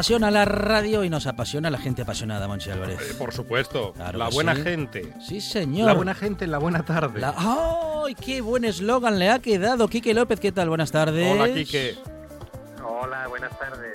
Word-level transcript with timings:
Apasiona 0.00 0.30
la 0.30 0.46
radio 0.46 1.04
y 1.04 1.10
nos 1.10 1.26
apasiona 1.26 1.68
la 1.68 1.76
gente 1.76 2.00
apasionada, 2.02 2.48
Monchi 2.48 2.70
Álvarez. 2.70 2.98
Eh, 3.02 3.14
por 3.18 3.34
supuesto, 3.34 3.92
Claro 3.92 4.18
la 4.18 4.30
buena 4.30 4.54
sí. 4.56 4.62
gente. 4.62 5.12
Sí, 5.20 5.42
señor. 5.42 5.86
La 5.88 5.92
buena 5.92 6.14
gente 6.14 6.46
en 6.46 6.52
la 6.52 6.56
buena 6.58 6.82
tarde. 6.86 7.20
La- 7.20 7.34
¡Ay, 7.36 8.14
qué 8.14 8.40
buen 8.40 8.64
eslogan 8.64 9.18
le 9.18 9.28
ha 9.28 9.40
quedado! 9.40 9.88
Quique 9.88 10.14
López, 10.14 10.40
¿qué 10.40 10.52
tal? 10.52 10.70
Buenas 10.70 10.90
tardes. 10.90 11.30
Hola, 11.30 11.52
Quique. 11.52 11.98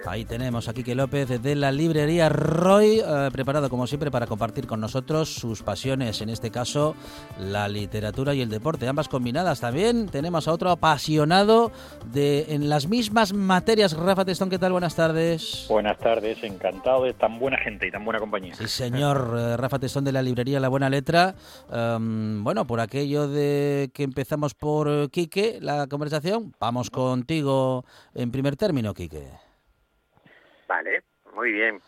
Ahí 0.08 0.23
tenemos 0.23 0.68
a 0.68 0.73
Quique 0.73 0.94
López 0.94 1.41
de 1.41 1.55
la 1.55 1.72
librería 1.72 2.30
Roy, 2.30 3.00
eh, 3.00 3.30
preparado 3.32 3.70
como 3.70 3.88
siempre 3.88 4.12
para 4.12 4.27
compartir 4.27 4.68
con 4.68 4.80
nosotros 4.80 5.34
sus 5.34 5.63
pasiones, 5.63 6.22
en 6.22 6.30
este 6.30 6.52
caso 6.52 6.96
la 7.40 7.68
literatura 7.68 8.34
y 8.34 8.41
el 8.41 8.49
deporte, 8.49 8.88
ambas 8.88 9.10
combinadas. 9.10 9.62
También 9.62 10.07
tenemos 10.07 10.48
a 10.48 10.54
otro 10.54 10.70
apasionado 10.70 11.71
de 12.12 12.46
en 12.49 12.70
las 12.70 12.88
mismas 12.88 13.34
materias. 13.34 13.98
Rafa 13.98 14.26
Testón, 14.26 14.49
¿qué 14.49 14.60
tal? 14.60 14.74
Buenas 14.74 14.96
tardes. 14.96 15.65
Buenas 15.70 15.98
tardes, 15.98 16.43
encantado 16.43 17.04
de 17.04 17.13
tan 17.13 17.40
buena 17.40 17.58
gente 17.58 17.87
y 17.87 17.91
tan 17.91 18.05
buena 18.05 18.20
compañía. 18.20 18.55
Sí, 18.55 18.68
señor. 18.68 19.34
Eh, 19.46 19.58
Rafa 19.58 19.80
Testón 19.80 20.05
de 20.05 20.12
la 20.12 20.21
librería 20.21 20.60
La 20.60 20.70
Buena 20.70 20.90
Letra. 20.90 21.35
Em, 21.71 22.43
bueno, 22.43 22.65
por 22.65 22.80
aquello 22.80 23.27
de 23.27 23.91
que 23.93 24.04
empezamos 24.04 24.54
por 24.54 24.87
eh, 24.87 25.10
Quique, 25.12 25.60
la 25.62 25.87
conversación, 25.87 26.54
vamos 26.60 26.90
contigo 26.90 27.85
en 28.13 28.32
primer 28.32 28.55
término, 28.55 28.93
Quique. 28.93 29.45
Vale, 30.68 31.04
muy 31.34 31.52
bien. 31.52 31.82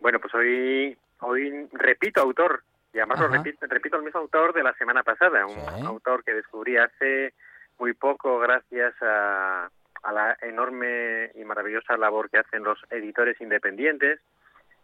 Bueno, 0.00 0.18
pues 0.20 0.34
hoy, 0.34 0.96
hoy 1.20 1.68
repito 1.72 2.20
autor, 2.20 2.62
y 2.92 2.98
además 2.98 3.20
lo 3.20 3.28
repito, 3.28 3.66
repito 3.66 3.96
el 3.96 4.02
mismo 4.04 4.20
autor 4.20 4.52
de 4.54 4.62
la 4.62 4.72
semana 4.74 5.02
pasada, 5.02 5.46
un 5.46 5.54
Sí. 5.54 5.86
autor 5.86 6.24
que 6.24 6.34
descubrí 6.34 6.76
hace 6.76 7.34
muy 7.78 7.92
poco 7.94 8.38
gracias 8.38 8.94
a, 9.02 9.68
a 10.02 10.12
la 10.12 10.36
enorme 10.42 11.30
y 11.34 11.44
maravillosa 11.44 11.96
labor 11.96 12.30
que 12.30 12.38
hacen 12.38 12.62
los 12.64 12.78
editores 12.90 13.40
independientes, 13.40 14.20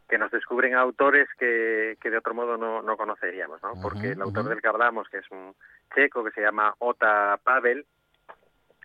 que 0.08 0.18
nos 0.18 0.30
descubren 0.30 0.74
autores 0.74 1.28
que, 1.38 1.96
que 2.00 2.10
de 2.10 2.18
otro 2.18 2.34
modo 2.34 2.58
no, 2.58 2.82
no 2.82 2.96
conoceríamos, 2.96 3.62
¿no? 3.62 3.72
Porque 3.80 4.10
el 4.12 4.20
autor 4.22 4.44
del 4.44 4.60
que 4.60 4.68
hablamos, 4.68 5.08
que 5.08 5.18
es 5.18 5.30
un 5.30 5.54
checo 5.94 6.22
que 6.22 6.30
se 6.32 6.42
llama 6.42 6.74
Ota 6.78 7.38
Pavel, 7.42 7.86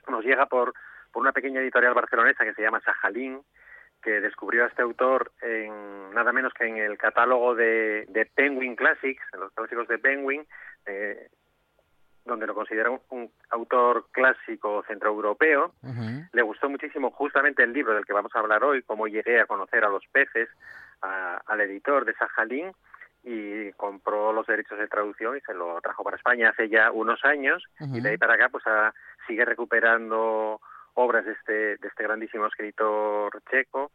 nos 0.07 0.23
llega 0.23 0.45
por, 0.45 0.73
por 1.11 1.21
una 1.21 1.33
pequeña 1.33 1.59
editorial 1.59 1.93
barcelonesa 1.93 2.45
que 2.45 2.53
se 2.53 2.61
llama 2.61 2.79
Sajalín, 2.81 3.41
que 4.01 4.21
descubrió 4.21 4.63
a 4.63 4.67
este 4.67 4.81
autor 4.81 5.31
en 5.41 6.13
nada 6.13 6.31
menos 6.31 6.53
que 6.53 6.65
en 6.65 6.77
el 6.77 6.97
catálogo 6.97 7.55
de, 7.55 8.05
de 8.09 8.25
Penguin 8.25 8.75
Classics, 8.75 9.21
en 9.33 9.39
los 9.41 9.51
clásicos 9.53 9.87
de 9.87 9.97
Penguin, 9.99 10.45
eh, 10.85 11.27
donde 12.25 12.45
lo 12.47 12.53
considera 12.53 12.89
un, 12.91 13.01
un 13.09 13.31
autor 13.49 14.05
clásico 14.11 14.83
centroeuropeo. 14.87 15.73
Ujú. 15.81 16.27
Le 16.31 16.41
gustó 16.43 16.69
muchísimo 16.69 17.11
justamente 17.11 17.63
el 17.63 17.73
libro 17.73 17.93
del 17.95 18.05
que 18.05 18.13
vamos 18.13 18.35
a 18.35 18.39
hablar 18.39 18.63
hoy, 18.63 18.83
cómo 18.83 19.07
llegué 19.07 19.39
a 19.41 19.45
conocer 19.47 19.83
a 19.83 19.89
los 19.89 20.05
peces, 20.11 20.47
a- 21.01 21.41
al 21.47 21.61
editor 21.61 22.05
de 22.05 22.13
Sajalín, 22.13 22.71
y 23.23 23.71
compró 23.73 24.31
los 24.31 24.47
derechos 24.47 24.79
de 24.79 24.87
traducción 24.87 25.35
y 25.35 25.41
se 25.41 25.53
lo 25.53 25.81
trajo 25.81 26.03
para 26.05 26.15
España 26.15 26.49
hace 26.51 26.69
ya 26.69 26.89
unos 26.91 27.23
años, 27.25 27.63
y 27.79 27.99
de 27.99 28.09
ahí 28.11 28.17
para 28.17 28.35
acá 28.35 28.47
pues 28.49 28.65
a- 28.65 28.93
sigue 29.27 29.43
recuperando 29.43 30.61
obras 30.93 31.25
de 31.25 31.33
este, 31.33 31.77
de 31.77 31.87
este 31.87 32.03
grandísimo 32.03 32.47
escritor 32.47 33.41
checo 33.49 33.91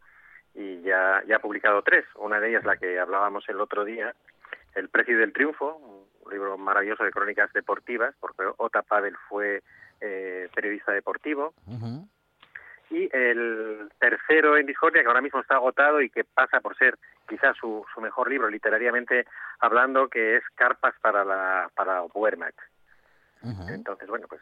y 0.55 0.83
ya, 0.83 1.23
ya 1.27 1.37
ha 1.37 1.41
publicado 1.41 1.83
tres. 1.83 2.05
Una 2.17 2.41
de 2.41 2.51
ellas, 2.51 2.65
la 2.65 2.77
que 2.77 2.99
hablábamos 2.99 3.49
el 3.49 3.61
otro 3.61 3.85
día, 3.85 4.15
El 4.75 4.89
precio 4.89 5.19
del 5.19 5.33
triunfo, 5.33 5.77
un 5.77 6.33
libro 6.33 6.57
maravilloso 6.59 7.05
de 7.05 7.11
crónicas 7.11 7.53
deportivas, 7.53 8.15
porque 8.21 8.43
Ota 8.57 8.83
Pavel 8.83 9.17
fue 9.29 9.63
eh, 10.01 10.49
periodista 10.55 10.93
deportivo. 10.93 11.55
Y 12.91 13.09
el 13.17 13.91
tercero 13.99 14.57
en 14.57 14.67
Discordia, 14.67 15.03
que 15.03 15.09
ahora 15.09 15.21
mismo 15.23 15.41
está 15.41 15.57
agotado 15.57 16.01
y 16.01 16.11
que 16.11 16.23
pasa 16.23 16.61
por 16.61 16.77
ser 16.77 16.99
quizás 17.29 17.57
su, 17.57 17.85
su 17.93 18.01
mejor 18.01 18.29
libro 18.29 18.49
literariamente 18.49 19.27
hablando, 19.59 20.09
que 20.09 20.37
es 20.37 20.45
Carpas 20.55 20.95
para 21.01 21.25
la 21.25 21.71
para 21.75 22.03
Wehrmacht. 22.03 22.59
Entonces, 23.69 24.09
bueno, 24.09 24.27
pues 24.29 24.41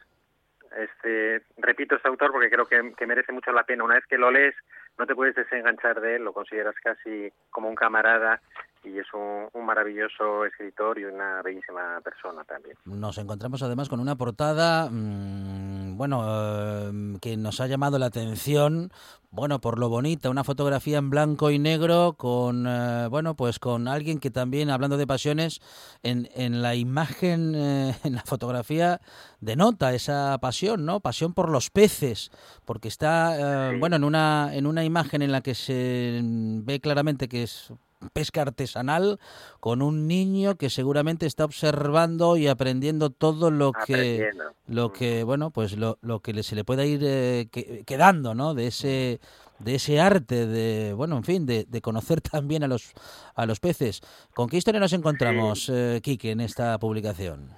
este 0.76 1.42
repito 1.58 1.96
este 1.96 2.08
autor 2.08 2.32
porque 2.32 2.50
creo 2.50 2.66
que, 2.66 3.06
merece 3.06 3.32
mucho 3.32 3.52
la 3.52 3.64
pena. 3.64 3.84
Una 3.84 3.94
vez 3.94 4.04
que 4.06 4.18
lo 4.18 4.30
lees, 4.30 4.54
no 4.98 5.06
te 5.06 5.14
puedes 5.14 5.34
desenganchar 5.34 6.00
de 6.00 6.16
él, 6.16 6.24
lo 6.24 6.32
consideras 6.32 6.74
casi 6.82 7.32
como 7.50 7.68
un 7.68 7.74
camarada 7.74 8.40
y 8.84 8.98
es 8.98 9.06
un, 9.14 9.48
un 9.52 9.64
maravilloso 9.64 10.44
escritor 10.44 10.98
y 10.98 11.04
una 11.04 11.42
bellísima 11.42 12.00
persona 12.00 12.44
también. 12.44 12.76
Nos 12.84 13.18
encontramos 13.18 13.62
además 13.62 13.88
con 13.88 14.00
una 14.00 14.16
portada, 14.16 14.88
mm, 14.90 15.81
bueno, 15.96 16.24
eh, 16.26 17.18
que 17.20 17.36
nos 17.36 17.60
ha 17.60 17.66
llamado 17.66 17.98
la 17.98 18.06
atención, 18.06 18.90
bueno, 19.32 19.62
por 19.62 19.78
lo 19.78 19.88
bonita, 19.88 20.28
una 20.28 20.44
fotografía 20.44 20.98
en 20.98 21.08
blanco 21.08 21.50
y 21.50 21.58
negro 21.58 22.16
con, 22.18 22.66
eh, 22.68 23.06
bueno, 23.08 23.34
pues 23.34 23.58
con 23.58 23.88
alguien 23.88 24.18
que 24.18 24.30
también, 24.30 24.68
hablando 24.68 24.98
de 24.98 25.06
pasiones, 25.06 25.62
en, 26.02 26.28
en 26.34 26.60
la 26.60 26.74
imagen, 26.74 27.54
eh, 27.54 27.96
en 28.04 28.14
la 28.14 28.22
fotografía, 28.24 29.00
denota 29.40 29.94
esa 29.94 30.36
pasión, 30.38 30.84
¿no? 30.84 31.00
Pasión 31.00 31.32
por 31.32 31.48
los 31.48 31.70
peces, 31.70 32.30
porque 32.66 32.88
está, 32.88 33.70
eh, 33.72 33.78
bueno, 33.78 33.96
en 33.96 34.04
una, 34.04 34.50
en 34.52 34.66
una 34.66 34.84
imagen 34.84 35.22
en 35.22 35.32
la 35.32 35.40
que 35.40 35.54
se 35.54 36.20
ve 36.22 36.80
claramente 36.80 37.26
que 37.26 37.44
es 37.44 37.72
pesca 38.12 38.42
artesanal 38.42 39.18
con 39.60 39.82
un 39.82 40.06
niño 40.06 40.56
que 40.56 40.70
seguramente 40.70 41.26
está 41.26 41.44
observando 41.44 42.36
y 42.36 42.48
aprendiendo 42.48 43.10
todo 43.10 43.50
lo 43.50 43.72
que 43.72 44.30
lo 44.66 44.92
que 44.92 45.24
bueno 45.24 45.50
pues 45.50 45.76
lo, 45.76 45.98
lo 46.02 46.20
que 46.20 46.32
le- 46.32 46.42
se 46.42 46.54
le 46.54 46.64
pueda 46.64 46.84
ir 46.84 47.00
eh, 47.02 47.48
que- 47.50 47.84
quedando 47.84 48.34
no 48.34 48.54
de 48.54 48.66
ese 48.68 49.20
de 49.58 49.74
ese 49.76 50.00
arte 50.00 50.46
de 50.46 50.92
bueno 50.94 51.16
en 51.16 51.24
fin 51.24 51.46
de, 51.46 51.64
de 51.68 51.80
conocer 51.80 52.20
también 52.32 52.64
a 52.64 52.68
los 52.68 52.92
a 53.34 53.46
los 53.46 53.60
peces. 53.60 54.00
Con 54.34 54.48
qué 54.48 54.56
historia 54.56 54.80
nos 54.80 54.92
encontramos 54.92 55.68
eh, 55.72 56.00
Quique 56.02 56.30
en 56.32 56.40
esta 56.40 56.78
publicación 56.78 57.50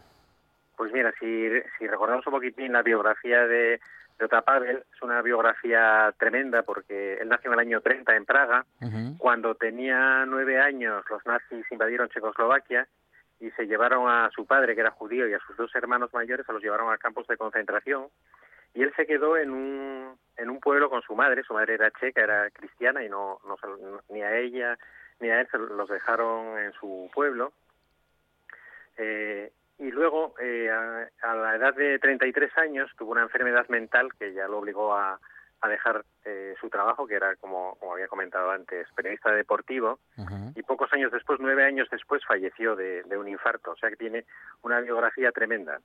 Pues 0.77 0.93
mira, 0.93 1.13
si, 1.21 1.49
si 1.79 1.87
recordamos 1.87 2.27
un 2.27 2.33
poquitín 2.33 2.73
la 2.73 2.83
biografía 2.83 3.47
de, 3.47 3.81
Ota 4.21 4.43
Pavel, 4.43 4.85
es 4.95 5.03
una 5.03 5.21
biografía 5.23 6.15
tremenda 6.19 6.63
porque 6.63 7.15
él 7.15 7.29
nació 7.29 7.51
en 7.51 7.55
el 7.55 7.67
año 7.67 7.81
30 7.81 8.15
en 8.17 8.25
Praga. 8.25 8.65
Cuando 9.19 9.55
tenía 9.55 10.25
nueve 10.27 10.61
años, 10.61 11.05
los 11.11 11.25
nazis 11.27 11.65
invadieron 11.71 12.09
Checoslovaquia 12.09 12.87
y 13.41 13.51
se 13.53 13.67
llevaron 13.67 14.09
a 14.09 14.31
su 14.31 14.47
padre, 14.47 14.75
que 14.75 14.81
era 14.83 14.91
judío, 14.93 15.29
y 15.29 15.35
a 15.35 15.41
sus 15.41 15.57
dos 15.57 15.75
hermanos 15.75 16.13
mayores, 16.15 16.47
se 16.47 16.53
los 16.53 16.63
llevaron 16.63 16.93
a 16.93 16.99
campos 16.99 17.27
de 17.27 17.37
concentración. 17.37 18.07
Y 18.73 18.83
él 18.83 18.93
se 18.97 19.07
quedó 19.07 19.37
en 19.37 19.51
un, 19.51 20.19
en 20.37 20.51
un 20.51 20.61
pueblo 20.61 20.89
con 20.91 21.03
su 21.03 21.15
madre. 21.15 21.43
Su 21.43 21.53
madre 21.55 21.75
era 21.75 21.91
checa, 21.91 22.23
era 22.23 22.51
cristiana, 22.51 23.05
y 23.05 23.09
no, 23.09 23.41
no- 23.47 23.57
ni 24.09 24.23
a 24.23 24.37
ella 24.37 24.79
ni 25.21 25.29
a 25.31 25.41
él 25.41 25.49
se 25.51 25.59
los 25.59 25.89
dejaron 25.89 26.59
en 26.59 26.73
su 26.73 27.11
pueblo. 27.15 27.53
Eh, 28.97 29.53
y 29.79 29.91
luego, 29.91 30.35
eh, 30.41 30.71
a, 30.71 31.09
a 31.23 31.35
la 31.35 31.57
edad 31.57 31.75
de 31.75 31.99
33 31.99 32.57
años, 32.59 32.91
tuvo 32.97 33.13
una 33.13 33.23
enfermedad 33.23 33.67
mental 33.69 34.09
que 34.19 34.33
ya 34.33 34.47
lo 34.49 34.59
obligó 34.59 34.95
a, 34.95 35.19
a 35.61 35.69
dejar 35.69 36.05
eh, 36.25 36.55
su 36.61 36.69
trabajo, 36.69 37.07
que 37.07 37.15
era, 37.15 37.37
como, 37.37 37.77
como 37.81 37.95
había 37.95 38.07
comentado 38.09 38.51
antes, 38.51 38.87
periodista 38.95 39.33
deportivo, 39.33 39.99
y 40.55 40.63
pocos 40.63 40.93
años 40.93 41.11
después, 41.11 41.41
nueve 41.41 41.65
años 41.65 41.89
después, 41.91 42.23
falleció 42.27 42.77
de, 42.77 43.03
de 43.05 43.17
un 43.17 43.29
infarto. 43.29 43.73
O 43.73 43.77
sea 43.77 43.91
que 43.91 43.97
tiene 43.97 44.25
una 44.63 44.81
biografía 44.81 45.33
tremenda. 45.33 45.81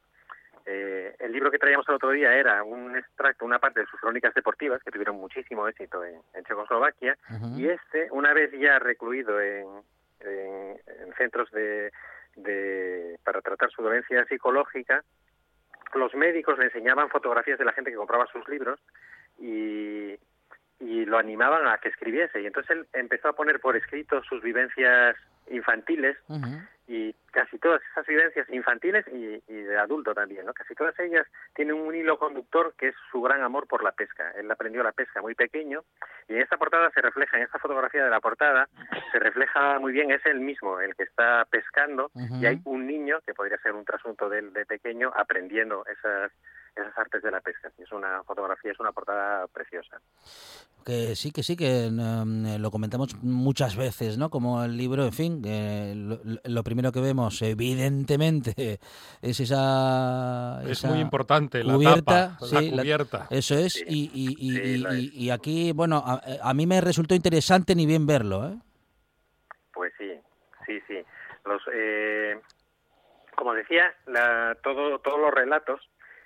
Eh, 0.66 1.16
el 1.20 1.32
libro 1.32 1.50
que 1.50 1.58
traíamos 1.58 1.88
el 1.90 1.96
otro 1.96 2.12
día 2.12 2.34
era 2.36 2.62
un 2.64 2.96
extracto, 2.96 3.46
una 3.46 3.58
parte 3.60 3.80
de 3.80 3.86
sus 3.88 4.00
crónicas 4.00 4.34
deportivas, 4.36 4.84
que 4.84 4.92
tuvieron 4.92 5.16
muchísimo 5.16 5.68
éxito 5.68 6.04
en, 6.06 6.22
en 6.34 6.44
Checoslovaquia, 6.44 7.18
y 7.58 7.68
este, 7.70 8.08
una 8.12 8.34
vez 8.34 8.52
ya 8.52 8.78
recluido 8.78 9.42
en, 9.42 9.66
en- 10.20 10.80
en 11.02 11.14
centros 11.18 11.50
de, 11.52 11.92
de- 12.36 13.18
para 13.24 13.42
tratar 13.42 13.70
su 13.72 13.82
dolencia 13.82 14.26
psicológica, 14.26 15.04
los 15.94 16.14
médicos 16.14 16.58
le 16.60 16.66
enseñaban 16.66 17.10
fotografías 17.10 17.58
de 17.58 17.66
la 17.66 17.74
gente 17.74 17.92
que 17.92 17.98
compraba 17.98 18.28
sus 18.28 18.48
libros 18.48 18.80
y 19.40 20.16
y 20.80 21.06
lo 21.06 21.18
animaban 21.18 21.68
a 21.68 21.78
que 21.78 21.90
escribiese. 21.90 22.42
Y 22.42 22.46
entonces 22.46 22.72
él 22.72 22.88
empezó 22.94 23.30
a 23.30 23.34
poner 23.34 23.60
por 23.60 23.76
escrito 23.76 24.24
sus 24.24 24.42
vivencias 24.42 25.16
infantiles 25.50 26.18
y 26.88 27.14
casi 27.32 27.60
todas 27.60 27.82
esas 27.92 28.06
vivencias 28.08 28.50
infantiles 28.50 29.06
y, 29.14 29.44
y, 29.48 29.62
de 29.62 29.78
adulto 29.78 30.16
también, 30.16 30.46
¿no? 30.46 30.54
Casi 30.54 30.74
todas 30.74 30.98
ellas 31.00 31.28
tienen 31.54 31.76
un 31.76 31.94
hilo 31.94 32.18
conductor 32.18 32.74
que 32.78 32.88
es 32.90 32.96
su 33.12 33.22
gran 33.22 33.44
amor 33.44 33.68
por 33.68 33.84
la 33.84 33.92
pesca. 33.92 34.32
Él 34.32 34.50
aprendió 34.50 34.82
la 34.82 34.92
pesca 34.92 35.22
muy 35.22 35.36
pequeño 35.36 35.84
y 36.28 36.34
en 36.34 36.42
esta 36.42 36.58
portada 36.58 36.90
se 36.92 37.02
refleja, 37.02 37.38
en 37.38 37.44
esta 37.44 37.60
fotografía 37.60 38.04
de 38.04 38.10
la 38.10 38.20
portada, 38.20 38.68
se 39.12 39.20
refleja 39.20 39.78
muy 39.80 39.92
bien, 39.92 40.10
es 40.12 40.26
él 40.26 40.40
mismo 40.40 40.80
el 40.80 40.96
que 40.96 41.04
está 41.04 41.46
pescando 41.52 42.10
y 42.16 42.46
hay 42.46 42.60
un 42.66 42.88
niño, 42.88 43.20
que 43.26 43.36
podría 43.36 43.60
ser 43.60 43.74
un 43.74 43.86
trasunto 43.86 44.28
de, 44.30 44.42
de 44.42 44.66
pequeño, 44.66 45.12
aprendiendo 45.16 45.86
esas 45.86 46.32
esas 46.76 46.98
artes 46.98 47.22
de 47.22 47.32
la 47.32 47.42
pesca. 47.42 47.72
Es 47.78 47.92
una 47.92 48.24
fotografía, 48.24 48.72
es 48.72 48.80
una 48.80 48.92
portada 48.92 49.48
preciosa. 49.48 50.00
Que 50.86 51.16
sí, 51.16 51.32
que 51.32 51.44
sí, 51.44 51.56
que 51.56 51.88
um, 51.88 52.58
lo 52.58 52.72
comentamos 52.72 53.16
muchas 53.22 53.76
veces, 53.76 54.18
¿no? 54.18 54.30
Como 54.30 54.64
el 54.64 54.78
libro, 54.78 55.04
en 55.04 55.12
fin, 55.12 55.42
eh, 55.46 55.94
lo, 55.96 56.20
lo, 56.44 56.64
primero 56.64 56.92
que 56.92 57.02
vemos, 57.02 57.42
evidentemente, 57.42 58.80
es 59.22 59.40
esa. 59.40 60.62
Es 60.66 60.84
muy 60.86 61.00
importante, 61.00 61.64
cubierta, 61.64 62.14
la 62.14 62.28
tapa, 62.30 62.46
sí, 62.46 62.72
la 62.72 62.82
cubierta. 62.82 63.28
La, 63.30 63.38
eso 63.38 63.56
es, 63.56 63.74
sí, 63.74 63.84
y, 63.88 64.10
y, 64.14 64.56
y, 64.56 64.84
sí, 64.84 65.12
y, 65.14 65.30
aquí, 65.30 65.74
bueno, 65.74 66.02
a, 66.04 66.22
a, 66.42 66.54
mí 66.54 66.66
me 66.66 66.80
resultó 66.80 67.14
interesante 67.14 67.76
ni 67.76 67.86
bien 67.86 68.08
verlo, 68.08 68.48
¿eh? 68.48 68.58
Pues 69.74 69.94
sí, 69.98 70.12
sí, 70.66 70.80
sí. 70.88 71.04
Los, 71.46 71.62
eh, 71.74 72.40
como 73.36 73.54
decía, 73.54 73.94
la, 74.08 74.58
todo, 74.64 75.00
todos 75.00 75.20
los 75.20 75.34
relatos 75.34 75.82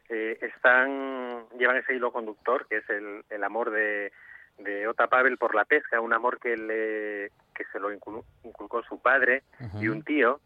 eh, 0.09 0.37
están 0.41 1.47
llevan 1.57 1.77
ese 1.77 1.95
hilo 1.95 2.11
conductor 2.11 2.67
que 2.67 2.77
es 2.77 2.89
el, 2.89 3.23
el 3.29 3.43
amor 3.43 3.71
de, 3.71 4.11
de 4.57 4.87
Ota 4.87 5.07
Pavel 5.07 5.37
por 5.37 5.55
la 5.55 5.65
pesca, 5.65 6.01
un 6.01 6.13
amor 6.13 6.39
que 6.39 6.55
le 6.57 7.31
que 7.55 7.65
se 7.71 7.79
lo 7.79 7.91
inculcó 7.91 8.83
su 8.83 8.99
padre 9.01 9.43
uh 9.59 9.63
-huh. 9.65 9.83
y 9.83 9.87
un 9.87 10.03
tío, 10.03 10.39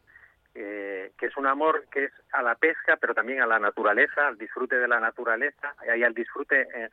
eh, 0.56 1.12
que 1.18 1.28
es 1.28 1.38
un 1.38 1.48
amor 1.48 1.86
que 1.92 2.06
es 2.06 2.12
a 2.34 2.42
la 2.42 2.56
pesca, 2.56 2.98
pero 2.98 3.14
también 3.14 3.42
a 3.42 3.48
la 3.48 3.60
naturaleza, 3.60 4.28
al 4.28 4.38
disfrute 4.38 4.76
de 4.78 4.88
la 4.88 5.00
naturaleza 5.00 5.76
y 5.96 6.04
al 6.04 6.14
disfrute 6.14 6.62
eh, 6.62 6.90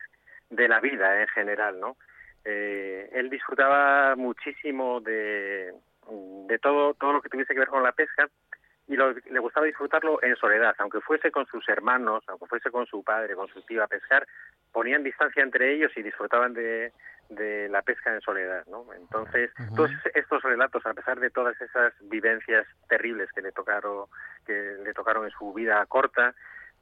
de 0.49 0.67
la 0.67 0.79
vida 0.79 1.21
en 1.21 1.27
general, 1.29 1.79
¿no? 1.79 1.97
Eh, 2.45 3.09
él 3.11 3.29
disfrutaba 3.29 4.15
muchísimo 4.15 5.01
de, 5.01 5.73
de 6.47 6.59
todo 6.59 6.93
todo 6.93 7.13
lo 7.13 7.21
que 7.21 7.29
tuviese 7.29 7.53
que 7.53 7.59
ver 7.59 7.69
con 7.69 7.83
la 7.83 7.91
pesca 7.91 8.29
y 8.87 8.95
lo, 8.95 9.13
le 9.13 9.39
gustaba 9.39 9.65
disfrutarlo 9.65 10.21
en 10.21 10.35
soledad, 10.35 10.75
aunque 10.77 11.01
fuese 11.01 11.31
con 11.31 11.45
sus 11.47 11.67
hermanos, 11.69 12.23
aunque 12.27 12.45
fuese 12.45 12.69
con 12.69 12.85
su 12.85 13.03
padre, 13.03 13.35
con 13.35 13.47
su 13.47 13.61
tío 13.63 13.83
a 13.83 13.87
pescar, 13.87 14.27
ponían 14.71 15.03
distancia 15.03 15.41
entre 15.41 15.73
ellos 15.73 15.91
y 15.95 16.03
disfrutaban 16.03 16.53
de, 16.53 16.91
de 17.29 17.67
la 17.69 17.81
pesca 17.81 18.13
en 18.13 18.21
soledad, 18.21 18.65
¿no? 18.67 18.85
Entonces, 18.93 19.51
uh 19.57 19.63
-huh. 19.63 19.75
todos 19.75 19.91
estos 20.13 20.43
relatos, 20.43 20.85
a 20.85 20.93
pesar 20.93 21.19
de 21.19 21.31
todas 21.31 21.59
esas 21.59 21.93
vivencias 22.01 22.67
terribles 22.87 23.31
que 23.33 23.41
le 23.41 23.51
tocaron, 23.51 24.05
que 24.45 24.77
le 24.83 24.93
tocaron 24.93 25.25
en 25.25 25.31
su 25.31 25.53
vida 25.53 25.83
corta, 25.87 26.35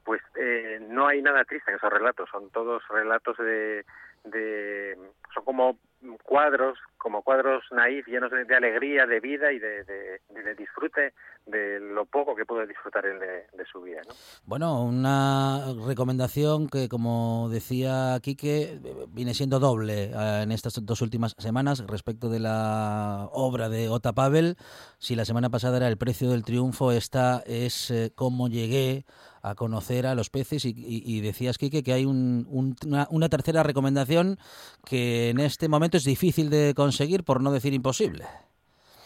pues 0.04 0.20
eh, 0.36 0.78
no 0.82 1.06
hay 1.06 1.22
nada 1.22 1.44
triste 1.44 1.70
en 1.70 1.78
esos 1.78 1.90
relatos, 1.90 2.28
son 2.28 2.50
todos 2.50 2.86
relatos 2.88 3.38
de, 3.38 3.86
de 4.24 4.98
son 5.32 5.44
como 5.44 5.78
cuadros, 6.22 6.78
como 6.98 7.22
cuadros 7.22 7.64
naif, 7.70 8.06
llenos 8.06 8.30
de, 8.30 8.44
de 8.44 8.56
alegría, 8.56 9.06
de 9.06 9.20
vida 9.20 9.52
y 9.52 9.58
de, 9.58 9.84
de, 9.84 10.20
de, 10.28 10.54
disfrute 10.54 11.12
de 11.46 11.80
lo 11.80 12.06
poco 12.06 12.34
que 12.34 12.44
pudo 12.44 12.66
disfrutar 12.66 13.04
él 13.06 13.18
de, 13.18 13.46
de, 13.56 13.64
su 13.70 13.82
vida. 13.82 14.00
¿no? 14.06 14.14
Bueno, 14.44 14.82
una 14.82 15.74
recomendación 15.86 16.68
que, 16.68 16.88
como 16.88 17.48
decía 17.50 18.18
Quique, 18.22 18.78
viene 19.08 19.34
siendo 19.34 19.58
doble 19.58 20.10
eh, 20.14 20.42
en 20.42 20.52
estas 20.52 20.84
dos 20.84 21.02
últimas 21.02 21.34
semanas 21.38 21.84
respecto 21.86 22.28
de 22.28 22.40
la 22.40 23.28
obra 23.32 23.68
de 23.68 23.88
Ota 23.88 24.12
Pavel. 24.12 24.56
Si 24.98 25.14
la 25.14 25.24
semana 25.24 25.50
pasada 25.50 25.76
era 25.76 25.88
El 25.88 25.98
precio 25.98 26.30
del 26.30 26.44
triunfo, 26.44 26.92
esta 26.92 27.42
es 27.46 27.90
eh, 27.90 28.12
Cómo 28.14 28.48
llegué 28.48 29.04
a 29.44 29.54
conocer 29.54 30.06
a 30.06 30.14
los 30.14 30.30
peces 30.30 30.64
y, 30.64 30.70
y, 30.70 31.02
y 31.04 31.20
decías, 31.20 31.58
Quique, 31.58 31.82
que 31.82 31.92
hay 31.92 32.06
un, 32.06 32.46
un, 32.48 32.74
una, 32.86 33.06
una 33.10 33.28
tercera 33.28 33.62
recomendación 33.62 34.38
que 34.86 35.28
en 35.28 35.38
este 35.38 35.68
momento 35.68 35.93
es 35.96 36.04
difícil 36.04 36.50
de 36.50 36.74
conseguir, 36.74 37.24
por 37.24 37.40
no 37.40 37.52
decir 37.52 37.72
imposible. 37.72 38.24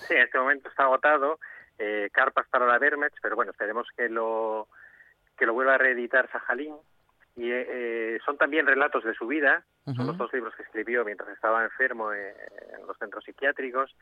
Sí, 0.06 0.14
en 0.14 0.23
este 0.23 0.38
momento 0.38 0.69
está 0.69 0.85
agotado. 0.85 1.38
Eh, 1.79 2.08
Carpas 2.12 2.46
para 2.49 2.67
la 2.67 2.79
Vermech, 2.79 3.12
pero 3.23 3.37
bueno, 3.37 3.52
esperemos 3.52 3.87
que 3.96 4.08
lo 4.08 4.67
que 5.37 5.46
lo 5.46 5.55
vuelva 5.55 5.75
a 5.75 5.79
reeditar 5.79 6.31
Sajalín. 6.31 6.75
Y 7.37 7.50
eh, 7.52 8.19
son 8.25 8.37
también 8.37 8.67
relatos 8.67 9.05
de 9.05 9.14
su 9.14 9.29
vida, 9.29 9.62
uh 9.87 9.93
-huh. 9.93 9.96
son 9.96 10.06
los 10.08 10.19
dos 10.19 10.32
libros 10.32 10.56
que 10.56 10.64
escribió 10.64 11.05
mientras 11.05 11.29
estaba 11.29 11.62
enfermo 11.62 12.12
en, 12.12 12.35
en 12.75 12.85
los 12.85 12.99
centros 12.99 13.23
psiquiátricos. 13.23 13.94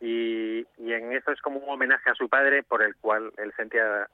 Y, 0.00 0.66
y, 0.78 0.92
en 0.92 1.12
esto 1.12 1.30
es 1.30 1.40
como 1.40 1.60
un 1.60 1.68
homenaje 1.68 2.10
a 2.10 2.14
su 2.14 2.28
padre 2.28 2.64
por 2.64 2.82
el 2.82 2.96
cual 2.96 3.30
él 3.36 3.52
sentía 3.56 4.08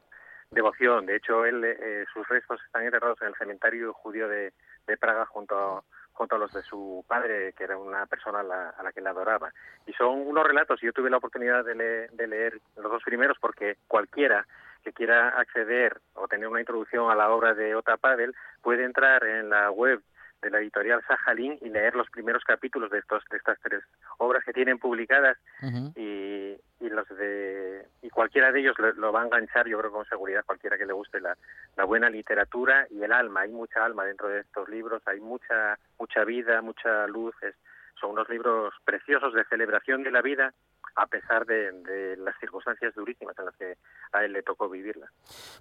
devoción. 0.51 1.07
De 1.07 1.17
hecho, 1.17 1.47
él, 1.47 1.65
eh, 1.65 2.05
sus 2.13 2.29
restos 2.29 2.61
están 2.67 2.85
enterrados 2.85 3.21
en 3.23 3.29
el 3.29 3.35
cementerio 3.37 3.93
judío 3.95 4.29
de, 4.29 4.53
de 4.87 4.97
Praga 4.97 5.27
junto 5.27 5.85
a, 6.17 6.19
junto 6.19 6.37
a 6.37 6.39
los 6.39 6.53
de 6.53 6.63
su 6.63 7.05
padre, 7.07 7.53
que 7.53 7.65
era 7.65 7.77
una 7.77 8.07
persona 8.07 8.41
a 8.41 8.43
la, 8.43 8.71
a 8.71 8.83
la 8.83 8.93
que 8.93 9.01
le 9.01 9.09
adoraba. 9.09 9.53
Y 9.87 9.93
son 9.93 10.27
unos 10.27 10.47
relatos, 10.47 10.83
y 10.83 10.87
yo 10.87 10.93
tuve 10.93 11.11
la 11.11 11.19
oportunidad 11.19 11.65
de, 11.65 11.75
le, 11.75 12.09
de 12.09 12.27
leer 12.27 12.61
los 12.77 12.91
dos 12.91 13.03
primeros 13.05 13.37
porque 13.41 13.77
cualquiera 13.87 14.47
que 14.83 14.93
quiera 14.93 15.31
acceder 15.31 16.01
o 16.15 16.29
tener 16.29 16.49
una 16.49 16.61
introducción 16.61 17.11
a 17.11 17.15
la 17.15 17.31
obra 17.31 17.55
de 17.55 17.75
Ota 17.75 17.97
Pavel 17.97 18.35
puede 18.63 18.85
entrar 18.85 19.25
en 19.25 19.51
la 19.51 19.71
web 19.71 20.01
de 20.43 20.51
la 20.51 20.59
editorial 20.59 21.03
Sajalín 21.07 21.59
y 21.61 21.69
leer 21.69 21.95
los 21.95 22.09
primeros 22.11 22.45
capítulos 22.45 22.91
de 22.91 22.99
estos 22.99 23.23
de 23.31 23.37
estas 23.37 23.59
tres 23.61 23.83
obras 24.19 24.45
que 24.45 24.53
tienen 24.53 24.79
publicadas. 24.79 25.37
Uh 25.63 25.67
-huh. 25.67 25.93
y, 25.97 26.85
y, 26.85 26.89
los 26.91 27.09
de 27.09 27.87
y 28.03 28.11
cualquiera 28.11 28.53
de 28.53 28.61
ellos 28.61 28.79
lo, 28.79 28.93
lo, 28.93 29.13
va 29.13 29.23
a 29.23 29.25
enganchar 29.25 29.67
yo 29.67 29.79
creo 29.79 29.91
con 29.91 30.05
seguridad 30.07 30.45
cualquiera 30.45 30.79
que 30.79 30.87
le 30.87 30.93
guste 30.93 31.21
la, 31.21 31.37
la 31.77 31.85
buena 31.85 32.11
literatura 32.11 32.87
y 32.91 33.03
el 33.03 33.13
alma. 33.13 33.43
Hay 33.43 33.51
mucha 33.51 33.85
alma 33.85 34.05
dentro 34.05 34.29
de 34.29 34.41
estos 34.41 34.69
libros 34.69 35.03
hay 35.07 35.21
mucha 35.21 35.79
mucha 35.99 36.25
vida 36.25 36.61
mucha 36.63 37.07
luz. 37.07 37.35
Es, 37.43 37.55
son 38.01 38.11
unos 38.11 38.29
libros 38.29 38.75
preciosos 38.85 39.33
de 39.33 39.45
celebración 39.45 40.03
de 40.03 40.11
la 40.11 40.21
vida 40.21 40.53
a 40.95 41.07
pesar 41.07 41.45
de, 41.47 41.73
de, 41.73 42.17
las 42.17 42.35
circunstancias 42.41 42.95
durísimas 42.95 43.39
en 43.39 43.45
las 43.45 43.57
que 43.57 43.77
a 44.13 44.25
él 44.25 44.33
le 44.33 44.43
tocó 44.43 44.69
vivirla. 44.69 45.11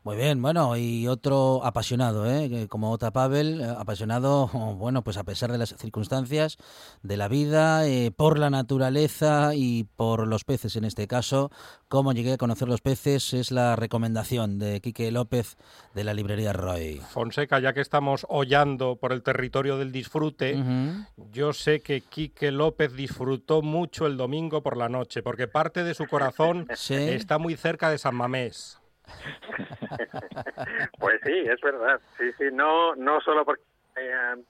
Muy 0.03 0.15
bien, 0.15 0.41
bueno, 0.41 0.77
y 0.77 1.07
otro 1.07 1.63
apasionado, 1.63 2.29
¿eh? 2.29 2.67
como 2.69 2.91
Ota 2.91 3.11
Pavel, 3.11 3.61
eh, 3.61 3.65
apasionado, 3.77 4.47
bueno, 4.77 5.03
pues 5.03 5.17
a 5.17 5.23
pesar 5.23 5.51
de 5.51 5.57
las 5.57 5.75
circunstancias 5.75 6.57
de 7.03 7.17
la 7.17 7.27
vida, 7.27 7.87
eh, 7.87 8.11
por 8.15 8.39
la 8.39 8.49
naturaleza 8.49 9.51
y 9.55 9.85
por 9.95 10.27
los 10.27 10.43
peces 10.43 10.75
en 10.75 10.85
este 10.85 11.07
caso. 11.07 11.51
Cómo 11.87 12.13
llegué 12.13 12.33
a 12.33 12.37
conocer 12.37 12.67
los 12.67 12.81
peces 12.81 13.33
es 13.33 13.51
la 13.51 13.75
recomendación 13.75 14.59
de 14.59 14.81
Quique 14.81 15.11
López 15.11 15.57
de 15.93 16.03
la 16.03 16.13
librería 16.13 16.53
Roy. 16.53 17.01
Fonseca, 17.09 17.59
ya 17.59 17.73
que 17.73 17.81
estamos 17.81 18.25
hollando 18.29 18.95
por 18.95 19.13
el 19.13 19.23
territorio 19.23 19.77
del 19.77 19.91
disfrute, 19.91 20.55
uh 20.55 20.59
-huh. 20.59 21.07
yo 21.31 21.53
sé 21.53 21.81
que 21.81 22.01
Quique 22.01 22.51
López 22.51 22.93
disfrutó 22.93 23.61
mucho 23.61 24.07
el 24.07 24.17
domingo 24.17 24.61
por 24.61 24.77
la 24.77 24.89
noche 24.89 25.14
porque 25.21 25.47
parte 25.47 25.83
de 25.83 25.93
su 25.93 26.07
corazón 26.07 26.67
¿Sí? 26.75 27.09
está 27.09 27.37
muy 27.37 27.55
cerca 27.55 27.89
de 27.89 27.97
San 27.97 28.15
Mamés. 28.15 28.79
pues 30.99 31.21
sí, 31.23 31.33
es 31.45 31.61
verdad. 31.61 31.99
Sí, 32.17 32.31
sí, 32.37 32.45
no, 32.51 32.95
no 32.95 33.21
solo 33.21 33.45
porque 33.45 33.63
hayan 33.95 34.45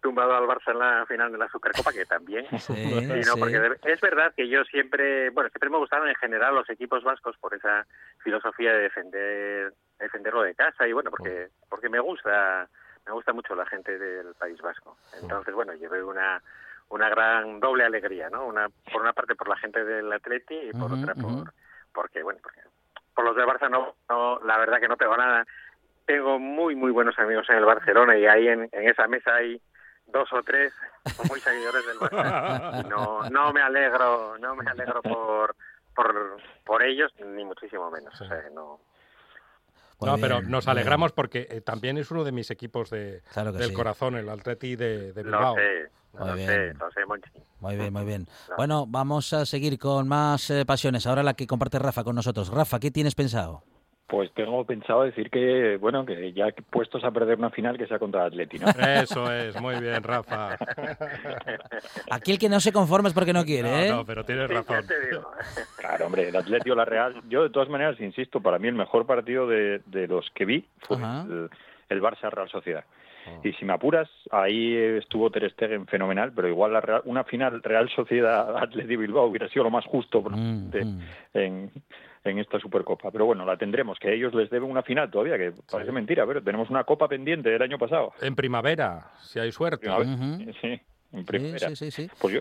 tumbado 0.00 0.36
al 0.36 0.46
Barça 0.46 0.70
en 0.70 0.78
la 0.78 1.04
final 1.06 1.32
de 1.32 1.38
la 1.38 1.48
Supercopa, 1.48 1.92
que 1.92 2.04
también, 2.04 2.46
sí, 2.58 2.74
sino 2.74 3.34
sí. 3.34 3.40
porque 3.40 3.76
es 3.84 4.00
verdad 4.00 4.32
que 4.36 4.48
yo 4.48 4.62
siempre, 4.64 5.30
bueno, 5.30 5.50
siempre 5.50 5.70
me 5.70 5.78
gustaron 5.78 6.08
en 6.08 6.14
general 6.14 6.54
los 6.54 6.70
equipos 6.70 7.02
vascos 7.02 7.36
por 7.38 7.54
esa 7.54 7.86
filosofía 8.22 8.72
de 8.72 8.82
defender, 8.82 9.72
defenderlo 9.98 10.42
de 10.42 10.54
casa 10.54 10.86
y 10.86 10.92
bueno, 10.92 11.10
porque, 11.10 11.48
porque 11.68 11.88
me 11.88 11.98
gusta, 11.98 12.68
me 13.04 13.12
gusta 13.12 13.32
mucho 13.32 13.54
la 13.54 13.66
gente 13.66 13.98
del 13.98 14.34
País 14.34 14.60
Vasco. 14.60 14.96
Entonces, 15.20 15.54
bueno, 15.54 15.74
llevé 15.74 16.02
una 16.02 16.40
una 16.88 17.08
gran 17.08 17.60
doble 17.60 17.84
alegría, 17.84 18.30
¿no? 18.30 18.46
Una 18.46 18.68
por 18.92 19.02
una 19.02 19.12
parte 19.12 19.34
por 19.34 19.48
la 19.48 19.56
gente 19.56 19.84
del 19.84 20.12
Atleti 20.12 20.54
y 20.54 20.72
por 20.72 20.92
uh 20.92 20.96
-huh, 20.96 21.02
otra 21.02 21.14
por 21.14 21.24
uh 21.24 21.42
-huh. 21.42 21.52
porque 21.92 22.22
bueno, 22.22 22.40
porque 22.42 22.60
por 23.14 23.24
los 23.24 23.36
de 23.36 23.44
Barça 23.44 23.68
no, 23.68 23.94
no, 24.08 24.38
la 24.44 24.58
verdad 24.58 24.78
que 24.78 24.88
no 24.88 24.96
tengo 24.96 25.16
nada. 25.16 25.44
Tengo 26.04 26.38
muy 26.38 26.76
muy 26.76 26.92
buenos 26.92 27.18
amigos 27.18 27.48
en 27.50 27.56
el 27.56 27.64
Barcelona 27.64 28.16
y 28.16 28.26
ahí 28.26 28.46
en, 28.48 28.68
en 28.70 28.88
esa 28.88 29.08
mesa 29.08 29.34
hay 29.34 29.60
dos 30.06 30.32
o 30.32 30.42
tres 30.42 30.72
muy 31.28 31.40
seguidores 31.40 31.84
del 31.86 31.98
Barça. 31.98 32.84
Y 32.84 32.88
no 32.88 33.28
no 33.30 33.52
me 33.52 33.62
alegro, 33.62 34.38
no 34.38 34.54
me 34.54 34.70
alegro 34.70 35.02
por 35.02 35.56
por 35.94 36.36
por 36.64 36.82
ellos 36.82 37.12
ni 37.18 37.44
muchísimo 37.44 37.90
menos, 37.90 38.20
o 38.20 38.24
sea, 38.26 38.44
no 38.52 38.78
no, 40.00 40.18
pero 40.18 40.42
nos 40.42 40.68
alegramos 40.68 41.12
porque 41.12 41.46
eh, 41.50 41.60
también 41.60 41.96
es 41.98 42.10
uno 42.10 42.24
de 42.24 42.32
mis 42.32 42.50
equipos 42.50 42.90
de, 42.90 43.22
claro 43.32 43.52
del 43.52 43.70
sí. 43.70 43.74
corazón, 43.74 44.16
el 44.16 44.28
Atleti 44.28 44.76
de, 44.76 45.12
de 45.12 45.22
Bilbao. 45.22 45.56
Lo 45.56 45.62
sé, 45.62 45.90
muy 46.12 46.28
lo 46.28 46.34
bien. 46.34 46.48
sé, 46.48 46.74
lo 46.74 46.90
sé, 46.90 47.06
Monchi. 47.06 47.30
Muy 47.60 47.76
bien, 47.76 47.92
muy 47.92 48.04
bien. 48.04 48.26
No. 48.50 48.56
Bueno, 48.56 48.86
vamos 48.86 49.32
a 49.32 49.46
seguir 49.46 49.78
con 49.78 50.06
más 50.08 50.50
eh, 50.50 50.64
pasiones. 50.66 51.06
Ahora 51.06 51.22
la 51.22 51.34
que 51.34 51.46
comparte 51.46 51.78
Rafa 51.78 52.04
con 52.04 52.14
nosotros. 52.14 52.48
Rafa, 52.48 52.78
¿qué 52.78 52.90
tienes 52.90 53.14
pensado? 53.14 53.62
Pues 54.06 54.32
tengo 54.34 54.64
pensado 54.64 55.02
decir 55.02 55.30
que, 55.30 55.78
bueno, 55.78 56.06
que 56.06 56.32
ya 56.32 56.46
puestos 56.70 57.02
a 57.02 57.10
perder 57.10 57.38
una 57.38 57.50
final 57.50 57.76
que 57.76 57.88
sea 57.88 57.98
contra 57.98 58.20
el 58.20 58.26
Atleti, 58.28 58.58
¿no? 58.58 58.68
Eso 58.68 59.32
es, 59.32 59.60
muy 59.60 59.80
bien, 59.80 60.00
Rafa. 60.00 60.56
Aquí 62.10 62.30
el 62.30 62.38
que 62.38 62.48
no 62.48 62.60
se 62.60 62.72
conforma 62.72 63.08
es 63.08 63.14
porque 63.14 63.32
no 63.32 63.44
quiere, 63.44 63.86
¿eh? 63.86 63.90
No, 63.90 64.04
pero 64.04 64.24
tienes 64.24 64.48
razón. 64.48 64.84
Claro, 65.76 66.06
hombre, 66.06 66.28
el 66.28 66.36
Atleti 66.36 66.70
o 66.70 66.74
la 66.74 66.84
Real. 66.84 67.22
Yo, 67.28 67.42
de 67.42 67.50
todas 67.50 67.68
maneras, 67.68 68.00
insisto, 68.00 68.40
para 68.40 68.58
mí 68.58 68.68
el 68.68 68.74
mejor 68.74 69.06
partido 69.06 69.46
de, 69.46 69.80
los 70.08 70.30
que 70.30 70.44
vi 70.44 70.64
fue 70.80 70.96
el, 71.88 72.02
Barça-Real 72.02 72.48
Sociedad. 72.48 72.84
Oh. 73.28 73.40
Y 73.42 73.52
si 73.54 73.64
me 73.64 73.72
apuras, 73.72 74.08
ahí 74.30 74.74
estuvo 74.76 75.30
Ter 75.30 75.50
Stegen 75.52 75.86
fenomenal, 75.86 76.32
pero 76.32 76.48
igual 76.48 76.72
la 76.72 77.02
una 77.04 77.24
final 77.24 77.62
Real 77.62 77.88
Sociedad 77.90 78.56
Atleti 78.62 78.96
Bilbao 78.96 79.26
hubiera 79.26 79.48
sido 79.48 79.64
lo 79.64 79.70
más 79.70 79.84
justo 79.84 80.22
mm, 80.22 80.68
mm. 80.68 81.00
en, 81.34 81.70
en 82.24 82.38
esta 82.38 82.58
Supercopa. 82.58 83.10
Pero 83.10 83.26
bueno, 83.26 83.44
la 83.44 83.56
tendremos, 83.56 83.98
que 83.98 84.12
ellos 84.12 84.34
les 84.34 84.50
deben 84.50 84.70
una 84.70 84.82
final 84.82 85.10
todavía, 85.10 85.38
que 85.38 85.52
parece 85.70 85.92
mentira, 85.92 86.26
pero 86.26 86.42
tenemos 86.42 86.70
una 86.70 86.84
copa 86.84 87.08
pendiente 87.08 87.50
del 87.50 87.62
año 87.62 87.78
pasado. 87.78 88.12
En 88.20 88.34
primavera, 88.34 89.10
si 89.20 89.38
hay 89.38 89.52
suerte. 89.52 89.88
Sí, 90.60 90.80
en 91.12 91.24
primavera. 91.24 91.68
Sí, 91.70 91.76
sí, 91.76 91.90
sí, 91.90 92.10
Pues 92.20 92.34
yo, 92.34 92.40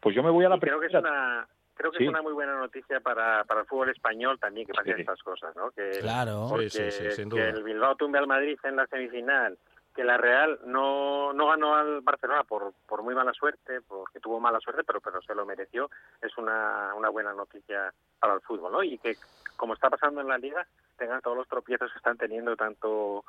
pues 0.00 0.14
yo 0.14 0.22
me 0.22 0.30
voy 0.30 0.44
a 0.44 0.48
la 0.48 0.58
creo 0.58 0.80
que 0.80 0.86
es 0.86 0.94
una 0.94 1.46
Creo 1.74 1.90
que 1.90 2.04
es 2.04 2.08
una 2.08 2.22
muy 2.22 2.32
buena 2.32 2.56
noticia 2.56 3.00
para, 3.00 3.42
para 3.44 3.60
el 3.60 3.66
fútbol 3.66 3.90
español 3.90 4.38
también 4.38 4.66
que 4.66 4.72
pasen 4.72 5.00
estas 5.00 5.20
cosas, 5.22 5.54
¿no? 5.56 5.70
Que, 5.72 5.98
claro, 6.00 6.46
porque, 6.48 6.68
sin 6.70 7.28
duda. 7.28 7.42
que 7.42 7.48
el 7.48 7.64
Bilbao 7.64 7.96
tumbe 7.96 8.18
al 8.18 8.28
Madrid 8.28 8.56
en 8.62 8.76
la 8.76 8.86
semifinal, 8.86 9.58
que 9.94 10.04
la 10.04 10.16
Real 10.16 10.58
no, 10.66 11.32
no 11.32 11.46
ganó 11.46 11.76
al 11.76 12.00
Barcelona 12.00 12.42
por, 12.44 12.72
por 12.86 13.02
muy 13.02 13.14
mala 13.14 13.32
suerte, 13.32 13.80
porque 13.82 14.20
tuvo 14.20 14.40
mala 14.40 14.58
suerte, 14.60 14.82
pero, 14.84 15.00
pero 15.00 15.22
se 15.22 15.34
lo 15.34 15.46
mereció, 15.46 15.88
es 16.20 16.36
una, 16.36 16.92
una 16.94 17.08
buena 17.08 17.32
noticia 17.32 17.92
para 18.18 18.34
el 18.34 18.40
fútbol, 18.40 18.72
¿no? 18.72 18.82
Y 18.82 18.98
que, 18.98 19.16
como 19.56 19.74
está 19.74 19.88
pasando 19.90 20.20
en 20.20 20.28
la 20.28 20.38
Liga, 20.38 20.66
tengan 20.96 21.20
todos 21.20 21.36
los 21.36 21.48
tropiezos 21.48 21.92
que 21.92 21.98
están 21.98 22.16
teniendo 22.16 22.56
tanto 22.56 23.24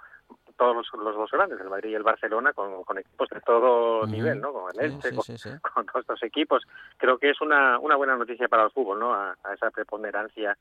todos 0.58 0.88
los, 0.94 1.16
dos 1.16 1.32
grandes, 1.32 1.60
el 1.60 1.70
Madrid 1.70 1.92
y 1.92 1.96
el 1.96 2.04
Barcelona, 2.04 2.54
con, 2.54 2.84
con 2.84 2.98
equipos 2.98 3.30
de 3.30 3.42
todo 3.42 4.08
nivel, 4.08 4.40
¿no? 4.40 4.54
Con 4.54 4.74
el 4.74 4.86
Elche, 4.86 5.14
con, 5.62 5.86
todos 5.86 6.02
estos 6.02 6.24
equipos. 6.24 6.64
Creo 6.98 7.18
que 7.18 7.30
es 7.30 7.42
una, 7.42 7.78
una 7.78 7.96
buena 7.96 8.16
noticia 8.16 8.48
para 8.48 8.64
el 8.64 8.72
fútbol, 8.72 9.00
¿no? 9.00 9.14
a 9.14 9.36
esa 9.54 9.70
preponderancia 9.70 10.58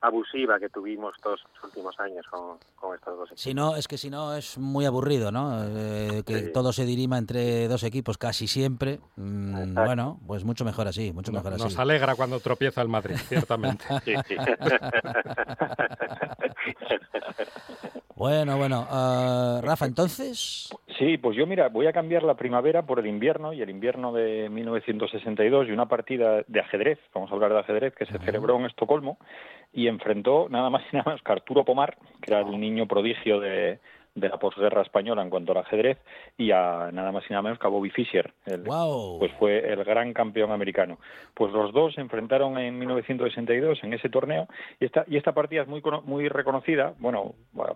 abusiva 0.00 0.58
que 0.58 0.68
tuvimos 0.68 1.14
todos 1.22 1.40
los 1.54 1.64
últimos 1.64 1.98
años 1.98 2.24
con, 2.30 2.58
estos 2.94 3.16
dos 3.16 3.26
equipos. 3.26 3.40
Si 3.40 3.54
no, 3.54 3.76
es 3.76 3.88
que 3.88 3.98
si 3.98 4.10
no 4.10 4.34
es 4.34 4.58
muy 4.58 4.86
aburrido, 4.86 5.32
¿no? 5.32 5.64
Eh, 5.64 6.22
que 6.24 6.42
todo 6.48 6.72
se 6.72 6.84
dirima 6.84 7.18
entre 7.18 7.68
dos 7.68 7.82
equipos 7.82 8.18
casi 8.18 8.46
siempre. 8.46 9.00
Mm, 9.16 9.74
bueno, 9.74 10.20
pues 10.26 10.44
mucho 10.44 10.64
mejor 10.64 10.88
así, 10.88 11.12
mucho 11.12 11.32
mejor 11.32 11.54
así. 11.54 11.64
Nos 11.64 11.78
alegra 11.78 12.14
cuando 12.14 12.38
tropieza 12.40 12.82
el 12.82 12.88
Madrid, 12.88 13.16
ciertamente. 13.16 13.84
Bueno, 18.18 18.58
bueno. 18.58 18.80
Uh, 18.90 19.60
Rafa, 19.62 19.86
entonces. 19.86 20.68
Sí, 20.98 21.18
pues 21.18 21.36
yo, 21.36 21.46
mira, 21.46 21.68
voy 21.68 21.86
a 21.86 21.92
cambiar 21.92 22.24
la 22.24 22.34
primavera 22.34 22.84
por 22.84 22.98
el 22.98 23.06
invierno 23.06 23.52
y 23.52 23.62
el 23.62 23.70
invierno 23.70 24.12
de 24.12 24.48
1962 24.48 25.68
y 25.68 25.70
una 25.70 25.86
partida 25.86 26.42
de 26.48 26.60
ajedrez, 26.60 26.98
vamos 27.14 27.30
a 27.30 27.34
hablar 27.34 27.52
de 27.52 27.60
ajedrez, 27.60 27.94
que 27.94 28.06
se 28.06 28.18
celebró 28.18 28.56
en 28.56 28.66
Estocolmo 28.66 29.18
y 29.72 29.86
enfrentó 29.86 30.48
nada 30.48 30.68
más 30.68 30.82
y 30.92 30.96
nada 30.96 31.10
menos 31.10 31.22
que 31.22 31.30
Arturo 31.30 31.64
Pomar, 31.64 31.96
que 32.20 32.32
era 32.32 32.40
el 32.40 32.58
niño 32.58 32.88
prodigio 32.88 33.38
de, 33.38 33.78
de 34.14 34.28
la 34.28 34.38
posguerra 34.38 34.82
española 34.82 35.22
en 35.22 35.30
cuanto 35.30 35.52
al 35.52 35.58
ajedrez 35.58 35.98
y 36.36 36.50
a 36.50 36.90
nada 36.92 37.12
más 37.12 37.24
y 37.28 37.32
nada 37.32 37.42
menos 37.42 37.58
que 37.58 37.66
a 37.66 37.70
Bobby 37.70 37.90
Fischer, 37.90 38.32
pues 39.18 39.32
fue 39.38 39.72
el 39.72 39.84
gran 39.84 40.12
campeón 40.12 40.50
americano. 40.50 40.98
Pues 41.34 41.52
los 41.52 41.72
dos 41.72 41.94
se 41.94 42.00
enfrentaron 42.00 42.58
en 42.58 42.78
1962 42.78 43.82
en 43.82 43.94
ese 43.94 44.08
torneo 44.08 44.48
y 44.80 44.86
esta 44.86 45.04
y 45.06 45.16
esta 45.16 45.32
partida 45.32 45.62
es 45.62 45.68
muy 45.68 45.82
muy 46.04 46.28
reconocida, 46.28 46.94
bueno, 46.98 47.34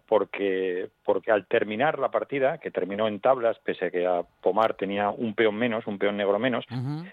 porque 0.08 0.88
porque 1.04 1.30
al 1.30 1.46
terminar 1.46 1.98
la 1.98 2.10
partida, 2.10 2.58
que 2.58 2.70
terminó 2.70 3.08
en 3.08 3.20
tablas 3.20 3.58
pese 3.60 3.86
a 3.86 3.90
que 3.90 4.06
a 4.06 4.22
Pomar 4.40 4.74
tenía 4.74 5.10
un 5.10 5.34
peón 5.34 5.54
menos, 5.56 5.86
un 5.86 5.98
peón 5.98 6.16
negro 6.16 6.38
menos, 6.38 6.64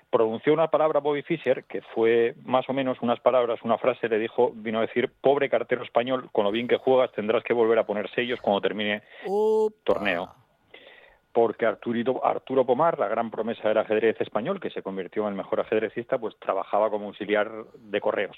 pronunció 0.09 0.53
una 0.53 0.69
palabra 0.69 0.99
Bobby 0.99 1.21
Fischer 1.21 1.63
que 1.65 1.81
fue 1.93 2.35
más 2.43 2.67
o 2.69 2.73
menos 2.73 2.97
unas 3.01 3.19
palabras, 3.19 3.59
una 3.63 3.77
frase 3.77 4.09
le 4.09 4.19
dijo, 4.19 4.51
vino 4.53 4.79
a 4.79 4.81
decir, 4.81 5.11
"Pobre 5.21 5.49
cartero 5.49 5.83
español, 5.83 6.29
con 6.31 6.45
lo 6.45 6.51
bien 6.51 6.67
que 6.67 6.77
juegas 6.77 7.11
tendrás 7.11 7.43
que 7.43 7.53
volver 7.53 7.79
a 7.79 7.85
poner 7.85 8.09
sellos 8.11 8.39
cuando 8.41 8.61
termine 8.61 9.01
torneo. 9.83 10.35
Porque 11.31 11.67
Arturito, 11.67 12.25
Arturo 12.25 12.65
Pomar, 12.65 12.97
la 12.97 13.07
gran 13.07 13.29
promesa 13.29 13.67
del 13.67 13.77
ajedrez 13.77 14.19
español, 14.19 14.59
que 14.59 14.71
se 14.71 14.81
convirtió 14.81 15.23
en 15.23 15.29
el 15.29 15.35
mejor 15.35 15.59
ajedrecista, 15.59 16.17
pues 16.17 16.35
trabajaba 16.39 16.89
como 16.89 17.05
auxiliar 17.05 17.51
de 17.75 18.01
correos. 18.01 18.35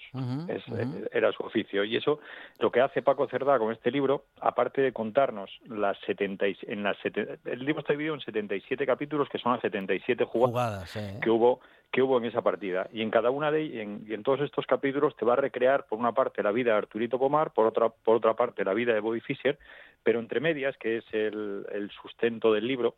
Eh, 0.50 1.08
era 1.14 1.32
su 1.32 1.42
oficio. 1.42 1.86
Y 1.86 1.96
eso, 1.96 2.20
lo 2.60 2.70
que 2.70 2.82
hace 2.82 3.02
Paco 3.02 3.28
Cerdá 3.30 3.58
con 3.60 3.72
este 3.72 3.92
libro, 3.92 4.26
aparte 4.42 4.82
de 4.82 4.92
contarnos 4.92 5.50
las 5.68 5.98
70, 6.06 6.46
en 6.64 6.84
las 6.84 6.98
el 7.06 7.66
libro 7.66 7.80
está 7.80 7.94
dividido 7.94 8.14
en 8.14 8.22
77 8.22 8.86
capítulos, 8.86 9.30
que 9.30 9.38
son 9.38 9.54
las 9.54 9.62
77 9.62 10.26
jugadas, 10.26 10.94
que 11.22 11.30
hubo 11.30 11.62
que 11.92 12.02
hubo 12.02 12.18
en 12.18 12.26
esa 12.26 12.42
partida. 12.42 12.88
Y 12.94 13.02
en 13.02 13.12
cada 13.12 13.32
una 13.32 13.52
de 13.52 13.66
y 13.66 13.80
en, 13.80 14.24
todos 14.24 14.42
estos 14.42 14.66
capítulos 14.66 15.16
te 15.16 15.26
va 15.26 15.34
a 15.34 15.38
recrear, 15.38 15.86
por 15.88 16.00
una 16.00 16.14
parte, 16.14 16.42
la 16.42 16.52
vida 16.52 16.72
de 16.72 16.78
Arturito 16.78 17.20
Pomar, 17.20 17.52
por 17.52 17.66
otra, 17.66 17.90
por 17.90 18.16
otra 18.16 18.34
parte, 18.34 18.64
la 18.64 18.74
vida 18.74 18.94
de 18.94 19.02
Bobby 19.02 19.20
Fischer, 19.20 19.60
pero 20.04 20.20
entre 20.20 20.40
medias, 20.40 20.78
que 20.78 20.98
es 20.98 21.06
el, 21.12 21.66
el 21.72 21.92
sustento 21.92 22.54
del 22.54 22.68
libro, 22.68 22.96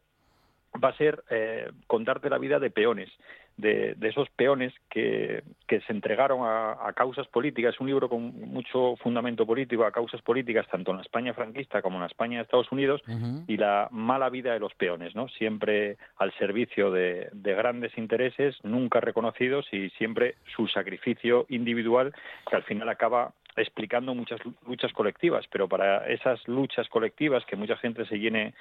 va 0.81 0.89
a 0.89 0.97
ser 0.97 1.23
eh, 1.29 1.71
contarte 1.87 2.29
la 2.29 2.37
vida 2.37 2.59
de 2.59 2.71
peones, 2.71 3.09
de, 3.57 3.95
esos 4.01 4.29
peones 4.31 4.73
que, 4.89 5.43
que 5.67 5.81
se 5.81 5.93
entregaron 5.93 6.41
a, 6.43 6.91
causas 6.95 7.27
políticas. 7.27 7.75
Es 7.75 7.79
un 7.79 7.87
libro 7.87 8.09
con 8.09 8.21
mucho 8.49 8.95
fundamento 8.97 9.45
político, 9.45 9.85
a 9.85 9.91
causas 9.91 10.21
políticas, 10.21 10.67
tanto 10.67 10.91
en 10.91 10.97
la 10.97 11.03
España 11.03 11.33
franquista 11.33 11.81
como 11.81 11.97
en 11.97 12.01
la 12.01 12.07
España 12.07 12.37
de 12.37 12.43
Estados 12.43 12.71
Unidos, 12.71 13.01
y 13.47 13.57
la 13.57 13.87
mala 13.91 14.29
vida 14.29 14.53
de 14.53 14.59
los 14.59 14.73
peones, 14.75 15.15
¿no? 15.15 15.27
Siempre 15.29 15.97
al 16.17 16.33
servicio 16.33 16.91
de, 16.91 17.29
de 17.31 17.53
grandes 17.53 17.97
intereses, 17.97 18.55
nunca 18.63 18.99
reconocidos, 18.99 19.67
y 19.71 19.89
siempre 19.91 20.35
su 20.55 20.67
sacrificio 20.67 21.45
individual, 21.49 22.13
que 22.49 22.55
al 22.55 22.63
final 22.63 22.89
acaba 22.89 23.33
explicando 23.55 24.15
muchas 24.15 24.39
luchas 24.65 24.91
colectivas, 24.93 25.45
pero 25.51 25.67
para 25.67 26.07
esas 26.07 26.45
luchas 26.47 26.87
colectivas 26.89 27.45
que 27.45 27.55
mucha 27.55 27.77
gente 27.77 28.05
se 28.05 28.17
llene 28.17 28.53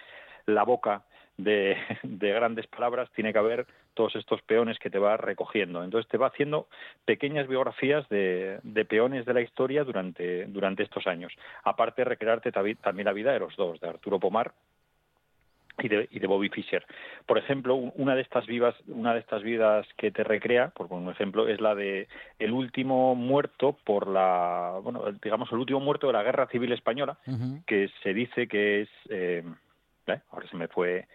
la 0.46 0.64
boca 0.64 1.02
de, 1.36 1.76
grandes 2.02 2.66
palabras, 2.66 3.10
tiene 3.14 3.32
que 3.32 3.38
haber 3.38 3.66
todos 3.94 4.16
estos 4.16 4.40
peones 4.42 4.78
que 4.78 4.90
te 4.90 4.98
va 4.98 5.16
recogiendo. 5.16 5.84
Entonces 5.84 6.10
te 6.10 6.18
va 6.18 6.28
haciendo 6.28 6.68
pequeñas 7.04 7.48
biografías 7.48 8.08
de, 8.08 8.60
peones 8.88 9.26
de 9.26 9.34
la 9.34 9.40
historia 9.40 9.84
durante, 9.84 10.46
durante 10.46 10.82
estos 10.82 11.06
años. 11.06 11.32
Aparte 11.64 12.02
de 12.02 12.06
recrearte 12.06 12.52
también 12.52 13.06
la 13.06 13.12
vida 13.12 13.32
de 13.32 13.40
los 13.40 13.56
dos, 13.56 13.80
de 13.80 13.88
Arturo 13.88 14.18
Pomar 14.18 14.52
y 15.78 15.88
de, 15.88 16.08
y 16.10 16.18
de, 16.18 16.26
Bobby 16.26 16.48
Fischer. 16.48 16.84
Por 17.26 17.38
ejemplo, 17.38 17.74
una 17.74 18.14
de 18.14 18.22
estas 18.22 18.46
vivas, 18.46 18.74
una 18.86 19.14
de 19.14 19.20
estas 19.20 19.42
vidas 19.42 19.86
que 19.96 20.10
te 20.10 20.22
recrea, 20.22 20.68
por 20.68 20.92
un 20.92 21.08
ejemplo, 21.10 21.48
es 21.48 21.60
la 21.60 21.74
de 21.74 22.08
el 22.38 22.52
último 22.52 23.14
muerto 23.14 23.76
por 23.84 24.06
la, 24.06 24.78
bueno, 24.82 25.04
digamos 25.22 25.50
el 25.52 25.58
último 25.58 25.80
muerto 25.80 26.06
de 26.06 26.12
la 26.12 26.22
Guerra 26.22 26.46
Civil 26.48 26.72
española, 26.72 27.18
que 27.66 27.90
se 28.02 28.12
dice 28.12 28.48
que 28.48 28.82
es 28.82 28.88
eh, 29.08 29.42
¿eh? 30.06 30.20
ahora 30.30 30.48
se 30.48 30.56
me 30.56 30.68
fue 30.68 31.06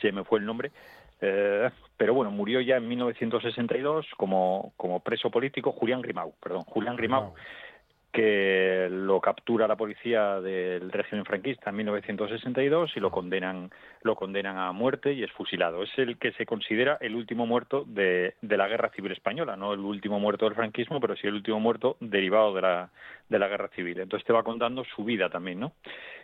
se 0.00 0.12
me 0.12 0.24
fue 0.24 0.38
el 0.38 0.46
nombre. 0.46 0.72
Eh, 1.20 1.70
pero 1.96 2.12
bueno 2.12 2.30
murió 2.30 2.60
ya 2.60 2.76
en 2.76 2.88
1962 2.88 4.06
como 4.16 4.72
como 4.76 5.00
preso 5.00 5.30
político 5.30 5.70
Julián 5.70 6.02
Grimau 6.02 6.34
perdón 6.42 6.64
Julián 6.64 6.96
Grimau 6.96 7.34
que 8.14 8.86
lo 8.92 9.20
captura 9.20 9.66
la 9.66 9.74
policía 9.74 10.40
del 10.40 10.92
régimen 10.92 11.24
franquista 11.24 11.70
en 11.70 11.76
1962 11.76 12.92
y 12.96 13.00
lo 13.00 13.10
condenan 13.10 13.70
lo 14.02 14.14
condenan 14.14 14.56
a 14.56 14.70
muerte 14.70 15.12
y 15.14 15.24
es 15.24 15.32
fusilado. 15.32 15.82
Es 15.82 15.90
el 15.98 16.16
que 16.18 16.30
se 16.32 16.46
considera 16.46 16.96
el 17.00 17.16
último 17.16 17.44
muerto 17.44 17.84
de, 17.88 18.34
de, 18.40 18.56
la 18.56 18.68
Guerra 18.68 18.90
Civil 18.90 19.10
española, 19.10 19.56
no 19.56 19.72
el 19.72 19.80
último 19.80 20.20
muerto 20.20 20.44
del 20.44 20.54
franquismo, 20.54 21.00
pero 21.00 21.16
sí 21.16 21.26
el 21.26 21.34
último 21.34 21.58
muerto 21.58 21.96
derivado 21.98 22.54
de 22.54 22.62
la, 22.62 22.90
de 23.28 23.38
la 23.38 23.48
Guerra 23.48 23.68
Civil. 23.74 23.98
Entonces 23.98 24.24
te 24.24 24.32
va 24.32 24.44
contando 24.44 24.84
su 24.84 25.02
vida 25.02 25.28
también, 25.28 25.58
¿no? 25.58 25.72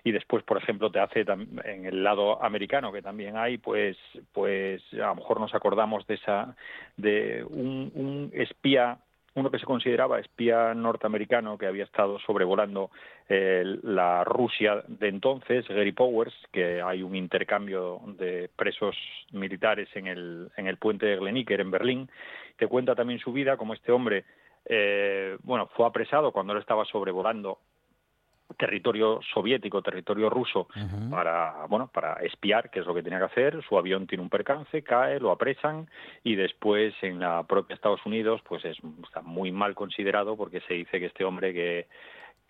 Y 0.04 0.12
después, 0.12 0.44
por 0.44 0.58
ejemplo, 0.58 0.92
te 0.92 1.00
hace 1.00 1.24
en 1.64 1.86
el 1.86 2.04
lado 2.04 2.40
americano 2.44 2.92
que 2.92 3.02
también 3.02 3.36
hay, 3.36 3.58
pues, 3.58 3.96
pues 4.32 4.80
a 4.92 5.08
lo 5.08 5.16
mejor 5.16 5.40
nos 5.40 5.54
acordamos 5.56 6.06
de 6.06 6.14
esa 6.14 6.54
de 6.96 7.44
un, 7.48 7.90
un 7.94 8.30
espía 8.32 8.98
uno 9.34 9.50
que 9.50 9.58
se 9.58 9.66
consideraba 9.66 10.18
espía 10.18 10.74
norteamericano 10.74 11.56
que 11.56 11.66
había 11.66 11.84
estado 11.84 12.18
sobrevolando 12.20 12.90
eh, 13.28 13.78
la 13.82 14.24
Rusia 14.24 14.82
de 14.88 15.08
entonces, 15.08 15.66
Gary 15.68 15.92
Powers, 15.92 16.34
que 16.52 16.82
hay 16.82 17.02
un 17.02 17.14
intercambio 17.14 18.00
de 18.18 18.50
presos 18.56 18.96
militares 19.32 19.88
en 19.94 20.08
el, 20.08 20.50
en 20.56 20.66
el 20.66 20.78
puente 20.78 21.06
de 21.06 21.16
Glenicker 21.16 21.60
en 21.60 21.70
Berlín, 21.70 22.10
que 22.58 22.66
cuenta 22.66 22.94
también 22.94 23.20
su 23.20 23.32
vida, 23.32 23.56
como 23.56 23.74
este 23.74 23.92
hombre, 23.92 24.24
eh, 24.66 25.38
bueno, 25.42 25.68
fue 25.74 25.86
apresado 25.86 26.32
cuando 26.32 26.52
él 26.52 26.58
estaba 26.58 26.84
sobrevolando 26.84 27.58
territorio 28.60 29.20
soviético, 29.32 29.80
territorio 29.80 30.28
ruso, 30.28 30.68
para 31.10 31.64
bueno, 31.66 31.88
para 31.92 32.12
espiar, 32.22 32.70
que 32.70 32.80
es 32.80 32.86
lo 32.86 32.94
que 32.94 33.02
tenía 33.02 33.18
que 33.18 33.24
hacer. 33.24 33.62
Su 33.66 33.78
avión 33.78 34.06
tiene 34.06 34.22
un 34.22 34.28
percance, 34.28 34.82
cae, 34.82 35.18
lo 35.18 35.30
apresan 35.30 35.88
y 36.22 36.34
después 36.36 36.92
en 37.00 37.18
la 37.20 37.42
propia 37.44 37.74
Estados 37.74 38.04
Unidos, 38.04 38.42
pues 38.46 38.62
es, 38.66 38.76
está 39.02 39.22
muy 39.22 39.50
mal 39.50 39.74
considerado 39.74 40.36
porque 40.36 40.60
se 40.68 40.74
dice 40.74 41.00
que 41.00 41.06
este 41.06 41.24
hombre 41.24 41.54
que 41.54 41.86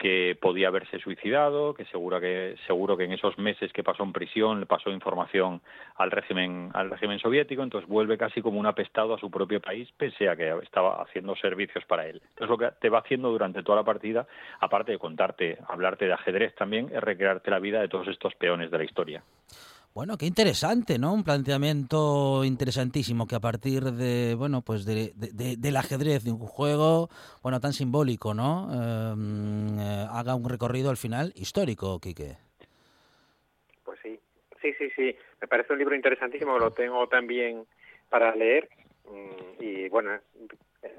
que 0.00 0.34
podía 0.40 0.68
haberse 0.68 0.98
suicidado, 0.98 1.74
que 1.74 1.84
seguro 1.84 2.18
que 2.20 2.56
seguro 2.66 2.96
que 2.96 3.04
en 3.04 3.12
esos 3.12 3.36
meses 3.36 3.70
que 3.70 3.84
pasó 3.84 4.02
en 4.02 4.14
prisión 4.14 4.58
le 4.58 4.64
pasó 4.64 4.88
información 4.90 5.60
al 5.96 6.10
régimen 6.10 6.70
al 6.72 6.90
régimen 6.90 7.18
soviético, 7.18 7.62
entonces 7.62 7.86
vuelve 7.86 8.16
casi 8.16 8.40
como 8.40 8.58
un 8.58 8.64
apestado 8.64 9.12
a 9.12 9.18
su 9.18 9.30
propio 9.30 9.60
país, 9.60 9.90
pese 9.98 10.30
a 10.30 10.36
que 10.36 10.56
estaba 10.62 11.02
haciendo 11.02 11.36
servicios 11.36 11.84
para 11.84 12.06
él. 12.06 12.22
Entonces 12.30 12.48
lo 12.48 12.56
que 12.56 12.70
te 12.80 12.88
va 12.88 13.00
haciendo 13.00 13.28
durante 13.30 13.62
toda 13.62 13.76
la 13.76 13.84
partida, 13.84 14.26
aparte 14.60 14.92
de 14.92 14.98
contarte, 14.98 15.58
hablarte 15.68 16.06
de 16.06 16.14
ajedrez 16.14 16.54
también, 16.54 16.88
es 16.94 17.02
recrearte 17.02 17.50
la 17.50 17.58
vida 17.58 17.82
de 17.82 17.88
todos 17.88 18.08
estos 18.08 18.34
peones 18.36 18.70
de 18.70 18.78
la 18.78 18.84
historia. 18.84 19.22
Bueno, 19.92 20.16
qué 20.16 20.26
interesante, 20.26 21.00
¿no? 21.00 21.12
Un 21.12 21.24
planteamiento 21.24 22.44
interesantísimo 22.44 23.26
que 23.26 23.34
a 23.34 23.40
partir 23.40 23.82
de, 23.82 24.36
bueno, 24.36 24.62
pues 24.62 24.84
de, 24.84 25.12
del 25.16 25.76
ajedrez, 25.76 26.22
de 26.22 26.30
un 26.30 26.38
juego, 26.38 27.08
bueno, 27.42 27.58
tan 27.58 27.72
simbólico, 27.72 28.32
¿no? 28.32 28.68
Em, 28.72 29.80
eh, 29.80 30.06
haga 30.08 30.36
un 30.36 30.48
recorrido 30.48 30.90
al 30.90 30.96
final 30.96 31.32
histórico, 31.34 31.98
Quique. 31.98 32.36
Pues 33.84 33.98
sí, 34.00 34.20
sí, 34.62 34.72
sí, 34.78 34.90
sí. 34.94 35.16
Me 35.40 35.48
parece 35.48 35.72
un 35.72 35.80
libro 35.80 35.96
interesantísimo, 35.96 36.56
lo 36.56 36.70
tengo 36.70 37.08
también 37.08 37.66
para 38.08 38.32
leer 38.36 38.68
mm, 39.06 39.60
y 39.62 39.88
bueno, 39.88 40.20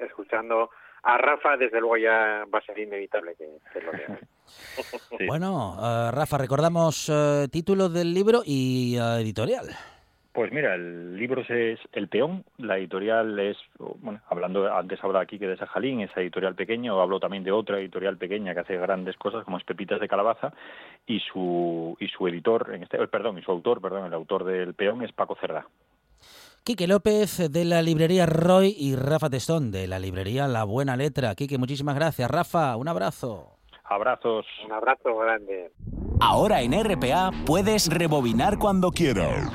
escuchando 0.02 0.70
a 1.04 1.18
Rafa, 1.18 1.58
desde 1.58 1.80
luego 1.80 1.98
ya 1.98 2.46
va 2.54 2.60
a 2.60 2.66
ser 2.66 2.78
inevitable 2.80 3.36
que, 3.36 3.82
lo 3.82 3.92
lea. 3.92 4.20
Bueno, 5.28 5.78
eh, 5.82 6.12
Rafa, 6.12 6.38
recordamos 6.38 7.10
uh, 7.10 7.48
título 7.50 7.90
del 7.90 8.14
libro 8.14 8.42
y 8.46 8.98
eh, 8.98 9.22
editorial. 9.22 9.70
Pues 10.34 10.50
mira, 10.54 10.76
el 10.76 11.18
libro 11.18 11.42
es 11.42 11.80
El 11.92 12.08
Peón, 12.08 12.46
la 12.58 12.78
editorial 12.78 13.38
es, 13.38 13.58
bueno, 13.78 14.22
hablando, 14.30 14.74
antes 14.74 15.04
hablaba 15.04 15.24
aquí 15.24 15.38
que 15.38 15.48
de 15.48 15.58
Sajalín, 15.58 16.00
esa 16.00 16.22
editorial 16.22 16.56
pequeña, 16.56 16.96
o 16.96 17.02
hablo 17.02 17.20
también 17.20 17.44
de 17.44 17.52
otra 17.52 17.80
editorial 17.80 18.18
pequeña 18.18 18.54
que 18.54 18.62
hace 18.62 18.78
grandes 18.78 19.18
cosas 19.18 19.44
como 19.44 19.58
es 19.58 19.66
Pepitas 19.66 20.00
de 20.00 20.08
Calabaza, 20.08 20.54
y 21.06 21.20
su, 21.20 21.98
y 22.00 22.08
su 22.08 22.30
editor, 22.30 22.74
en 22.74 22.84
este, 22.84 23.06
perdón, 23.10 23.40
y 23.40 23.42
su 23.42 23.52
autor, 23.52 23.82
perdón, 23.82 24.06
el 24.06 24.14
autor 24.14 24.46
del 24.46 24.74
Peón 24.74 25.04
es 25.04 25.12
Paco 25.12 25.36
Cerda. 25.36 25.66
Quique 26.64 26.86
López 26.88 27.52
de 27.52 27.66
la 27.66 27.82
librería 27.82 28.28
Roy 28.28 28.76
y 28.78 28.96
Rafa 28.96 29.32
Testón 29.32 29.72
de 29.72 29.88
la 29.88 29.98
librería 29.98 30.48
La 30.48 30.64
Buena 30.64 30.96
Letra. 30.96 31.34
Quique, 31.34 31.58
muchísimas 31.58 31.96
gracias. 31.96 32.30
Rafa, 32.30 32.76
un 32.76 32.88
abrazo. 32.88 33.58
Abrazos. 33.84 34.46
Un 34.64 34.72
abrazo 34.72 35.18
grande. 35.18 35.72
Ahora 36.20 36.62
en 36.62 36.74
RPA 36.74 37.32
puedes 37.48 37.92
rebobinar 37.92 38.60
cuando 38.60 38.92
quieras. 38.92 39.52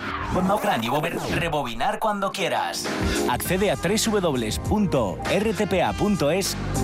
Rebobinar 1.39 2.01
cuando 2.01 2.33
quieras. 2.33 2.85
Accede 3.31 3.71
a 3.71 3.77
www.rtpa.es 3.77 4.67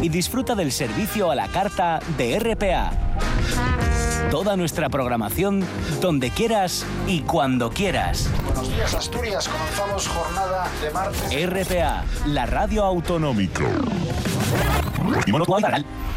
y 0.03 0.09
disfruta 0.09 0.55
del 0.55 0.71
servicio 0.71 1.33
a 1.33 1.35
la 1.35 1.49
carta 1.49 1.99
de 2.17 2.39
RPA. 2.39 3.92
Toda 4.31 4.57
nuestra 4.57 4.89
programación 4.89 5.65
donde 6.01 6.31
quieras 6.31 6.87
y 7.07 7.21
cuando 7.21 7.71
quieras. 7.71 8.31
Buenos 8.45 8.69
días 8.71 8.95
Asturias, 8.95 9.49
comenzamos 9.49 10.09
jornada 10.09 10.69
de 10.83 10.91
martes. 10.91 11.47
RPA, 11.47 12.05
la 12.27 12.47
radio 12.47 12.85
autonómica. 12.85 13.65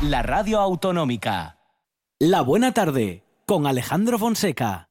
La 0.01 0.21
radio 0.21 0.59
autonómica. 0.59 1.57
La 2.19 2.41
buena 2.41 2.73
tarde 2.73 3.23
con 3.45 3.67
Alejandro 3.67 4.17
Fonseca. 4.17 4.89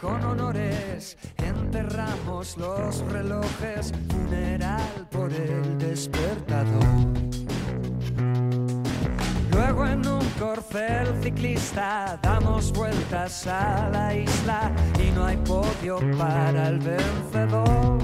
Con 0.00 0.24
honores 0.24 1.16
enterramos 1.38 2.56
los 2.56 3.00
relojes, 3.12 3.92
funeral 4.08 5.06
por 5.10 5.32
el 5.32 5.78
despertador. 5.78 6.84
Luego 9.50 9.86
en 9.86 10.06
un 10.06 10.28
corcel 10.38 11.08
ciclista 11.22 12.18
damos 12.22 12.72
vueltas 12.72 13.46
a 13.46 13.88
la 13.90 14.14
isla 14.14 14.72
y 15.02 15.10
no 15.12 15.24
hay 15.24 15.36
podio 15.38 15.98
para 16.18 16.68
el 16.68 16.78
vencedor. 16.78 17.98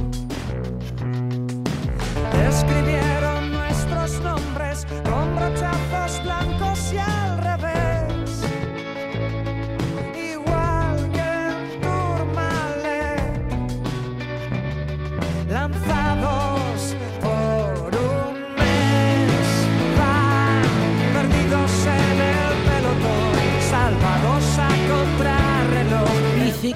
Escribieron 2.49 3.53
nuestros 3.53 4.21
nombres 4.23 4.87
con 5.05 5.37
brochazos 5.37 6.23
blancos 6.23 6.52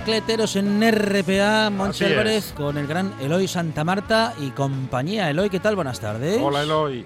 reloj. 0.06 0.26
Bicicleteros 0.26 0.56
en 0.56 0.82
RPA, 0.92 1.70
Monche 1.70 2.06
Álvarez, 2.06 2.52
con 2.56 2.78
el 2.78 2.86
gran 2.86 3.12
Eloy 3.20 3.48
Santa 3.48 3.84
Marta 3.84 4.34
y 4.40 4.50
compañía. 4.50 5.28
Eloy, 5.30 5.50
¿qué 5.50 5.60
tal? 5.60 5.74
Buenas 5.74 6.00
tardes. 6.00 6.40
Hola, 6.40 6.62
Eloy. 6.62 7.04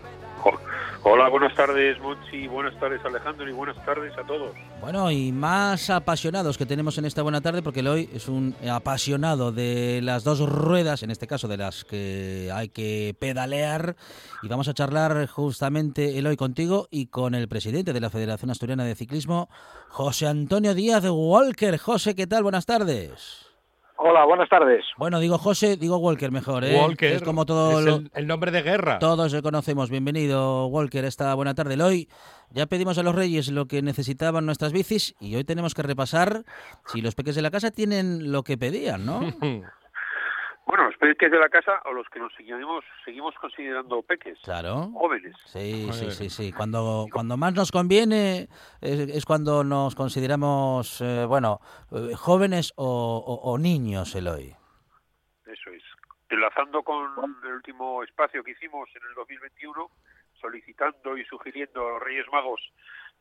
Hola, 1.02 1.30
buenas 1.30 1.54
tardes, 1.54 1.98
Monchi, 2.00 2.46
buenas 2.46 2.78
tardes, 2.78 3.02
Alejandro, 3.02 3.48
y 3.48 3.52
buenas 3.52 3.82
tardes 3.86 4.12
a 4.18 4.26
todos. 4.26 4.54
Bueno, 4.82 5.10
y 5.10 5.32
más 5.32 5.88
apasionados 5.88 6.58
que 6.58 6.66
tenemos 6.66 6.98
en 6.98 7.06
esta 7.06 7.22
buena 7.22 7.40
tarde, 7.40 7.62
porque 7.62 7.80
hoy 7.88 8.10
es 8.12 8.28
un 8.28 8.54
apasionado 8.70 9.50
de 9.50 10.00
las 10.02 10.24
dos 10.24 10.40
ruedas, 10.46 11.02
en 11.02 11.10
este 11.10 11.26
caso 11.26 11.48
de 11.48 11.56
las 11.56 11.86
que 11.86 12.50
hay 12.52 12.68
que 12.68 13.16
pedalear, 13.18 13.96
y 14.42 14.48
vamos 14.48 14.68
a 14.68 14.74
charlar 14.74 15.26
justamente 15.26 16.18
el 16.18 16.26
hoy 16.26 16.36
contigo 16.36 16.86
y 16.90 17.06
con 17.06 17.34
el 17.34 17.48
presidente 17.48 17.94
de 17.94 18.00
la 18.00 18.10
Federación 18.10 18.50
Asturiana 18.50 18.84
de 18.84 18.94
Ciclismo, 18.94 19.48
José 19.88 20.26
Antonio 20.26 20.74
Díaz 20.74 21.04
Walker. 21.08 21.78
José, 21.78 22.14
¿qué 22.14 22.26
tal? 22.26 22.42
Buenas 22.42 22.66
tardes. 22.66 23.49
Hola, 24.02 24.24
buenas 24.24 24.48
tardes. 24.48 24.82
Bueno, 24.96 25.20
digo 25.20 25.36
José, 25.36 25.76
digo 25.76 25.98
Walker 25.98 26.32
mejor, 26.32 26.64
¿eh? 26.64 26.74
Walker. 26.74 27.12
Es 27.12 27.22
como 27.22 27.44
todo. 27.44 28.00
el, 28.14 28.26
nombre 28.26 28.50
de 28.50 28.62
guerra. 28.62 28.98
Todos 28.98 29.30
le 29.34 29.42
conocemos. 29.42 29.90
Bienvenido, 29.90 30.68
Walker, 30.68 31.04
esta 31.04 31.34
buena 31.34 31.54
tarde. 31.54 31.80
Hoy 31.82 32.08
ya 32.48 32.64
pedimos 32.64 32.96
a 32.96 33.02
los 33.02 33.14
reyes 33.14 33.50
lo 33.50 33.66
que 33.66 33.82
necesitaban 33.82 34.46
nuestras 34.46 34.72
bicis 34.72 35.14
y 35.20 35.36
hoy 35.36 35.44
tenemos 35.44 35.74
que 35.74 35.82
repasar 35.82 36.44
si 36.86 37.02
los 37.02 37.14
peques 37.14 37.34
de 37.34 37.42
la 37.42 37.50
casa 37.50 37.72
tienen 37.72 38.32
lo 38.32 38.42
que 38.42 38.56
pedían, 38.56 39.04
¿no? 39.04 39.20
Bueno, 40.70 40.84
los 40.84 40.96
peques 40.98 41.32
de 41.32 41.38
la 41.40 41.48
casa 41.48 41.82
o 41.86 41.92
los 41.92 42.08
que 42.10 42.20
nos 42.20 42.32
seguimos, 42.34 42.84
seguimos 43.04 43.34
considerando 43.34 44.02
peques. 44.02 44.38
Claro. 44.44 44.92
Jóvenes. 44.94 45.34
Sí, 45.46 45.88
sí, 45.90 46.12
sí, 46.12 46.30
sí. 46.30 46.52
Cuando, 46.52 47.06
cuando 47.12 47.36
más 47.36 47.54
nos 47.54 47.72
conviene 47.72 48.46
es, 48.80 49.24
cuando 49.24 49.64
nos 49.64 49.96
consideramos, 49.96 51.00
eh, 51.00 51.24
bueno, 51.26 51.58
eh, 51.90 52.14
jóvenes 52.14 52.72
o, 52.76 53.40
o, 53.42 53.58
niños, 53.58 54.14
Eloy. 54.14 54.54
Eso 55.44 55.70
es. 55.70 55.82
Enlazando 56.28 56.84
con 56.84 57.16
el 57.42 57.52
último 57.52 58.04
espacio 58.04 58.44
que 58.44 58.52
hicimos 58.52 58.88
en 58.94 59.02
el 59.08 59.14
2021, 59.16 59.90
solicitando 60.40 61.18
y 61.18 61.24
sugiriendo 61.24 61.84
a 61.84 61.90
los 61.94 62.02
Reyes 62.04 62.26
Magos 62.30 62.60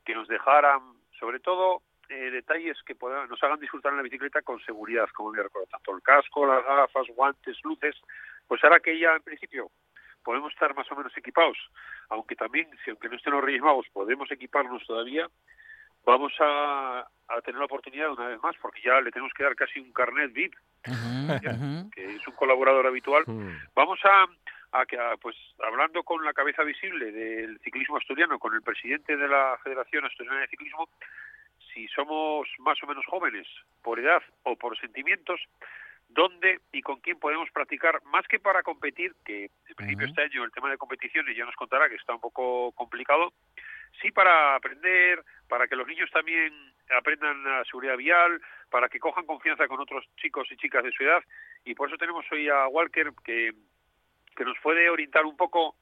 que 0.05 0.13
nos 0.13 0.27
dejaran, 0.27 0.81
sobre 1.19 1.39
todo, 1.39 1.81
eh, 2.09 2.31
detalles 2.31 2.77
que 2.83 2.95
nos 3.29 3.43
hagan 3.43 3.59
disfrutar 3.59 3.91
en 3.91 3.97
la 3.97 4.03
bicicleta 4.03 4.41
con 4.41 4.59
seguridad, 4.61 5.07
como 5.13 5.31
me 5.31 5.43
recuerdo, 5.43 5.67
tanto 5.67 5.95
el 5.95 6.01
casco, 6.01 6.47
las 6.47 6.65
gafas, 6.65 7.07
guantes, 7.15 7.57
luces, 7.63 7.95
pues 8.47 8.63
ahora 8.63 8.79
que 8.79 8.97
ya 8.97 9.15
en 9.15 9.21
principio 9.21 9.69
podemos 10.23 10.51
estar 10.51 10.75
más 10.75 10.91
o 10.91 10.95
menos 10.95 11.15
equipados, 11.15 11.57
aunque 12.09 12.35
también, 12.35 12.67
si 12.83 12.89
aunque 12.89 13.09
no 13.09 13.15
estén 13.15 13.33
los 13.33 13.43
Reyes 13.43 13.61
Magos, 13.61 13.85
podemos 13.93 14.29
equiparnos 14.31 14.85
todavía, 14.85 15.29
vamos 16.03 16.33
a, 16.39 17.07
tener 17.45 17.59
la 17.59 17.65
oportunidad 17.65 18.11
una 18.11 18.27
vez 18.27 18.41
más, 18.41 18.55
porque 18.59 18.81
ya 18.83 18.99
le 19.01 19.11
tenemos 19.11 19.31
que 19.33 19.43
dar 19.43 19.55
casi 19.55 19.79
un 19.79 19.93
carnet 19.93 20.33
VIP, 20.33 20.55
que 21.93 22.15
es 22.15 22.27
un 22.27 22.35
colaborador 22.35 22.87
habitual, 22.87 23.23
vamos 23.75 23.99
a, 24.03 24.25
a 24.71 24.85
que, 24.85 24.97
pues 25.21 25.35
hablando 25.59 26.03
con 26.03 26.23
la 26.25 26.33
cabeza 26.33 26.63
visible 26.63 27.11
del 27.11 27.59
ciclismo 27.59 27.97
asturiano, 27.97 28.39
con 28.39 28.53
el 28.53 28.61
presidente 28.61 29.15
de 29.15 29.27
la 29.27 29.57
Federación 29.63 30.05
Asturiana 30.05 30.41
de 30.41 30.47
Ciclismo, 30.47 30.89
si 31.79 31.87
somos 31.87 32.47
más 32.59 32.81
o 32.83 32.87
menos 32.87 33.05
jóvenes, 33.05 33.47
por 33.81 33.99
edad 33.99 34.21
o 34.43 34.57
por 34.57 34.77
sentimientos, 34.77 35.39
dónde 36.09 36.59
y 36.73 36.81
con 36.81 36.99
quién 36.99 37.17
podemos 37.17 37.49
practicar, 37.51 38.03
más 38.03 38.27
que 38.27 38.39
para 38.39 38.63
competir, 38.63 39.13
que 39.23 39.45
en 39.45 39.75
principio 39.75 40.07
este 40.07 40.23
año 40.23 40.43
el 40.43 40.51
tema 40.51 40.69
de 40.69 40.77
competiciones 40.77 41.37
ya 41.37 41.45
nos 41.45 41.55
contará 41.55 41.87
que 41.87 41.95
está 41.95 42.13
un 42.13 42.19
poco 42.19 42.73
complicado, 42.73 43.31
sí 44.01 44.11
para 44.11 44.55
aprender, 44.55 45.23
para 45.47 45.67
que 45.67 45.77
los 45.77 45.87
niños 45.87 46.09
también 46.11 46.53
aprendan 46.89 47.43
la 47.43 47.63
seguridad 47.63 47.95
vial, 47.95 48.41
para 48.69 48.89
que 48.89 48.99
cojan 48.99 49.25
confianza 49.25 49.67
con 49.67 49.79
otros 49.79 50.03
chicos 50.17 50.51
y 50.51 50.57
chicas 50.57 50.83
de 50.83 50.91
su 50.91 51.03
edad, 51.03 51.23
y 51.63 51.75
por 51.75 51.87
eso 51.87 51.97
tenemos 51.97 52.25
hoy 52.31 52.49
a 52.49 52.67
Walker 52.67 53.11
que, 53.23 53.53
que 54.35 54.43
nos 54.43 54.57
puede 54.59 54.89
orientar 54.89 55.25
un 55.25 55.37
poco 55.37 55.75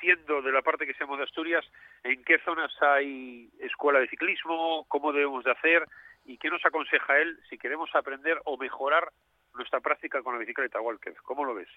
siendo 0.00 0.42
de 0.42 0.52
la 0.52 0.62
parte 0.62 0.86
que 0.86 0.94
seamos 0.94 1.18
de 1.18 1.24
Asturias, 1.24 1.64
en 2.04 2.22
qué 2.24 2.38
zonas 2.40 2.70
hay 2.80 3.50
escuela 3.60 4.00
de 4.00 4.08
ciclismo, 4.08 4.84
cómo 4.88 5.12
debemos 5.12 5.44
de 5.44 5.52
hacer 5.52 5.86
y 6.24 6.38
qué 6.38 6.48
nos 6.50 6.64
aconseja 6.64 7.18
él 7.18 7.38
si 7.48 7.58
queremos 7.58 7.94
aprender 7.94 8.40
o 8.44 8.56
mejorar 8.56 9.12
nuestra 9.54 9.80
práctica 9.80 10.22
con 10.22 10.34
la 10.34 10.40
bicicleta, 10.40 10.80
Walker. 10.80 11.14
¿Cómo 11.24 11.44
lo 11.44 11.54
ves? 11.54 11.68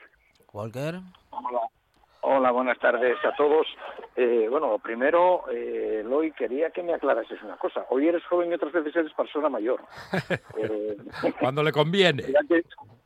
Walker. 0.52 0.96
Hola, 1.30 1.62
buenas 2.52 2.80
tardes 2.80 3.18
a 3.26 3.36
todos. 3.36 3.68
Eh, 4.16 4.48
bueno, 4.50 4.78
primero, 4.80 5.46
eh, 5.52 6.04
Loy, 6.06 6.32
quería 6.32 6.70
que 6.70 6.84
me 6.84 6.94
aclarases 6.94 7.42
una 7.44 7.58
cosa. 7.58 7.86
Hoy 7.90 8.08
eres 8.08 8.24
joven 8.26 8.52
y 8.52 8.54
otras 8.54 8.72
veces 8.74 8.96
eres 8.96 9.14
persona 9.14 9.50
mayor. 9.50 9.82
Eh, 10.58 10.98
Cuando 11.40 11.64
le 11.64 11.72
conviene. 11.72 12.24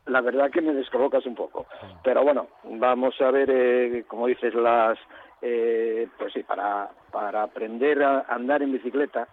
La 0.08 0.22
verdad, 0.22 0.52
que, 0.52 0.62
me 0.62 0.74
descolocas 0.74 1.26
un 1.26 1.36
poco. 1.36 1.66
Pero 2.04 2.24
bueno, 2.24 2.48
vamos 2.64 3.20
a 3.22 3.32
ver, 3.32 3.50
eh, 3.50 4.04
como 4.08 4.28
dices, 4.28 4.54
las... 4.54 4.98
Eh, 5.42 6.08
pues 6.18 6.34
sí, 6.34 6.44
para, 6.44 6.90
para 7.12 7.44
aprender 7.44 8.02
a 8.04 8.26
andar 8.28 8.62
en 8.62 8.72
bicicleta, 8.72 9.28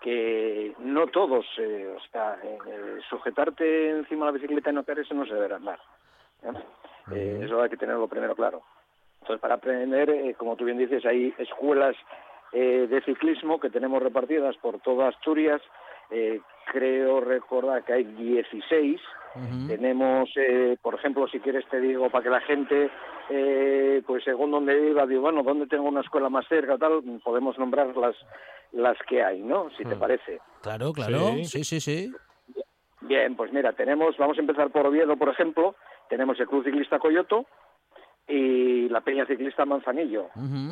que 0.00 0.74
no 0.78 1.06
todos, 1.08 1.44
o 1.46 2.00
sea, 2.10 2.38
sujetarte 3.10 3.90
encima 3.90 4.26
de 4.26 4.32
la 4.32 4.38
bicicleta 4.38 4.70
y 4.70 4.74
no 4.74 4.84
caer, 4.84 5.00
eso 5.00 5.14
no 5.14 5.26
se 5.26 5.34
debe 5.34 5.54
andar. 5.54 5.78
eso 7.10 7.62
hay 7.62 7.70
que 7.70 7.76
tenerlo 7.76 8.08
primero 8.08 8.34
claro. 8.34 8.62
Entonces, 9.22 9.40
para 9.40 9.54
aprender, 9.54 10.10
eh, 10.10 10.34
como 10.36 10.56
tú 10.56 10.64
bien 10.64 10.78
dices, 10.78 11.06
hay 11.06 11.32
escuelas 11.38 11.94
eh, 12.52 12.88
de 12.90 13.00
ciclismo 13.02 13.60
que 13.60 13.70
tenemos 13.70 14.02
repartidas 14.02 14.56
por 14.56 14.80
toda 14.80 15.08
Asturias. 15.08 15.62
Eh, 16.10 16.40
creo 16.72 17.20
recordar 17.20 17.84
que 17.84 17.92
hay 17.92 18.04
16. 18.04 19.00
Tenemos, 19.66 20.28
por 20.82 20.94
ejemplo, 20.94 21.26
si 21.26 21.40
quieres 21.40 21.66
te 21.70 21.80
digo, 21.80 22.10
para 22.10 22.22
que 22.22 22.28
la 22.28 22.40
gente, 22.42 22.90
pues 24.06 24.22
según 24.24 24.50
donde 24.50 24.78
viva, 24.78 25.06
digo, 25.06 25.22
bueno, 25.22 25.42
¿dónde 25.42 25.66
tengo 25.66 25.88
una 25.88 26.02
escuela 26.02 26.28
más 26.28 26.46
cerca 26.48 26.76
tal? 26.76 27.02
Podemos 27.24 27.58
nombrar 27.58 27.96
las, 27.96 28.14
las 28.72 28.98
que 29.08 29.22
hay, 29.22 29.40
¿no? 29.40 29.70
Si 29.78 29.84
te 29.84 29.94
mm. 29.94 29.98
parece. 29.98 30.40
Claro, 30.60 30.92
claro, 30.92 31.28
sí, 31.44 31.64
sí, 31.64 31.80
sí. 31.80 32.12
Bien, 33.00 33.34
pues 33.34 33.50
mira, 33.54 33.72
tenemos, 33.72 34.18
vamos 34.18 34.36
a 34.36 34.42
empezar 34.42 34.70
por 34.70 34.86
Oviedo, 34.86 35.16
por 35.16 35.30
ejemplo, 35.30 35.76
tenemos 36.10 36.38
el 36.38 36.46
Club 36.46 36.64
Ciclista 36.64 36.98
Coyoto, 36.98 37.46
y 38.28 38.88
la 38.88 39.00
Peña 39.00 39.26
Ciclista 39.26 39.64
Manzanillo. 39.64 40.28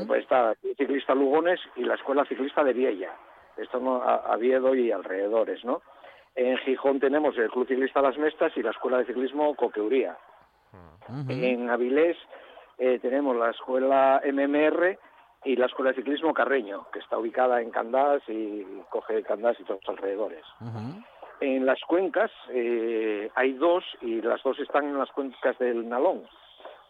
pues 0.06 0.22
está 0.22 0.54
Ciclista 0.76 1.14
Lugones 1.14 1.60
y 1.76 1.84
la 1.84 1.94
Escuela 1.94 2.24
Ciclista 2.24 2.62
de 2.64 2.72
Viella. 2.72 3.12
Esto 3.56 3.80
no, 3.80 4.02
a, 4.02 4.36
Viedo 4.36 4.74
y 4.74 4.90
alrededores, 4.90 5.64
¿no? 5.64 5.82
En 6.34 6.56
Gijón 6.58 7.00
tenemos 7.00 7.36
el 7.36 7.50
Club 7.50 7.66
Ciclista 7.66 8.00
Las 8.00 8.16
Mestas 8.16 8.56
y 8.56 8.62
la 8.62 8.70
Escuela 8.70 8.98
de 8.98 9.06
Ciclismo 9.06 9.54
Coqueuría. 9.54 10.16
En 11.28 11.68
Avilés 11.68 12.16
eh, 12.78 12.98
tenemos 13.00 13.36
la 13.36 13.50
Escuela 13.50 14.22
MMR 14.24 14.96
y 15.44 15.56
la 15.56 15.66
Escuela 15.66 15.90
de 15.90 15.96
Ciclismo 15.96 16.32
Carreño, 16.32 16.86
que 16.92 17.00
está 17.00 17.18
ubicada 17.18 17.60
en 17.60 17.70
Candás 17.70 18.22
y 18.28 18.64
coge 18.90 19.22
Candás 19.22 19.58
y 19.58 19.64
todos 19.64 19.80
los 19.86 19.96
alrededores. 19.96 20.44
En 21.40 21.66
las 21.66 21.80
cuencas 21.80 22.30
eh, 22.50 23.30
hay 23.34 23.52
dos 23.54 23.84
y 24.02 24.20
las 24.20 24.42
dos 24.42 24.58
están 24.60 24.84
en 24.84 24.98
las 24.98 25.10
cuencas 25.10 25.58
del 25.58 25.88
Nalón. 25.88 26.22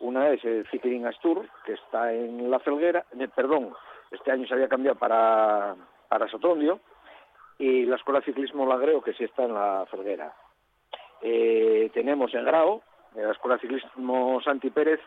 Una 0.01 0.31
es 0.31 0.43
el 0.45 0.67
Cycling 0.69 1.07
Astur, 1.07 1.47
que 1.65 1.75
está 1.75 2.13
en 2.13 2.51
La 2.51 2.59
Felguera, 2.59 3.05
eh, 3.19 3.29
perdón, 3.35 3.75
este 4.11 4.33
año 4.33 4.47
se 4.47 4.55
había 4.55 4.69
cambiado 4.69 4.99
para, 4.99 5.77
para 6.09 6.29
Sotrondio, 6.29 6.81
y 7.59 7.85
la 7.85 7.97
Escuela 7.97 8.21
de 8.21 8.27
Ciclismo 8.27 8.67
Lagreo, 8.67 9.03
que 9.03 9.13
sí 9.13 9.25
está 9.25 9.45
en 9.45 9.53
La 9.53 9.87
Felguera. 9.91 10.35
Eh, 11.21 11.91
tenemos 11.93 12.33
en 12.35 12.47
Grao, 12.47 12.83
la 13.15 13.33
Escuela 13.33 13.57
de 13.57 13.61
Ciclismo 13.61 14.41
Santi 14.43 14.71
Pérez, 14.71 15.01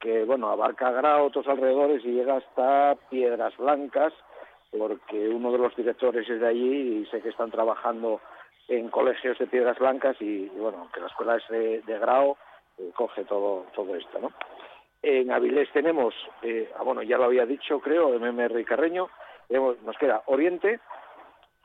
que 0.00 0.24
bueno, 0.24 0.48
abarca 0.48 0.92
Grao, 0.92 1.26
otros 1.26 1.46
alrededores 1.46 2.02
y 2.04 2.12
llega 2.12 2.36
hasta 2.36 2.96
Piedras 3.10 3.54
Blancas, 3.58 4.14
porque 4.70 5.28
uno 5.28 5.52
de 5.52 5.58
los 5.58 5.76
directores 5.76 6.28
es 6.28 6.40
de 6.40 6.46
allí 6.46 7.00
y 7.00 7.06
sé 7.06 7.20
que 7.20 7.28
están 7.28 7.50
trabajando 7.50 8.20
en 8.68 8.88
colegios 8.88 9.38
de 9.38 9.46
Piedras 9.46 9.78
Blancas 9.78 10.16
y, 10.20 10.46
bueno, 10.48 10.88
que 10.94 11.00
la 11.00 11.08
escuela 11.08 11.36
es 11.36 11.46
de, 11.48 11.82
de 11.82 11.98
Grao 11.98 12.38
coge 12.94 13.24
todo, 13.24 13.66
todo 13.74 13.94
esto, 13.96 14.18
¿no? 14.18 14.32
En 15.02 15.30
Avilés 15.30 15.70
tenemos, 15.72 16.14
eh, 16.42 16.70
ah, 16.76 16.82
bueno, 16.82 17.02
ya 17.02 17.18
lo 17.18 17.24
había 17.24 17.46
dicho, 17.46 17.80
creo, 17.80 18.18
MMR 18.18 18.58
y 18.60 18.64
Carreño, 18.64 19.08
nos 19.50 19.96
queda 19.98 20.22
Oriente, 20.26 20.80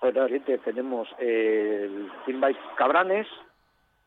en 0.02 0.17
Oriente 0.17 0.58
tenemos 0.60 1.08
el 1.17 2.12
Team 2.26 2.41
Cabranes 2.76 3.28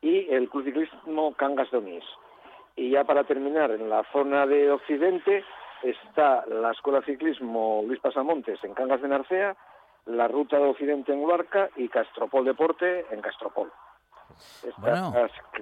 y 0.01 0.31
el 0.33 0.49
Club 0.49 0.65
Ciclismo 0.65 1.35
Cangas 1.35 1.71
de 1.71 1.79
Onís. 1.79 2.05
Y 2.77 2.91
ya 2.91 3.05
para 3.05 3.25
terminar, 3.25 3.71
en 3.71 3.89
la 3.89 4.05
zona 4.13 4.47
de 4.47 4.71
Occidente 4.71 5.43
está 5.83 6.45
la 6.47 6.73
Escuela 6.73 7.03
Ciclismo 7.03 7.83
Luis 7.87 7.99
Pasamontes 8.01 8.63
en 8.63 8.75
Cangas 8.75 9.01
de 9.01 9.09
Narcea, 9.09 9.57
la 10.05 10.29
Ruta 10.29 10.59
de 10.59 10.69
Occidente 10.69 11.13
en 11.13 11.21
Huarca 11.21 11.71
y 11.77 11.89
Castropol 11.89 12.45
Deporte 12.45 13.07
en 13.11 13.21
Castropol 13.23 13.73
bueno. 14.79 15.13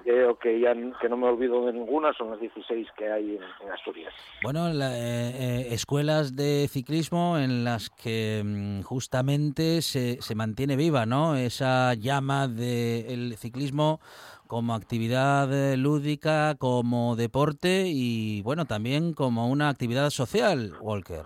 creo 0.03 0.37
que 0.37 0.59
ya 0.59 0.73
que 1.01 1.09
no 1.09 1.17
me 1.17 1.27
olvido 1.27 1.65
de 1.65 1.73
ninguna, 1.73 2.13
son 2.13 2.31
las 2.31 2.39
16 2.39 2.87
que 2.97 3.11
hay 3.11 3.35
en, 3.37 3.71
Asturias. 3.71 4.13
Bueno, 4.43 4.69
eh, 4.69 4.73
eh, 4.83 5.67
escuelas 5.71 6.35
de 6.35 6.67
ciclismo 6.69 7.37
en 7.37 7.63
las 7.63 7.89
que 7.89 8.41
mm, 8.43 8.81
justamente 8.83 9.81
se, 9.81 10.21
se 10.21 10.35
mantiene 10.35 10.75
viva 10.75 11.05
¿no? 11.05 11.35
esa 11.35 11.93
llama 11.93 12.47
del 12.47 13.35
ciclismo 13.37 13.99
como 14.47 14.75
actividad 14.75 15.51
eh, 15.51 15.77
lúdica, 15.77 16.55
como 16.59 17.15
deporte 17.15 17.85
y 17.87 18.41
bueno, 18.43 18.65
también 18.65 19.13
como 19.13 19.49
una 19.49 19.69
actividad 19.69 20.09
social, 20.11 20.73
Walker. 20.81 21.23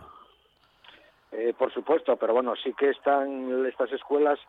por 1.57 1.73
supuesto, 1.73 2.15
pero 2.15 2.33
bueno, 2.33 2.53
sí 2.63 2.73
que 2.77 2.89
están 2.89 3.65
estas 3.65 3.91
escuelas 3.91 4.39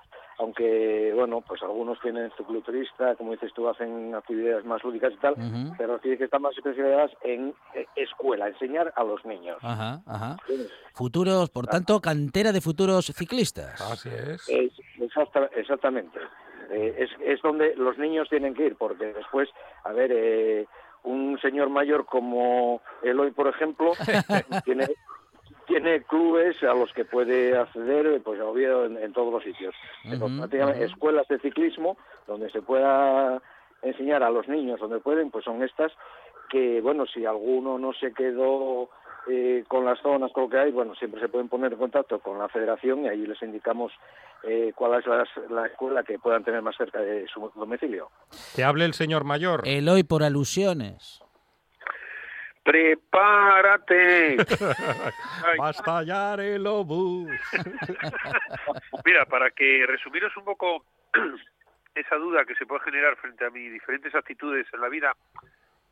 aunque 0.41 1.13
bueno, 1.15 1.43
pues 1.43 1.63
algunos 1.63 2.01
tienen 2.01 2.31
cicloturista, 2.37 3.15
como 3.17 3.33
dices 3.33 3.53
tú, 3.53 3.69
hacen 3.69 4.15
actividades 4.15 4.65
más 4.65 4.83
lúdicas 4.83 5.13
y 5.13 5.17
tal, 5.19 5.35
pero 5.77 5.99
tiene 5.99 6.17
que 6.17 6.25
estar 6.25 6.41
más 6.41 6.57
especializadas 6.57 7.11
en 7.23 7.55
eh, 7.75 7.87
escuela, 7.95 8.49
enseñar 8.49 8.91
a 8.97 9.05
los 9.05 9.23
niños. 9.27 9.59
Ajá, 9.61 10.01
ajá. 10.07 10.37
Futuros, 10.95 11.51
por 11.51 11.67
tanto, 11.67 12.01
cantera 12.01 12.53
de 12.53 12.63
futuros 12.63 13.07
ciclistas. 13.15 13.81
Así 13.83 14.09
es. 14.09 14.49
exactamente. 15.57 16.19
Eh, 16.71 16.95
es, 16.99 17.11
es 17.23 17.43
donde 17.43 17.75
los 17.77 17.99
niños 17.99 18.29
tienen 18.31 18.55
que 18.55 18.67
ir, 18.67 18.77
porque 18.77 19.13
después, 19.13 19.49
a 19.85 19.93
ver, 19.93 20.11
eh, 20.11 20.67
un 21.03 21.39
señor 21.43 21.69
mayor 21.69 22.07
como 22.07 22.81
Eloy, 23.03 23.31
por 23.33 23.49
ejemplo, 23.49 23.93
tiene 24.65 24.87
tiene 25.71 26.03
clubes 26.03 26.61
a 26.63 26.75
los 26.75 26.93
que 26.93 27.05
puede 27.05 27.57
acceder, 27.57 28.21
pues 28.23 28.41
obvio, 28.41 28.85
en, 28.85 28.97
en 28.97 29.13
todos 29.13 29.33
los 29.33 29.45
sitios. 29.45 29.75
Escuelas 30.81 31.29
de 31.29 31.39
ciclismo 31.39 31.97
donde 32.27 32.51
se 32.51 32.61
pueda 32.61 33.41
enseñar 33.83 34.23
a 34.23 34.31
los 34.31 34.49
niños 34.49 34.81
donde 34.81 34.99
pueden, 34.99 35.31
pues 35.31 35.45
son 35.45 35.63
estas 35.63 35.93
que, 36.51 36.81
bueno, 36.81 37.07
si 37.07 37.25
alguno 37.25 37.79
no 37.79 37.93
se 37.93 38.13
quedó 38.13 38.91
eh, 39.29 39.65
con 39.69 39.85
las 39.85 40.01
zonas, 40.01 40.33
con 40.33 40.45
lo 40.45 40.51
que 40.51 40.59
hay, 40.59 40.73
bueno, 40.73 40.95
siempre 40.97 41.21
se 41.21 41.29
pueden 41.29 41.49
poner 41.49 41.73
en 41.73 41.79
contacto 41.79 42.19
con 42.19 42.39
la 42.39 42.49
federación 42.49 43.05
y 43.05 43.09
ahí 43.09 43.25
les 43.25 43.41
indicamos 43.43 43.93
eh, 44.43 44.73
cuál 44.75 44.99
es 44.99 45.07
la, 45.51 45.67
escuela 45.67 46.03
que 46.03 46.19
puedan 46.19 46.43
tener 46.43 46.61
más 46.63 46.77
cerca 46.77 47.01
de 47.01 47.27
su 47.29 47.51
domicilio. 47.55 48.11
Que 48.57 48.65
hable 48.65 48.85
el 48.85 48.95
señor 48.95 49.25
mayor. 49.25 49.63
hoy 49.67 50.03
por 50.03 50.25
alusiones. 50.25 51.23
Prepárate. 52.71 54.37
Va 55.61 55.67
a 55.67 55.71
estallar 55.71 56.39
el 56.39 56.65
obús. 56.65 57.29
Mira, 59.05 59.27
para 59.27 59.51
que 59.51 59.85
resumiros 59.89 60.37
un 60.37 60.45
poco 60.45 60.85
esa 61.97 62.15
duda 62.15 62.45
que 62.45 62.55
se 62.55 62.67
puede 62.67 62.85
generar 62.85 63.17
frente 63.17 63.45
a 63.45 63.51
mis 63.51 63.73
diferentes 63.73 64.15
actitudes 64.15 64.69
en 64.73 64.81
la 64.81 64.89
vida, 64.89 65.17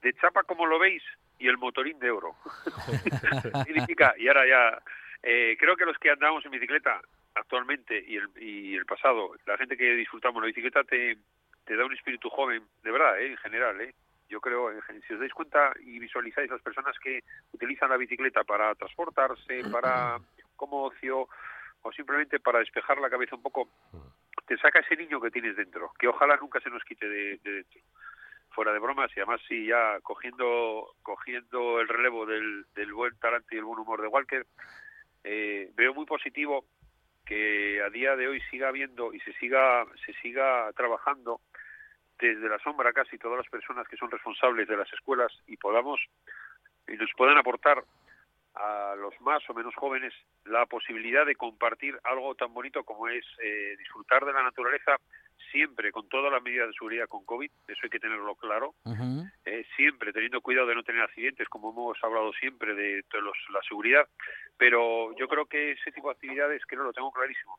de 0.03 0.13
chapa 0.15 0.45
como 0.45 0.67
lo 0.67 0.79
veis 0.79 1.03
y 1.41 1.49
el 1.49 1.59
motorín 1.59 1.99
de 1.99 2.13
oro. 2.13 2.37
Significa, 3.67 4.15
y 4.17 4.29
ahora 4.29 4.47
ya, 4.47 4.83
eh, 5.25 5.57
creo 5.59 5.77
que 5.77 5.85
los 5.85 5.99
que 5.99 6.13
andamos 6.13 6.45
en 6.45 6.53
bicicleta 6.53 7.01
actualmente 7.35 8.05
y 8.07 8.19
el, 8.19 8.29
y 8.41 8.77
el 8.77 8.87
pasado, 8.87 9.33
la 9.47 9.59
gente 9.59 9.77
que 9.77 9.97
disfrutamos 9.97 10.41
la 10.41 10.47
bicicleta 10.47 10.85
te, 10.85 11.19
te 11.65 11.75
da 11.75 11.85
un 11.85 11.95
espíritu 11.95 12.31
joven, 12.31 12.63
de 12.85 12.93
verdad, 12.93 13.21
¿eh? 13.21 13.33
en 13.33 13.37
general, 13.39 13.81
¿eh? 13.81 13.95
Yo 14.29 14.41
creo, 14.41 14.71
si 15.07 15.15
os 15.15 15.21
dais 15.21 15.33
cuenta 15.33 15.73
y 15.81 15.99
visualizáis 15.99 16.51
las 16.51 16.63
personas 16.63 16.97
que 16.99 17.23
utilizan 17.53 17.91
la 17.91 17.97
bicicleta 17.97 18.45
para 18.45 18.75
transportarse, 18.75 19.63
para 19.71 20.19
como 20.57 20.85
ocio 20.85 21.29
o 21.83 21.93
simplemente 21.93 22.41
para 22.41 22.59
despejar 22.59 22.99
la 22.99 23.09
cabeza 23.11 23.37
un 23.37 23.43
poco, 23.43 23.69
te 24.47 24.57
saca 24.59 24.81
ese 24.81 24.97
niño 24.97 25.21
que 25.21 25.31
tienes 25.31 25.57
dentro, 25.57 25.93
que 25.99 26.09
ojalá 26.09 26.37
nunca 26.37 26.61
se 26.61 26.71
nos 26.71 26.83
quite 26.85 27.09
de, 27.09 27.39
dentro. 27.43 27.81
Fuera 28.51 28.73
de 28.73 28.81
bromas 28.81 29.11
y 29.17 29.21
además 29.21 29.41
sí 29.47 29.67
ya 29.67 30.01
cogiendo 30.01 30.95
cogiendo 31.03 31.81
el 31.81 31.87
relevo 31.87 32.27
del, 32.27 32.65
del 32.75 32.93
buen 32.93 33.17
talante 33.19 33.55
y 33.55 33.59
el 33.59 33.65
buen 33.65 33.79
humor 33.79 34.03
de 34.03 34.09
Walker, 34.09 34.47
eh, 35.23 35.71
veo 35.77 35.95
muy 35.95 36.07
positivo 36.07 36.65
que 37.25 37.81
a 37.83 37.91
día 37.91 38.17
de 38.17 38.27
hoy 38.27 38.41
siga 38.51 38.69
habiendo 38.69 39.13
y 39.13 39.21
se 39.21 39.33
siga 39.35 39.85
se 40.05 40.13
siga 40.15 40.73
trabajando 40.73 41.41
desde 42.19 42.49
la 42.49 42.59
sombra 42.59 42.93
casi 42.93 43.19
todas 43.19 43.39
las 43.39 43.49
personas 43.49 43.87
que 43.89 43.97
son 43.97 44.11
responsables 44.11 44.69
de 44.69 44.77
las 44.77 44.93
escuelas 44.93 45.33
y 45.47 45.57
podamos 45.57 46.01
y 46.87 46.93
nos 46.97 47.11
puedan 47.17 47.39
aportar 47.39 47.85
a 48.55 48.95
los 48.97 49.19
más 49.21 49.49
o 49.49 49.55
menos 49.55 49.75
jóvenes 49.75 50.13
la 50.45 50.67
posibilidad 50.67 51.25
de 51.25 51.37
compartir 51.37 51.99
algo 52.05 52.35
tan 52.35 52.53
bonito 52.53 52.83
como 52.83 53.09
es 53.09 53.25
eh, 53.43 53.77
disfrutar 53.79 54.25
de 54.25 54.33
la 54.33 54.43
naturaleza 54.43 54.97
siempre 55.53 55.93
con 55.93 56.09
todas 56.09 56.33
las 56.33 56.43
medidas 56.43 56.69
de 56.69 56.75
seguridad 56.75 57.09
con 57.09 57.25
COVID, 57.25 57.51
eso 57.69 57.81
hay 57.83 57.91
que 57.91 58.01
tenerlo 58.01 58.35
claro, 58.35 58.75
eh, 59.45 59.65
siempre 59.77 60.13
teniendo 60.13 60.41
cuidado 60.41 60.67
de 60.67 60.75
no 60.75 60.83
tener 60.83 61.03
accidentes, 61.03 61.49
como 61.49 61.71
hemos 61.71 61.97
hablado 62.03 62.33
siempre 62.35 62.75
de, 62.75 63.05
la 63.53 63.63
seguridad, 63.67 64.07
pero 64.57 65.17
yo 65.17 65.29
creo 65.29 65.47
que 65.47 65.73
ese 65.73 65.93
tipo 65.93 66.09
de 66.09 66.15
actividades, 66.15 66.65
que 66.67 66.77
no 66.77 66.85
lo 66.85 66.93
tengo 66.93 67.13
clarísimo, 67.13 67.59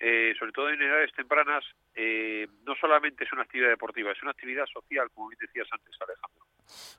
eh, 0.00 0.34
sobre 0.38 0.52
todo 0.52 0.70
en 0.70 0.80
edades 0.80 1.12
tempranas, 1.12 1.64
eh, 1.94 2.46
no 2.64 2.74
solamente 2.76 3.24
es 3.24 3.32
una 3.32 3.42
actividad 3.42 3.70
deportiva, 3.70 4.12
es 4.12 4.22
una 4.22 4.30
actividad 4.30 4.66
social, 4.66 5.10
como 5.10 5.28
bien 5.28 5.38
decías 5.40 5.68
antes, 5.72 5.94
Alejandro. 6.00 6.44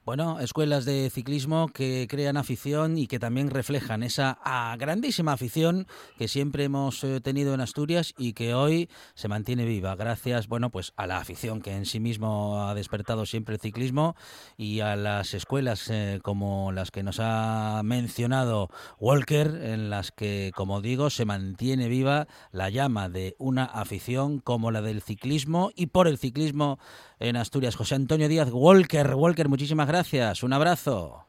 Bueno, 0.05 0.39
escuelas 0.39 0.85
de 0.85 1.09
ciclismo 1.09 1.67
que 1.67 2.07
crean 2.09 2.37
afición 2.37 2.97
y 2.97 3.07
que 3.07 3.19
también 3.19 3.49
reflejan 3.49 4.03
esa 4.03 4.39
ah, 4.43 4.75
grandísima 4.79 5.33
afición 5.33 5.87
que 6.17 6.27
siempre 6.27 6.63
hemos 6.63 7.03
eh, 7.03 7.21
tenido 7.21 7.53
en 7.53 7.61
Asturias 7.61 8.13
y 8.17 8.33
que 8.33 8.53
hoy 8.53 8.89
se 9.13 9.27
mantiene 9.27 9.65
viva 9.65 9.95
gracias, 9.95 10.47
bueno, 10.47 10.69
pues 10.69 10.93
a 10.95 11.07
la 11.07 11.17
afición 11.17 11.61
que 11.61 11.75
en 11.75 11.85
sí 11.85 11.99
mismo 11.99 12.63
ha 12.63 12.73
despertado 12.73 13.25
siempre 13.25 13.55
el 13.55 13.61
ciclismo 13.61 14.15
y 14.57 14.79
a 14.79 14.95
las 14.95 15.33
escuelas 15.33 15.89
eh, 15.89 16.19
como 16.23 16.71
las 16.71 16.91
que 16.91 17.03
nos 17.03 17.19
ha 17.19 17.81
mencionado 17.83 18.69
Walker 18.99 19.47
en 19.63 19.89
las 19.89 20.11
que, 20.11 20.51
como 20.55 20.81
digo, 20.81 21.09
se 21.09 21.25
mantiene 21.25 21.87
viva 21.87 22.27
la 22.51 22.69
llama 22.69 23.09
de 23.09 23.35
una 23.37 23.65
afición 23.65 24.39
como 24.39 24.71
la 24.71 24.81
del 24.81 25.01
ciclismo 25.01 25.71
y 25.75 25.87
por 25.87 26.07
el 26.07 26.17
ciclismo 26.17 26.79
en 27.19 27.35
Asturias. 27.35 27.75
José 27.75 27.95
Antonio 27.95 28.27
Díaz 28.27 28.49
Walker, 28.51 29.13
Walker, 29.15 29.49
muchísimas 29.59 29.89
gracias. 29.89 30.41
Un 30.41 30.53
abrazo. 30.53 31.25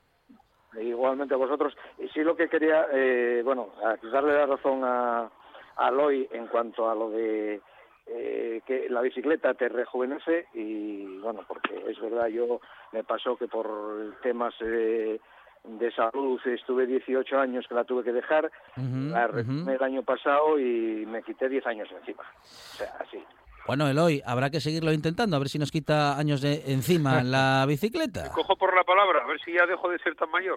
Igualmente 0.80 1.34
a 1.34 1.36
vosotros. 1.36 1.76
Y 1.98 2.06
sí 2.10 2.20
lo 2.20 2.36
que 2.36 2.48
quería, 2.48 2.86
eh, 2.92 3.42
bueno, 3.44 3.70
darle 4.12 4.34
la 4.34 4.46
razón 4.46 4.84
a, 4.84 5.28
a 5.74 5.90
Loy 5.90 6.28
en 6.30 6.46
cuanto 6.46 6.88
a 6.88 6.94
lo 6.94 7.10
de 7.10 7.60
eh, 8.06 8.62
que 8.64 8.88
la 8.88 9.00
bicicleta 9.00 9.54
te 9.54 9.68
rejuvenece 9.68 10.46
y 10.54 11.18
bueno, 11.18 11.40
porque 11.48 11.74
es 11.88 12.00
verdad, 12.00 12.28
yo 12.28 12.60
me 12.92 13.02
pasó 13.02 13.36
que 13.36 13.48
por 13.48 14.14
temas 14.22 14.54
eh, 14.60 15.18
de 15.64 15.90
salud 15.90 16.40
estuve 16.46 16.86
18 16.86 17.36
años 17.36 17.66
que 17.68 17.74
la 17.74 17.82
tuve 17.82 18.04
que 18.04 18.12
dejar, 18.12 18.48
la 18.76 19.26
retomé 19.26 19.74
el 19.74 19.82
año 19.82 20.04
pasado 20.04 20.56
y 20.56 21.04
me 21.04 21.24
quité 21.24 21.48
10 21.48 21.66
años 21.66 21.88
encima. 21.90 22.22
O 22.22 22.76
sea, 22.76 22.94
así. 23.00 23.20
Bueno, 23.66 23.88
Eloy, 23.88 24.22
habrá 24.26 24.50
que 24.50 24.60
seguirlo 24.60 24.92
intentando, 24.92 25.36
a 25.36 25.38
ver 25.38 25.48
si 25.48 25.58
nos 25.58 25.70
quita 25.70 26.18
años 26.18 26.40
de 26.40 26.62
encima 26.66 27.22
la 27.24 27.64
bicicleta. 27.66 28.30
cojo 28.32 28.56
por 28.56 28.74
la 28.74 28.84
palabra, 28.84 29.20
a 29.24 29.26
ver 29.28 29.38
si 29.44 29.52
ya 29.52 29.66
dejo 29.66 29.88
de 29.88 29.98
ser 29.98 30.14
tan 30.16 30.30
mayor. 30.30 30.56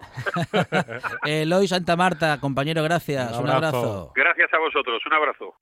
Eloy 1.24 1.68
Santa 1.68 1.96
Marta, 1.96 2.40
compañero, 2.40 2.82
gracias. 2.82 3.38
Un 3.38 3.48
abrazo. 3.50 4.12
Gracias 4.14 4.48
a 4.52 4.58
vosotros, 4.58 5.02
un 5.06 5.12
abrazo. 5.12 5.54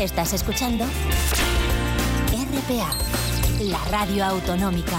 Estás 0.00 0.32
escuchando 0.32 0.84
RPA, 2.32 2.90
la 3.70 3.78
radio 3.90 4.24
autonómica. 4.24 4.98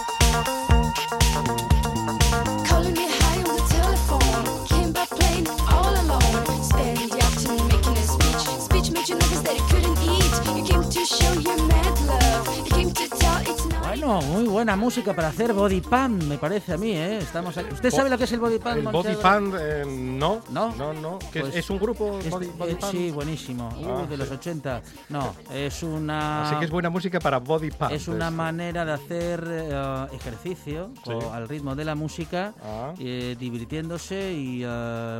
Buena 14.61 14.75
música 14.75 15.15
para 15.15 15.29
hacer 15.29 15.53
body 15.53 15.81
pan, 15.81 16.19
me 16.27 16.37
parece 16.37 16.73
a 16.73 16.77
mí, 16.77 16.91
¿eh? 16.91 17.17
Estamos 17.17 17.57
¿Usted 17.57 17.89
sabe 17.89 18.11
lo 18.11 18.17
que 18.19 18.25
es 18.25 18.31
el 18.31 18.39
body 18.39 18.59
pan? 18.59 18.77
El 18.77 18.83
body 18.83 19.15
pan, 19.15 19.51
eh, 19.59 19.83
no. 19.87 20.43
¿No? 20.51 20.75
No, 20.75 20.93
no. 20.93 21.17
Pues 21.33 21.55
¿Es 21.55 21.67
un 21.71 21.79
grupo 21.79 22.19
body, 22.29 22.45
eh, 22.45 22.77
pan? 22.79 22.91
Sí, 22.91 23.09
buenísimo. 23.09 23.69
Uh, 23.81 24.03
ah, 24.03 24.05
de 24.07 24.17
los 24.17 24.29
80. 24.29 24.83
No, 25.09 25.33
es 25.51 25.81
una... 25.81 26.43
Así 26.45 26.55
que 26.57 26.65
es 26.65 26.69
buena 26.69 26.91
música 26.91 27.19
para 27.19 27.39
body 27.39 27.71
pan. 27.71 27.91
Es 27.91 28.07
una 28.07 28.29
manera 28.29 28.85
de 28.85 28.91
hacer 28.91 29.43
eh, 29.49 30.07
ejercicio 30.13 30.91
al 31.33 31.49
ritmo 31.49 31.75
de 31.75 31.83
la 31.83 31.95
música, 31.95 32.53
ah. 32.63 32.93
divirtiéndose 32.99 34.31
y, 34.31 34.63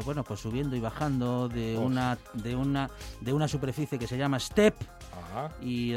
bueno, 0.05 0.23
pues 0.23 0.39
subiendo 0.39 0.75
y 0.75 0.79
bajando 0.79 1.49
de 1.49 1.79
una, 1.79 2.15
de, 2.33 2.55
una, 2.55 2.91
de 3.19 3.33
una 3.33 3.47
superficie 3.47 3.97
que 3.97 4.05
se 4.05 4.19
llama 4.19 4.39
step. 4.39 4.75
Y, 5.61 5.93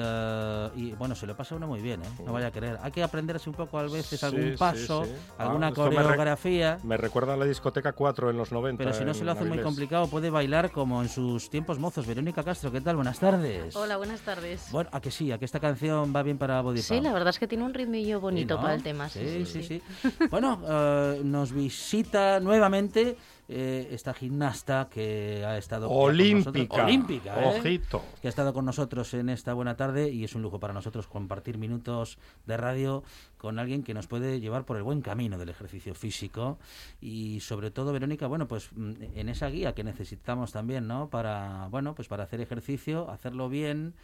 y, 0.76 0.92
bueno, 0.98 1.14
se 1.14 1.26
lo 1.26 1.36
pasa 1.36 1.54
uno 1.54 1.66
muy 1.66 1.80
bien, 1.80 2.02
¿eh? 2.02 2.08
No 2.24 2.32
vaya 2.32 2.48
a 2.48 2.50
querer 2.50 2.78
hay 2.82 2.92
que 2.92 3.02
aprenderse 3.02 3.48
un 3.48 3.56
poco 3.56 3.78
a 3.78 3.82
veces 3.84 4.22
algún 4.24 4.56
paso, 4.58 5.06
alguna 5.38 5.72
coreografía. 5.72 6.78
Me, 6.82 6.96
recuerda 6.96 7.34
a 7.34 7.36
la 7.36 7.44
discoteca 7.44 7.92
4 7.92 8.30
en 8.30 8.36
los 8.36 8.52
90. 8.52 8.82
Pero 8.82 8.94
si 8.94 9.04
no 9.04 9.14
se 9.14 9.24
lo 9.24 9.32
hace 9.32 9.44
muy 9.44 9.58
complicado, 9.58 10.06
puede 10.08 10.30
bailar 10.30 10.70
como 10.70 11.02
en 11.02 11.08
sus 11.08 11.50
tiempos 11.50 11.78
mozos. 11.78 12.06
Verónica 12.06 12.42
Castro, 12.42 12.70
¿qué 12.70 12.80
tal? 12.80 12.96
Buenas 12.96 13.18
tardes. 13.18 13.74
Hola, 13.76 13.96
buenas 13.96 14.20
tardes. 14.20 14.68
Bueno, 14.70 14.90
a 14.92 15.00
que 15.00 15.10
sí, 15.10 15.32
a 15.32 15.38
que 15.38 15.44
esta 15.44 15.60
canción 15.60 16.12
va 16.14 16.22
bien 16.22 16.38
para 16.38 16.60
Body 16.60 16.82
Sí, 16.82 17.00
la 17.00 17.12
verdad 17.12 17.30
es 17.30 17.38
que 17.38 17.48
tiene 17.48 17.64
un 17.64 17.74
ritmillo 17.74 18.20
bonito 18.20 18.60
para 18.60 18.74
el 18.74 18.82
tema. 18.82 19.08
Sí, 19.08 19.44
sí, 19.46 19.62
sí. 19.62 19.82
bueno, 20.30 20.60
eh, 20.66 21.20
nos 21.24 21.52
visita 21.52 22.40
nuevamente 22.40 23.16
eh, 23.48 23.88
esta 23.90 24.14
gimnasta 24.14 24.88
que 24.90 25.44
ha 25.44 25.58
estado 25.58 25.90
olímpica, 25.90 26.84
olímpica 26.84 27.42
¿eh? 27.42 27.58
ojito, 27.58 28.02
que 28.22 28.28
ha 28.28 28.30
estado 28.30 28.54
con 28.54 28.64
nosotros 28.64 29.12
en 29.14 29.28
esta 29.28 29.52
buena 29.52 29.76
tarde 29.76 30.10
y 30.10 30.24
es 30.24 30.34
un 30.34 30.42
lujo 30.42 30.58
para 30.58 30.72
nosotros 30.72 31.06
compartir 31.06 31.58
minutos 31.58 32.18
de 32.46 32.56
radio 32.56 33.02
con 33.36 33.58
alguien 33.58 33.82
que 33.82 33.92
nos 33.92 34.06
puede 34.06 34.40
llevar 34.40 34.64
por 34.64 34.78
el 34.78 34.82
buen 34.82 35.02
camino 35.02 35.36
del 35.36 35.50
ejercicio 35.50 35.94
físico 35.94 36.58
y 37.00 37.40
sobre 37.40 37.70
todo 37.70 37.92
Verónica, 37.92 38.26
bueno, 38.26 38.48
pues 38.48 38.70
mm, 38.72 38.92
en 39.14 39.28
esa 39.28 39.48
guía 39.48 39.74
que 39.74 39.84
necesitamos 39.84 40.52
también, 40.52 40.88
¿no? 40.88 41.10
Para, 41.10 41.68
bueno, 41.70 41.94
pues 41.94 42.08
para 42.08 42.24
hacer 42.24 42.40
ejercicio, 42.40 43.10
hacerlo 43.10 43.50
bien 43.50 43.94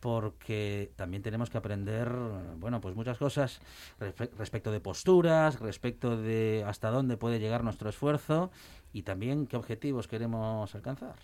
porque 0.00 0.92
también 0.96 1.22
tenemos 1.22 1.50
que 1.50 1.58
aprender, 1.58 2.10
bueno, 2.56 2.80
pues 2.80 2.94
muchas 2.94 3.18
cosas 3.18 3.60
respecto 3.98 4.70
de 4.70 4.80
posturas, 4.80 5.58
respecto 5.60 6.16
de 6.16 6.64
hasta 6.66 6.90
dónde 6.90 7.16
puede 7.16 7.38
llegar 7.38 7.64
nuestro 7.64 7.88
esfuerzo 7.88 8.50
y 8.92 9.02
también 9.02 9.46
qué 9.46 9.56
objetivos 9.56 10.08
queremos 10.08 10.74
alcanzar. 10.74 11.16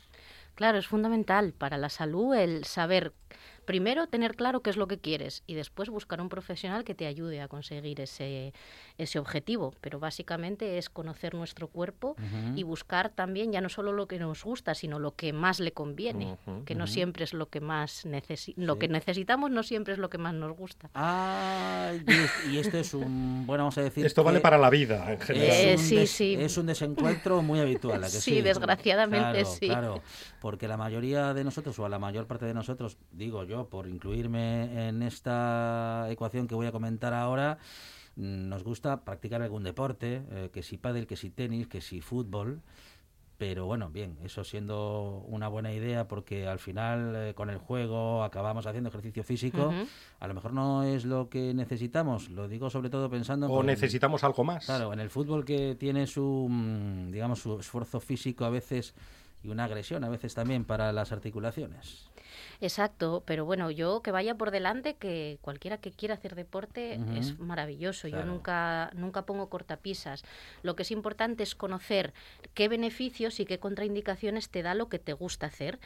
Claro, 0.55 0.79
es 0.79 0.87
fundamental 0.87 1.53
para 1.53 1.79
la 1.79 1.89
salud 1.89 2.35
el 2.35 2.65
saber 2.65 3.13
primero 3.65 4.07
tener 4.07 4.37
claro 4.37 4.61
qué 4.61 4.71
es 4.71 4.77
lo 4.77 4.89
que 4.89 4.99
quieres 4.99 5.43
y 5.47 5.55
después 5.55 5.89
buscar 5.91 6.21
un 6.21 6.29
profesional 6.29 6.85
que 6.85 6.95
te 6.95 7.07
ayude 7.07 7.41
a 7.41 7.49
conseguir 7.49 8.01
ese, 8.01 8.53
ese 8.99 9.19
objetivo. 9.19 9.75
Pero 9.81 10.01
básicamente 10.01 10.79
es 10.79 10.89
conocer 10.89 11.35
nuestro 11.35 11.69
cuerpo 11.69 12.17
y 12.55 12.63
buscar 12.63 13.11
también 13.11 13.53
ya 13.53 13.61
no 13.61 13.69
solo 13.69 13.93
lo 13.93 14.07
que 14.07 14.19
nos 14.19 14.45
gusta, 14.45 14.75
sino 14.75 14.99
lo 14.99 15.15
que 15.15 15.33
más 15.33 15.61
le 15.61 15.73
conviene, 15.73 16.37
que 16.65 16.75
no 16.75 16.87
siempre 16.87 17.25
es 17.25 17.35
lo 17.35 17.49
que 17.49 17.61
más 17.61 18.07
lo 18.57 18.79
que 18.79 18.89
necesitamos, 18.89 19.51
no 19.51 19.63
siempre 19.63 19.95
es 19.95 19.99
lo 19.99 20.11
que 20.11 20.19
más 20.19 20.35
nos 20.35 20.57
gusta. 20.57 20.91
Ah, 20.95 21.93
y, 22.51 22.59
esto 22.59 22.79
es 22.79 22.95
un, 22.95 23.45
bueno, 23.47 23.65
vamos 23.65 23.79
a 23.79 23.83
decir... 23.83 24.07
Esto 24.07 24.25
vale 24.25 24.41
para 24.41 24.59
la 24.59 24.71
vida 24.71 25.13
en 25.13 25.21
general. 25.21 25.57
Eh, 25.57 25.79
sí, 25.79 26.07
sí. 26.07 26.37
Es 26.39 26.57
un 26.57 26.67
desencuentro 26.67 27.43
muy 27.43 27.61
habitual. 27.61 28.05
sí, 28.09 28.41
desgraciadamente 28.41 29.45
sí. 29.45 29.67
Claro, 29.67 30.03
porque 30.41 30.69
la 30.69 30.77
mayoría 30.77 31.35
de 31.35 31.45
nosotros, 31.45 31.79
o 31.79 31.85
a 31.85 31.89
la 31.89 31.99
mayor 31.99 32.27
parte 32.27 32.47
de 32.47 32.55
nosotros, 32.55 32.97
digo 33.13 33.45
yo, 33.45 33.52
yo, 33.53 33.69
por 33.69 33.87
incluirme 33.87 34.89
en 34.89 35.03
esta 35.03 36.07
ecuación 36.11 36.49
que 36.49 36.55
voy 36.55 36.67
a 36.67 36.73
comentar 36.73 37.13
ahora, 37.13 37.59
mm, 38.17 38.49
nos 38.49 38.65
gusta 38.65 39.05
practicar 39.05 39.43
algún 39.43 39.63
deporte, 39.63 40.23
eh, 40.31 40.51
que 40.53 40.63
si 40.63 40.79
pádel, 40.79 41.07
que 41.07 41.17
si 41.17 41.29
tenis, 41.31 41.69
que 41.69 41.81
si 41.81 42.01
fútbol. 42.01 42.61
Pero 43.37 43.67
bueno, 43.67 43.91
bien, 43.91 44.19
eso 44.23 44.45
siendo 44.45 45.25
una 45.27 45.49
buena 45.49 45.73
idea 45.73 46.07
porque 46.07 46.47
al 46.47 46.61
final 46.61 47.15
eh, 47.17 47.35
con 47.35 47.51
el 47.51 47.59
juego 47.59 48.23
acabamos 48.23 48.67
haciendo 48.67 48.89
ejercicio 48.89 49.25
físico, 49.25 49.73
a 50.21 50.29
lo 50.29 50.35
mejor 50.35 50.53
no 50.53 50.85
es 50.85 51.05
lo 51.05 51.29
que 51.29 51.53
necesitamos, 51.53 52.31
lo 52.31 52.47
digo 52.47 52.71
sobre 52.71 52.89
todo 52.89 53.11
pensando... 53.11 53.51
O 53.51 53.65
necesitamos 53.65 54.23
algo 54.23 54.45
más. 54.45 54.67
Claro, 54.67 54.93
en 54.93 55.01
el 55.01 55.11
fútbol 55.11 55.45
que 55.45 55.75
tiene 55.75 56.07
su, 56.07 56.47
mm, 56.49 57.11
digamos, 57.11 57.41
su 57.41 57.59
esfuerzo 57.59 57.99
físico 57.99 58.45
a 58.45 58.51
veces 58.51 58.95
y 59.43 59.49
una 59.49 59.65
agresión 59.65 60.05
a 60.05 60.09
veces 60.09 60.35
también 60.35 60.65
para 60.65 60.93
las 60.93 61.11
articulaciones. 61.11 62.12
Exacto, 62.63 63.25
pero 63.27 63.45
bueno, 63.45 63.73
yo 63.73 64.03
que 64.03 64.13
vaya 64.13 64.37
por 64.37 64.53
delante, 64.53 64.95
que 64.95 65.39
cualquiera 65.41 65.79
que 65.79 65.91
quiera 65.91 66.15
hacer 66.15 66.37
deporte 66.37 67.01
es 67.17 67.41
maravilloso. 67.41 68.07
Yo 68.07 68.25
nunca, 68.25 68.93
nunca 68.95 69.27
pongo 69.27 69.49
cortapisas. 69.49 70.23
Lo 70.63 70.77
que 70.77 70.85
es 70.85 70.93
importante 70.93 71.43
es 71.43 71.57
conocer 71.57 72.15
qué 72.55 72.69
beneficios 72.69 73.41
y 73.41 73.47
qué 73.47 73.59
contraindicaciones 73.59 74.49
te 74.49 74.63
da 74.63 74.75
lo 74.75 74.89
que 74.89 75.01
te 75.01 75.13
gusta 75.13 75.47
hacer. 75.47 75.81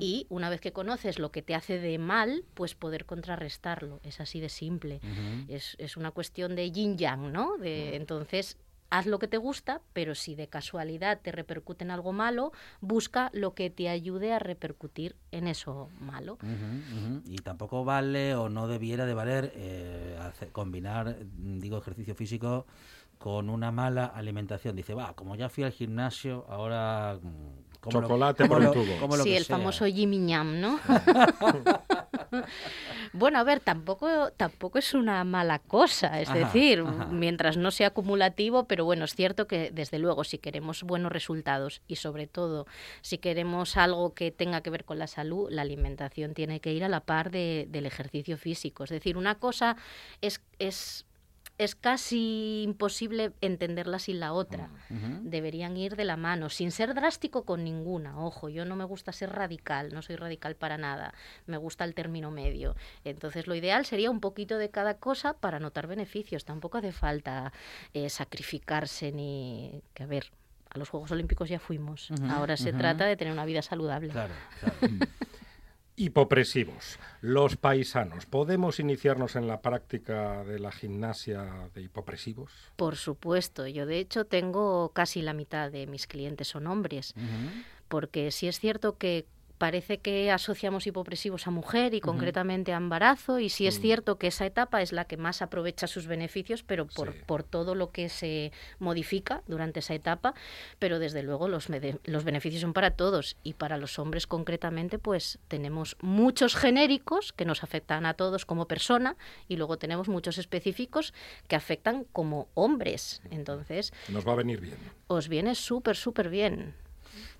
Y 0.00 0.26
una 0.30 0.48
vez 0.48 0.62
que 0.62 0.72
conoces 0.72 1.18
lo 1.18 1.30
que 1.32 1.42
te 1.42 1.54
hace 1.54 1.78
de 1.78 1.98
mal, 1.98 2.44
pues 2.54 2.74
poder 2.74 3.04
contrarrestarlo. 3.04 4.00
Es 4.02 4.18
así 4.18 4.40
de 4.40 4.48
simple. 4.48 5.00
es, 5.48 5.76
es, 5.78 5.98
una 5.98 6.12
cuestión 6.12 6.56
de 6.56 6.72
yin 6.72 6.96
yang, 6.96 7.30
¿no? 7.30 7.58
De, 7.58 7.94
entonces, 7.96 8.56
haz 8.92 9.06
lo 9.06 9.18
que 9.18 9.26
te 9.26 9.38
gusta, 9.38 9.80
pero 9.94 10.14
si 10.14 10.34
de 10.34 10.48
casualidad 10.48 11.18
te 11.22 11.32
repercute 11.32 11.82
en 11.82 11.90
algo 11.90 12.12
malo, 12.12 12.52
busca 12.82 13.30
lo 13.32 13.54
que 13.54 13.70
te 13.70 13.88
ayude 13.88 14.34
a 14.34 14.38
repercutir 14.38 15.16
en 15.30 15.48
eso 15.48 15.88
malo. 15.98 16.36
Y 17.24 17.36
tampoco 17.38 17.86
vale 17.86 18.34
o 18.34 18.50
no 18.50 18.68
debiera 18.68 19.06
de 19.06 19.14
valer 19.14 19.50
eh, 19.56 20.18
combinar, 20.52 21.16
digo, 21.24 21.78
ejercicio 21.78 22.14
físico 22.14 22.66
con 23.16 23.48
una 23.48 23.72
mala 23.72 24.04
alimentación. 24.04 24.76
Dice, 24.76 24.92
va, 24.92 25.14
como 25.14 25.36
ya 25.36 25.48
fui 25.48 25.64
al 25.64 25.72
gimnasio, 25.72 26.44
ahora... 26.50 27.18
Chocolate 27.88 28.46
por 28.46 28.62
el 28.62 28.70
tubo. 28.70 29.16
sí, 29.22 29.34
el 29.34 29.44
famoso 29.44 29.86
Jimmy 29.86 30.18
Ñam, 30.18 30.60
¿no? 30.60 30.78
bueno, 33.12 33.38
a 33.38 33.44
ver, 33.44 33.60
tampoco, 33.60 34.30
tampoco 34.36 34.78
es 34.78 34.94
una 34.94 35.24
mala 35.24 35.58
cosa, 35.58 36.20
es 36.20 36.32
decir, 36.32 36.84
mientras 36.84 37.56
no 37.56 37.70
sea 37.70 37.88
acumulativo, 37.88 38.64
pero 38.64 38.84
bueno, 38.84 39.04
es 39.04 39.14
cierto 39.14 39.46
que 39.46 39.70
desde 39.72 39.98
luego 39.98 40.24
si 40.24 40.38
queremos 40.38 40.82
buenos 40.84 41.10
resultados 41.10 41.82
y 41.88 41.96
sobre 41.96 42.26
todo 42.26 42.66
si 43.00 43.18
queremos 43.18 43.76
algo 43.76 44.14
que 44.14 44.30
tenga 44.30 44.60
que 44.60 44.70
ver 44.70 44.84
con 44.84 44.98
la 44.98 45.06
salud, 45.06 45.48
la 45.50 45.62
alimentación 45.62 46.34
tiene 46.34 46.60
que 46.60 46.72
ir 46.72 46.84
a 46.84 46.88
la 46.88 47.00
par 47.00 47.30
de, 47.30 47.66
del 47.68 47.86
ejercicio 47.86 48.38
físico. 48.38 48.84
Es 48.84 48.90
decir, 48.90 49.16
una 49.16 49.36
cosa 49.36 49.76
es, 50.20 50.40
es 50.58 51.06
es 51.64 51.74
casi 51.74 52.62
imposible 52.62 53.32
entenderla 53.40 53.98
sin 53.98 54.20
la 54.20 54.32
otra. 54.32 54.70
Deberían 55.22 55.76
ir 55.76 55.96
de 55.96 56.04
la 56.04 56.16
mano, 56.16 56.48
sin 56.48 56.70
ser 56.70 56.94
drástico 56.94 57.44
con 57.44 57.64
ninguna. 57.64 58.18
Ojo, 58.18 58.48
yo 58.48 58.64
no 58.64 58.76
me 58.76 58.84
gusta 58.84 59.12
ser 59.12 59.30
radical, 59.30 59.92
no 59.92 60.02
soy 60.02 60.16
radical 60.16 60.56
para 60.56 60.78
nada. 60.78 61.14
Me 61.46 61.56
gusta 61.56 61.84
el 61.84 61.94
término 61.94 62.30
medio. 62.30 62.76
Entonces, 63.04 63.46
lo 63.46 63.54
ideal 63.54 63.86
sería 63.86 64.10
un 64.10 64.20
poquito 64.20 64.58
de 64.58 64.70
cada 64.70 64.94
cosa 64.94 65.34
para 65.34 65.58
notar 65.58 65.86
beneficios. 65.86 66.44
Tampoco 66.44 66.78
hace 66.78 66.92
falta 66.92 67.52
eh, 67.94 68.08
sacrificarse 68.08 69.12
ni. 69.12 69.82
que 69.94 70.02
a 70.02 70.06
ver. 70.06 70.32
A 70.70 70.78
los 70.78 70.88
Juegos 70.88 71.10
Olímpicos 71.10 71.50
ya 71.50 71.58
fuimos. 71.58 72.10
Ahora 72.30 72.56
se 72.56 72.72
trata 72.72 73.04
de 73.04 73.14
tener 73.14 73.34
una 73.34 73.44
vida 73.44 73.60
saludable. 73.60 74.08
Claro, 74.08 74.32
claro. 74.58 74.76
Hipopresivos. 75.94 76.98
Los 77.20 77.56
paisanos, 77.56 78.26
¿podemos 78.26 78.80
iniciarnos 78.80 79.36
en 79.36 79.46
la 79.46 79.60
práctica 79.60 80.42
de 80.44 80.58
la 80.58 80.72
gimnasia 80.72 81.70
de 81.74 81.82
hipopresivos? 81.82 82.50
Por 82.76 82.96
supuesto. 82.96 83.66
Yo, 83.66 83.84
de 83.84 83.98
hecho, 83.98 84.24
tengo 84.24 84.90
casi 84.94 85.22
la 85.22 85.34
mitad 85.34 85.70
de 85.70 85.86
mis 85.86 86.06
clientes 86.06 86.48
son 86.48 86.66
hombres. 86.66 87.14
Porque 87.88 88.30
sí 88.30 88.48
es 88.48 88.58
cierto 88.58 88.96
que 88.96 89.26
parece 89.62 89.98
que 89.98 90.32
asociamos 90.32 90.88
hipopresivos 90.88 91.46
a 91.46 91.52
mujer 91.52 91.94
y 91.94 92.00
concretamente 92.00 92.72
a 92.72 92.78
embarazo 92.78 93.38
y 93.38 93.48
sí 93.48 93.68
es 93.68 93.78
mm. 93.78 93.82
cierto 93.82 94.18
que 94.18 94.26
esa 94.26 94.44
etapa 94.44 94.82
es 94.82 94.90
la 94.90 95.04
que 95.04 95.16
más 95.16 95.40
aprovecha 95.40 95.86
sus 95.86 96.08
beneficios, 96.08 96.64
pero 96.64 96.88
por, 96.88 97.14
por 97.26 97.44
todo 97.44 97.76
lo 97.76 97.92
que 97.92 98.08
se 98.08 98.50
modifica 98.80 99.44
durante 99.46 99.78
esa 99.78 99.94
etapa, 99.94 100.34
pero 100.80 100.98
desde 100.98 101.22
luego 101.22 101.46
los, 101.46 101.68
los 102.02 102.24
beneficios 102.24 102.62
son 102.62 102.72
para 102.72 102.96
todos 102.96 103.36
y 103.44 103.52
para 103.52 103.76
los 103.76 104.00
hombres 104.00 104.26
concretamente 104.26 104.98
pues 104.98 105.38
tenemos 105.46 105.96
muchos 106.00 106.56
genéricos 106.56 107.32
que 107.32 107.44
nos 107.44 107.62
afectan 107.62 108.04
a 108.04 108.14
todos 108.14 108.44
como 108.44 108.66
persona 108.66 109.16
y 109.46 109.58
luego 109.58 109.78
tenemos 109.78 110.08
muchos 110.08 110.38
específicos 110.38 111.14
que 111.46 111.54
afectan 111.54 112.02
como 112.12 112.48
hombres. 112.54 113.22
Entonces... 113.30 113.92
Nos 114.08 114.26
va 114.26 114.32
a 114.32 114.36
venir 114.42 114.60
bien. 114.60 114.78
Os 115.06 115.28
viene 115.28 115.54
súper, 115.54 115.94
súper 115.94 116.30
bien. 116.30 116.74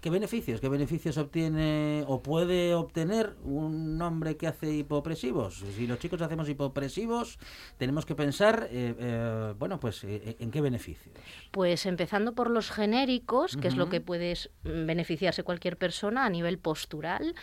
¿Qué 0.03 0.11
beneficios? 0.11 0.61
¿Qué 0.61 0.69
beneficios 0.69 1.17
obtiene 1.17 2.03
o 2.09 2.25
puede 2.25 2.75
obtener 2.75 3.37
un 3.45 4.03
hombre 4.03 4.37
que 4.37 4.49
hace 4.49 4.69
hipopresivos? 4.69 5.65
Si 5.77 5.87
los 5.87 6.01
chicos 6.01 6.21
hacemos 6.21 6.49
hipopresivos, 6.49 7.39
tenemos 7.79 8.05
que 8.05 8.17
pensar, 8.17 8.67
eh, 8.73 8.97
eh, 8.99 9.55
bueno, 9.57 9.79
pues, 9.79 10.03
eh, 10.03 10.35
¿en 10.41 10.51
qué 10.51 10.61
beneficios? 10.61 11.15
Pues 11.53 11.87
empezando 11.87 12.35
por 12.35 12.51
los 12.51 12.73
genéricos, 12.73 13.57
que 13.57 13.69
es 13.69 13.77
lo 13.77 13.89
que 13.91 14.01
puede 14.01 14.35
beneficiarse 14.65 15.45
cualquier 15.45 15.77
persona 15.77 16.25
a 16.25 16.31
nivel 16.31 16.59
postural, 16.59 17.37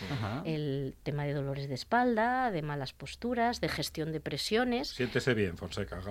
el 0.44 0.98
tema 1.04 1.24
de 1.24 1.32
dolores 1.32 1.70
de 1.70 1.76
espalda, 1.76 2.52
de 2.52 2.62
malas 2.62 2.92
posturas, 2.92 3.62
de 3.62 3.70
gestión 3.70 4.12
de 4.12 4.20
presiones. 4.20 4.90
Siéntese 4.90 5.34
bien, 5.34 5.56
Fonseca, 5.56 6.02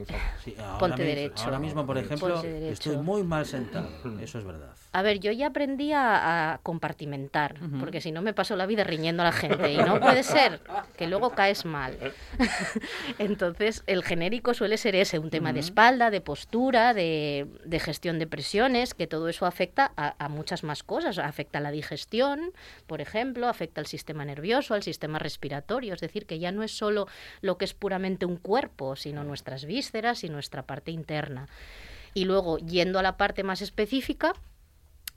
Ponte 0.79 1.03
derecho. 1.03 1.45
Ahora 1.45 1.59
mismo, 1.59 1.85
por 1.85 1.99
ejemplo, 1.99 2.43
estoy 2.43 2.97
muy 2.97 3.23
mal 3.23 3.45
sentado, 3.45 3.91
eso 4.19 4.39
es 4.39 4.45
verdad. 4.47 4.75
A 4.93 5.03
ver, 5.03 5.21
yo 5.21 5.31
ya 5.31 5.49
aprendí 5.49 5.93
a 5.93 6.38
compartimentar, 6.63 7.57
porque 7.81 8.01
si 8.01 8.13
no 8.13 8.23
me 8.23 8.33
paso 8.33 8.57
la 8.57 8.67
vida 8.67 8.85
riñendo 8.85 9.23
a 9.23 9.27
la 9.27 9.33
gente 9.33 9.73
y 9.73 9.77
no 9.77 10.01
puede 10.01 10.23
ser 10.23 10.61
que 10.97 11.07
luego 11.07 11.31
caes 11.31 11.65
mal. 11.65 11.97
Entonces, 13.19 13.83
el 13.87 14.03
genérico 14.03 14.55
suele 14.55 14.77
ser 14.77 14.95
ese, 14.97 15.19
un 15.19 15.31
tema 15.31 15.53
de 15.53 15.61
espalda, 15.61 16.11
de 16.11 16.21
postura, 16.21 16.95
de, 16.95 17.47
gestión 17.81 18.19
de 18.19 18.27
presiones, 18.27 18.95
que 18.95 19.07
todo 19.07 19.29
eso 19.29 19.47
afecta 19.47 19.93
a, 19.97 20.29
muchas 20.29 20.65
más 20.65 20.83
cosas. 20.83 21.19
Afecta 21.19 21.59
a 21.59 21.61
la 21.61 21.71
digestión, 21.71 22.53
por 22.87 23.01
ejemplo, 23.01 23.49
afecta 23.49 23.81
al 23.81 23.87
sistema 23.87 24.25
nervioso, 24.25 24.75
al 24.75 24.83
sistema 24.83 25.19
respiratorio, 25.19 25.95
es 25.95 26.01
decir, 26.01 26.27
que 26.27 26.39
ya 26.39 26.53
no 26.53 26.63
es 26.63 26.77
solo 26.77 27.07
lo 27.41 27.59
que 27.59 27.65
es 27.65 27.75
puramente 27.75 28.27
un 28.27 28.37
cuerpo, 28.37 28.97
sino 28.97 29.25
nuestras 29.25 29.65
vísceras 29.65 30.25
y 30.25 30.29
nuestra 30.29 30.63
parte 30.63 30.91
interna. 30.91 31.49
Y 32.15 32.25
luego, 32.25 32.59
yendo 32.59 32.99
a 32.99 33.03
la 33.03 33.17
parte 33.17 33.43
más 33.43 33.63
específica, 33.63 34.33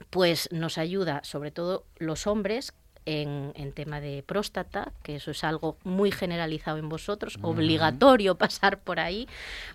pues 0.10 0.50
nos 0.52 0.78
ayuda 0.78 1.22
sobre 1.24 1.52
todo 1.52 1.86
los 1.98 2.28
hombres 2.28 2.74
en, 3.06 3.72
tema 3.74 4.00
de 4.00 4.24
próstata, 4.24 4.92
que 5.04 5.16
eso 5.16 5.32
es 5.32 5.44
algo 5.44 5.78
muy 5.84 6.12
generalizado 6.12 6.78
en 6.78 6.90
vosotros, 6.90 7.40
obligatorio 7.42 8.36
pasar 8.38 8.80
por 8.80 9.00
ahí, 9.00 9.28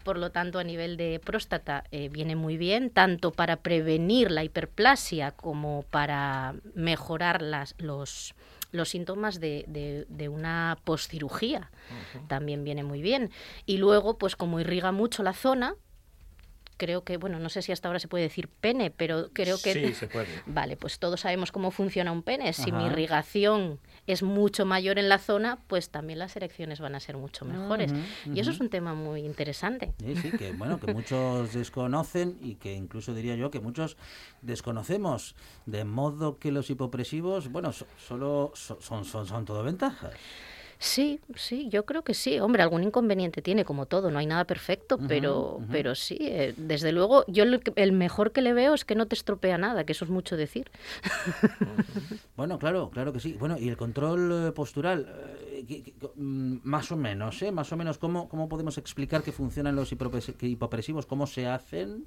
por 0.05 0.19
lo 0.19 0.31
tanto 0.31 0.59
a 0.59 0.65
nivel 0.65 0.97
de 0.97 1.21
próstata 1.25 1.85
eh, 1.91 2.09
viene 2.09 2.37
muy 2.37 2.57
bien, 2.57 2.91
tanto 2.91 3.33
para 3.33 3.57
prevenir 3.57 4.31
la 4.31 4.45
hiperplasia 4.45 5.33
como 5.33 5.85
para 5.91 6.55
mejorar 6.75 7.43
las, 7.43 7.75
los, 7.79 8.35
los 8.71 8.89
síntomas 8.91 9.41
de, 9.41 10.07
de, 10.09 10.29
una 10.29 10.79
postcirugía. 10.85 11.71
También 12.29 12.65
viene 12.65 12.85
muy 12.85 13.01
bien. 13.01 13.31
Y 13.65 13.79
luego, 13.79 14.19
pues 14.19 14.37
como 14.37 14.61
irriga 14.61 14.93
mucho 14.93 15.23
la 15.23 15.33
zona, 15.33 15.75
creo 16.77 17.05
que, 17.05 17.17
bueno, 17.17 17.39
no 17.39 17.49
sé 17.49 17.63
si 17.63 17.73
hasta 17.73 17.89
ahora 17.89 17.99
se 17.99 18.09
puede 18.09 18.25
decir 18.25 18.49
pene, 18.49 18.91
pero 18.91 19.31
creo 19.33 19.59
que... 19.63 19.73
Sí, 19.73 19.95
se 19.95 20.07
puede. 20.07 20.29
Vale, 20.47 20.77
pues 20.77 20.99
todos 20.99 21.21
sabemos 21.21 21.53
cómo 21.53 21.71
funciona 21.71 22.13
un 22.13 22.23
pene. 22.23 22.53
Si 22.53 22.73
mi 22.73 22.87
irrigación 22.87 23.79
es 24.07 24.23
mucho 24.23 24.65
mayor 24.67 24.99
en 24.99 25.09
la 25.09 25.19
zona, 25.19 25.59
pues 25.67 25.91
también 25.91 26.19
las 26.19 26.37
erecciones 26.37 26.81
van 26.81 26.95
a 26.95 27.01
ser 27.01 27.17
mucho 27.17 27.45
mejores. 27.45 27.93
Y 28.33 28.41
eso 28.41 28.51
es 28.51 28.61
un 28.61 28.69
tema 28.69 28.95
muy 28.95 29.21
interesante. 29.21 29.93
Sí, 29.99 30.17
sí, 30.17 30.31
que 30.33 30.53
bueno, 30.53 30.79
que 30.79 30.93
muchos 30.93 31.53
desconocen 31.53 32.39
y 32.43 32.57
que 32.57 32.75
incluso 32.75 33.15
diría 33.15 33.37
yo 33.37 33.51
que 33.51 33.61
muchos 33.61 33.97
desconocemos, 34.43 35.35
de 35.67 35.85
modo 35.85 36.39
que 36.39 36.53
los 36.53 36.71
hipopresivos, 36.71 37.51
bueno, 37.51 37.73
solo 37.73 38.53
son, 38.55 39.05
son, 39.05 39.27
son 39.27 39.45
todo 39.45 39.63
ventajas. 39.63 40.13
Sí, 40.79 41.21
sí, 41.35 41.69
yo 41.71 41.87
creo 41.87 42.03
que 42.03 42.13
sí. 42.13 42.39
Hombre, 42.39 42.63
algún 42.63 42.83
inconveniente 42.83 43.41
tiene, 43.41 43.65
como 43.65 43.87
todo, 43.87 44.11
no 44.11 44.19
hay 44.19 44.27
nada 44.27 44.45
perfecto, 44.45 44.99
pero, 45.09 45.61
pero 45.71 45.95
sí, 45.95 46.19
eh, 46.21 46.55
desde 46.57 46.93
luego, 46.93 47.25
yo 47.29 47.45
el, 47.45 47.93
mejor 47.93 48.33
que 48.33 48.43
le 48.43 48.53
veo 48.53 48.75
es 48.75 48.85
que 48.85 48.95
no 48.95 49.07
te 49.07 49.15
estropea 49.15 49.57
nada, 49.57 49.85
que 49.85 49.93
eso 49.93 50.05
es 50.05 50.11
mucho 50.11 50.37
decir. 50.37 50.71
bueno, 52.37 52.59
claro, 52.59 52.91
claro 52.91 53.13
que 53.13 53.21
sí. 53.21 53.37
Bueno, 53.39 53.57
y 53.59 53.69
el 53.69 53.77
control 53.77 54.49
eh, 54.49 54.53
postural, 54.53 55.07
eh, 55.47 55.95
mm, 56.15 56.59
más 56.63 56.93
o 56.93 56.97
menos, 56.97 57.41
¿eh? 57.41 57.51
Más 57.51 57.73
o 57.73 57.77
menos, 57.77 57.97
¿cómo, 57.97 58.29
cómo 58.29 58.49
podemos 58.49 58.77
explicar 58.77 59.23
que 59.23 59.33
funcionan 59.33 59.77
los 59.77 59.93
hipopresivos? 59.93 61.07
¿Cómo 61.07 61.27
se 61.27 61.47
hacen? 61.47 62.05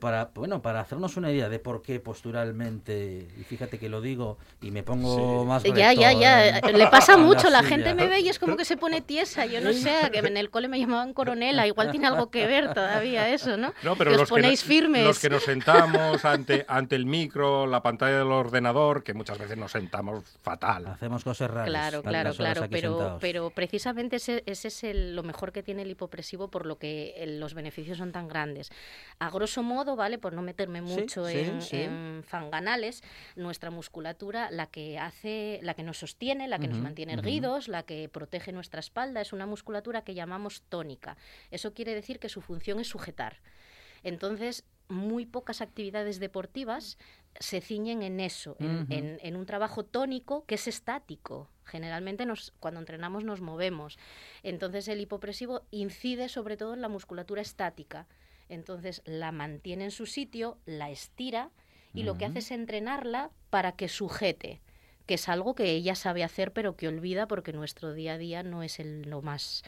para, 0.00 0.30
bueno, 0.34 0.62
para 0.62 0.80
hacernos 0.80 1.18
una 1.18 1.30
idea 1.30 1.50
de 1.50 1.58
por 1.58 1.82
qué 1.82 2.00
posturalmente, 2.00 3.28
y 3.38 3.44
fíjate 3.44 3.78
que 3.78 3.90
lo 3.90 4.00
digo 4.00 4.38
y 4.62 4.70
me 4.70 4.82
pongo 4.82 5.44
más... 5.44 5.62
ya, 5.62 5.92
ya, 5.92 6.12
ya, 6.12 6.60
le 6.70 6.86
pasa 6.86 7.16
mucho 7.18 7.50
la 7.50 7.61
la 7.62 7.68
gente 7.68 7.94
me 7.94 8.06
ve 8.06 8.20
y 8.20 8.28
es 8.28 8.38
como 8.38 8.56
que 8.56 8.64
se 8.64 8.76
pone 8.76 9.00
tiesa. 9.00 9.46
Yo 9.46 9.60
no 9.60 9.72
sé, 9.72 10.10
que 10.12 10.18
en 10.18 10.36
el 10.36 10.50
cole 10.50 10.68
me 10.68 10.78
llamaban 10.78 11.12
coronela. 11.12 11.66
Igual 11.66 11.90
tiene 11.90 12.06
algo 12.06 12.30
que 12.30 12.46
ver 12.46 12.74
todavía 12.74 13.28
eso, 13.28 13.56
¿no? 13.56 13.72
No, 13.82 13.96
pero 13.96 14.12
los 14.12 14.28
ponéis 14.28 14.62
firmes. 14.62 15.04
Los 15.04 15.18
que 15.18 15.30
nos 15.30 15.44
sentamos 15.44 16.24
ante, 16.24 16.64
ante 16.68 16.96
el 16.96 17.06
micro, 17.06 17.66
la 17.66 17.82
pantalla 17.82 18.18
del 18.18 18.32
ordenador, 18.32 19.02
que 19.02 19.14
muchas 19.14 19.38
veces 19.38 19.56
nos 19.56 19.72
sentamos 19.72 20.24
fatal. 20.42 20.86
Hacemos 20.86 21.24
cosas 21.24 21.50
raras. 21.50 21.68
Claro, 21.68 22.02
claro, 22.02 22.34
claro. 22.34 22.66
Pero, 22.70 23.18
pero 23.20 23.50
precisamente 23.50 24.16
ese, 24.16 24.42
ese 24.46 24.68
es 24.68 24.84
el, 24.84 25.16
lo 25.16 25.22
mejor 25.22 25.52
que 25.52 25.62
tiene 25.62 25.82
el 25.82 25.90
hipopresivo 25.90 26.48
por 26.48 26.66
lo 26.66 26.78
que 26.78 27.24
los 27.38 27.54
beneficios 27.54 27.98
son 27.98 28.12
tan 28.12 28.28
grandes. 28.28 28.70
A 29.18 29.30
grosso 29.30 29.62
modo, 29.62 29.96
¿vale? 29.96 30.18
Por 30.18 30.32
no 30.32 30.42
meterme 30.42 30.82
mucho 30.82 31.28
en, 31.28 31.60
en, 31.70 32.24
fanganales, 32.24 33.02
nuestra 33.36 33.70
musculatura, 33.70 34.50
la 34.50 34.66
que 34.66 34.98
hace, 34.98 35.60
la 35.62 35.74
que 35.74 35.82
nos 35.82 35.98
sostiene, 35.98 36.48
la 36.48 36.58
que 36.58 36.68
nos 36.68 36.78
mantiene 36.78 37.14
erguidos, 37.14 37.51
la 37.68 37.82
que 37.82 38.08
protege 38.08 38.52
nuestra 38.52 38.80
espalda, 38.80 39.20
es 39.20 39.32
una 39.32 39.46
musculatura 39.46 40.02
que 40.02 40.14
llamamos 40.14 40.62
tónica. 40.68 41.16
Eso 41.50 41.74
quiere 41.74 41.94
decir 41.94 42.18
que 42.18 42.28
su 42.28 42.40
función 42.40 42.80
es 42.80 42.88
sujetar. 42.88 43.40
Entonces, 44.02 44.64
muy 44.88 45.26
pocas 45.26 45.60
actividades 45.60 46.20
deportivas 46.20 46.98
se 47.40 47.60
ciñen 47.60 48.02
en 48.02 48.20
eso, 48.20 48.56
en, 48.60 49.36
un 49.36 49.46
trabajo 49.46 49.84
tónico 49.84 50.44
que 50.44 50.56
es 50.56 50.68
estático. 50.68 51.48
Generalmente 51.64 52.26
nos, 52.26 52.52
cuando 52.60 52.80
entrenamos 52.80 53.24
nos 53.24 53.40
movemos. 53.40 53.98
Entonces 54.42 54.86
el 54.88 55.00
hipopresivo 55.00 55.62
incide 55.70 56.28
sobre 56.28 56.56
todo 56.56 56.74
en 56.74 56.82
la 56.82 56.88
musculatura 56.88 57.40
estática. 57.40 58.06
Entonces 58.48 59.02
la 59.06 59.32
mantiene 59.32 59.84
en 59.84 59.90
su 59.90 60.04
sitio, 60.06 60.58
la 60.66 60.90
estira 60.90 61.50
y 61.94 62.02
lo 62.02 62.16
que 62.16 62.26
hace 62.26 62.40
es 62.40 62.50
entrenarla 62.50 63.30
para 63.50 63.72
que 63.72 63.88
sujete, 63.88 64.60
que 65.12 65.16
es 65.16 65.28
algo 65.28 65.54
que 65.54 65.72
ella 65.72 65.94
sabe 65.94 66.24
hacer 66.24 66.54
pero 66.54 66.74
que 66.74 66.88
olvida 66.88 67.28
porque 67.28 67.52
nuestro 67.52 67.92
día 67.92 68.14
a 68.14 68.18
día 68.18 68.42
no 68.42 68.62
es 68.62 68.80
el, 68.80 69.02
lo 69.02 69.20
más 69.20 69.62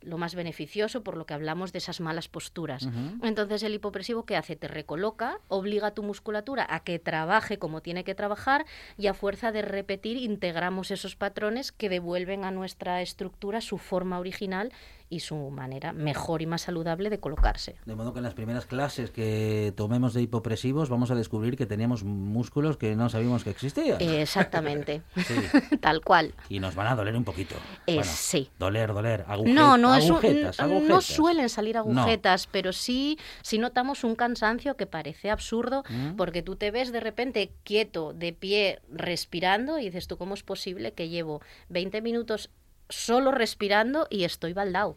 lo 0.00 0.16
más 0.16 0.36
beneficioso 0.36 1.02
por 1.02 1.16
lo 1.16 1.26
que 1.26 1.34
hablamos 1.34 1.72
de 1.72 1.78
esas 1.78 2.00
malas 2.00 2.28
posturas. 2.28 2.88
Entonces 3.20 3.64
el 3.64 3.74
hipopresivo 3.74 4.24
¿qué 4.24 4.36
hace? 4.36 4.54
Te 4.54 4.68
recoloca, 4.68 5.40
obliga 5.48 5.88
a 5.88 5.90
tu 5.90 6.04
musculatura 6.04 6.64
a 6.70 6.84
que 6.84 7.00
trabaje 7.00 7.58
como 7.58 7.80
tiene 7.80 8.04
que 8.04 8.14
trabajar 8.14 8.64
y 8.96 9.08
a 9.08 9.14
fuerza 9.14 9.50
de 9.50 9.62
repetir 9.62 10.18
integramos 10.18 10.92
esos 10.92 11.16
patrones 11.16 11.72
que 11.72 11.88
devuelven 11.88 12.44
a 12.44 12.52
nuestra 12.52 13.02
estructura 13.02 13.60
su 13.60 13.78
forma 13.78 14.20
original 14.20 14.72
y 15.08 15.20
su 15.20 15.36
manera 15.50 15.92
mejor 15.92 16.42
y 16.42 16.46
más 16.46 16.62
saludable 16.62 17.10
de 17.10 17.20
colocarse. 17.20 17.76
De 17.84 17.94
modo 17.94 18.12
que 18.12 18.18
en 18.18 18.24
las 18.24 18.34
primeras 18.34 18.66
clases 18.66 19.10
que 19.10 19.72
tomemos 19.76 20.14
de 20.14 20.22
hipopresivos 20.22 20.88
vamos 20.88 21.10
a 21.10 21.14
descubrir 21.14 21.56
que 21.56 21.66
teníamos 21.66 22.04
músculos 22.04 22.76
que 22.76 22.96
no 22.96 23.08
sabíamos 23.08 23.44
que 23.44 23.50
existían. 23.50 24.00
exactamente, 24.00 25.02
tal 25.80 26.00
cual. 26.00 26.34
Y 26.48 26.60
nos 26.60 26.74
van 26.74 26.88
a 26.88 26.96
doler 26.96 27.16
un 27.16 27.24
poquito. 27.24 27.54
sí. 28.02 28.50
Doler, 28.58 28.92
doler, 28.92 29.24
agujetas. 29.28 29.54
No, 29.54 29.76
no, 29.78 29.92
agujetas, 29.92 30.58
no 30.58 31.00
suelen 31.00 31.48
salir 31.48 31.76
agujetas, 31.76 32.46
pero 32.46 32.72
sí, 32.72 33.18
sí 33.42 33.58
notamos 33.58 34.04
un 34.04 34.16
cansancio 34.16 34.76
que 34.76 34.86
parece 34.86 35.30
absurdo 35.30 35.84
mm. 35.88 36.16
porque 36.16 36.42
tú 36.42 36.56
te 36.56 36.70
ves 36.70 36.92
de 36.92 37.00
repente 37.00 37.52
quieto, 37.62 38.12
de 38.12 38.32
pie, 38.32 38.80
respirando 38.90 39.78
y 39.78 39.86
dices 39.86 40.06
tú, 40.06 40.16
¿cómo 40.16 40.34
es 40.34 40.42
posible 40.42 40.92
que 40.92 41.08
llevo 41.08 41.40
20 41.68 42.02
minutos 42.02 42.50
solo 42.88 43.30
respirando 43.32 44.06
y 44.10 44.24
estoy 44.24 44.52
baldado. 44.52 44.96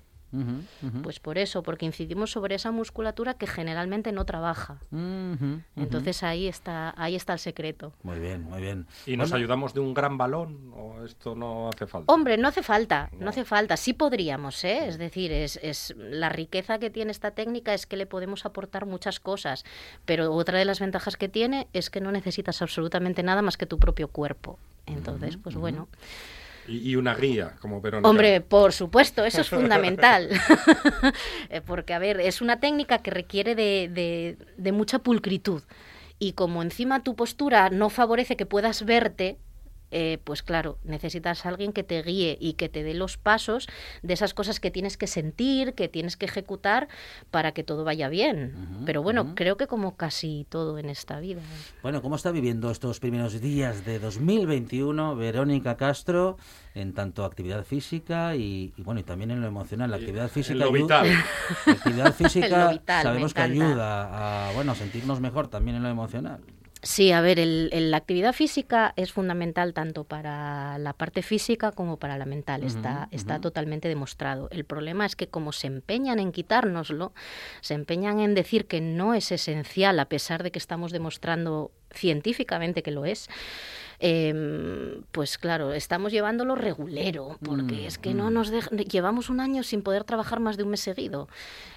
Pues 1.02 1.20
por 1.20 1.38
eso, 1.38 1.64
porque 1.64 1.86
incidimos 1.86 2.32
sobre 2.32 2.56
esa 2.56 2.72
musculatura 2.72 3.34
que 3.34 3.48
generalmente 3.48 4.12
no 4.12 4.26
trabaja. 4.26 4.80
Entonces 5.76 6.24
ahí 6.24 6.48
está, 6.48 6.94
ahí 6.98 7.16
está 7.16 7.34
el 7.34 7.40
secreto. 7.40 7.94
Muy 8.04 8.20
bien, 8.20 8.44
muy 8.44 8.62
bien. 8.62 8.86
¿Y 9.06 9.18
nos 9.18 9.34
ayudamos 9.34 9.74
de 9.74 9.80
un 9.80 9.94
gran 9.94 10.18
balón 10.18 10.72
o 10.76 11.04
esto 11.04 11.36
no 11.36 11.70
hace 11.70 11.88
falta? 11.88 12.14
Hombre, 12.14 12.38
no 12.38 12.48
hace 12.48 12.62
falta, 12.62 13.10
no, 13.18 13.30
hace 13.30 13.44
falta. 13.44 13.76
Sí 13.76 13.94
podríamos, 13.94 14.64
¿eh? 14.64 14.88
Es 14.88 14.98
decir, 14.98 15.32
es, 15.32 15.60
es 15.64 15.96
la 15.98 16.30
riqueza 16.30 16.78
que 16.80 16.90
tiene 16.90 17.12
esta 17.12 17.32
técnica 17.32 17.74
es 17.74 17.88
que 17.88 17.98
le 17.98 18.06
podemos 18.06 18.46
aportar 18.46 18.86
muchas 18.86 19.20
cosas, 19.20 19.66
pero 20.06 20.34
otra 20.34 20.60
de 20.60 20.66
las 20.66 20.80
ventajas 20.80 21.18
que 21.18 21.30
tiene 21.30 21.68
es 21.74 21.90
que 21.90 22.02
no 22.02 22.12
necesitas 22.12 22.62
absolutamente 22.62 23.24
nada 23.24 23.42
más 23.42 23.58
que 23.58 23.66
tu 23.66 23.80
propio 23.80 24.08
cuerpo. 24.10 24.60
Entonces, 24.86 25.38
pues 25.38 25.56
bueno. 25.56 25.88
Y, 26.70 26.95
una 26.95 27.15
guía, 27.15 27.55
como 27.59 27.82
Verónica. 27.82 28.09
Hombre, 28.09 28.41
por 28.41 28.74
supuesto, 28.74 29.26
eso 29.26 29.41
es 29.41 29.49
fundamental. 29.49 30.30
Eh, 31.49 31.61
porque, 31.61 31.93
a 31.93 31.99
ver, 31.99 32.20
es 32.20 32.41
una 32.41 32.59
técnica 32.59 32.99
que 32.99 33.09
requiere 33.09 33.55
de, 33.55 34.38
de 34.57 34.72
mucha 34.72 34.99
pulcritud. 34.99 35.63
Y 36.20 36.34
como 36.34 36.61
encima 36.61 37.03
tu 37.03 37.15
postura 37.15 37.70
no 37.70 37.89
favorece 37.89 38.36
que 38.36 38.45
puedas 38.45 38.86
verte, 38.86 39.38
eh, 39.92 40.20
pues 40.24 40.44
claro, 40.44 40.78
necesitas 40.84 41.46
a 41.46 41.50
alguien 41.50 41.74
que 41.74 41.84
te 41.84 42.02
guíe 42.04 42.38
y 42.40 42.54
que 42.54 42.70
te 42.70 42.84
dé 42.84 42.94
los 42.94 43.18
pasos 43.18 43.68
de 44.04 44.14
esas 44.14 44.34
cosas 44.34 44.60
que 44.60 44.72
tienes 44.72 44.98
que 44.98 45.08
sentir, 45.08 45.74
que 45.74 45.88
tienes 45.88 46.18
que 46.18 46.26
ejecutar 46.26 46.88
para 47.32 47.54
que 47.54 47.64
todo 47.64 47.84
vaya 47.84 48.10
bien. 48.10 48.84
Pero 48.86 49.02
bueno, 49.02 49.34
creo 49.36 49.58
que 49.58 49.68
como 49.68 49.96
casi 49.96 50.46
todo 50.50 50.78
en 50.78 50.90
esta 50.90 51.20
vida. 51.20 51.42
Bueno, 51.82 52.02
¿cómo 52.02 52.16
está 52.16 52.32
viviendo 52.32 52.72
estos 52.72 53.00
primeros 53.00 53.40
días 53.42 53.86
de 53.86 54.00
2021 54.00 55.16
Verónica 55.16 55.78
Castro 55.78 56.38
en 56.76 56.94
tanto 56.94 57.26
actividad 57.26 57.66
física 57.66 58.36
y, 58.36 58.74
bueno 58.78 59.00
y 59.00 59.04
también 59.04 59.32
en 59.32 59.42
lo 59.42 59.48
emocional? 59.48 59.92
La 59.92 59.98
actividad 59.98 60.30
física, 60.30 60.66
lo 60.66 60.72
vital. 60.72 61.08
La 61.66 61.74
actividad 61.74 62.14
física 62.20 62.82
sabemos 62.86 63.34
que 63.34 63.42
ayuda 63.42 64.50
a 64.50 64.54
bueno 64.54 64.76
sentirnos 64.76 65.20
mejor 65.20 65.48
también 65.48 65.78
en 65.78 65.84
lo 65.84 65.90
emocional. 65.90 66.42
Sí, 66.82 67.12
a 67.12 67.20
ver, 67.20 67.40
el, 67.40 67.92
la 67.92 67.98
actividad 67.98 68.32
física 68.32 68.94
es 68.96 69.12
fundamental 69.12 69.74
tanto 69.74 70.06
para 70.06 70.78
la 70.78 70.94
parte 70.94 71.22
física 71.22 71.74
como 71.74 71.98
para 71.98 72.18
la 72.18 72.26
mental. 72.26 72.64
está, 72.64 73.10
está 73.12 73.42
totalmente 73.42 73.90
demostrado. 73.90 74.48
El 74.52 74.64
problema 74.64 75.06
es 75.06 75.18
que 75.18 75.28
como 75.28 75.52
se 75.52 75.68
empeñan 75.68 76.20
en 76.20 76.32
quitárnoslo, 76.32 77.14
se 77.60 77.74
empeñan 77.74 78.22
en 78.22 78.34
decir 78.34 78.66
que 78.66 78.80
no 78.80 79.14
es 79.14 79.32
esencial 79.34 80.00
a 80.00 80.06
pesar 80.06 80.42
de 80.42 80.52
que 80.52 80.60
estamos 80.60 80.94
demostrando 80.94 81.72
científicamente 81.92 82.82
que 82.82 82.92
lo 82.92 83.06
es, 83.06 83.30
Em, 84.02 85.02
pues 85.12 85.38
claro, 85.38 85.74
estamos 85.74 86.14
llevándolo 86.14 86.56
regulero, 86.56 87.38
porque 87.43 87.76
mm, 87.76 87.86
es 87.86 87.97
que 87.97 88.14
no 88.14 88.30
mm. 88.30 88.34
nos 88.34 88.52
llevamos 88.70 89.30
un 89.30 89.41
año 89.41 89.62
sin 89.64 89.82
poder 89.82 90.06
trabajar 90.06 90.39
más 90.39 90.56
de 90.56 90.64
un 90.64 90.70
mes 90.70 90.80
seguido. 90.80 91.28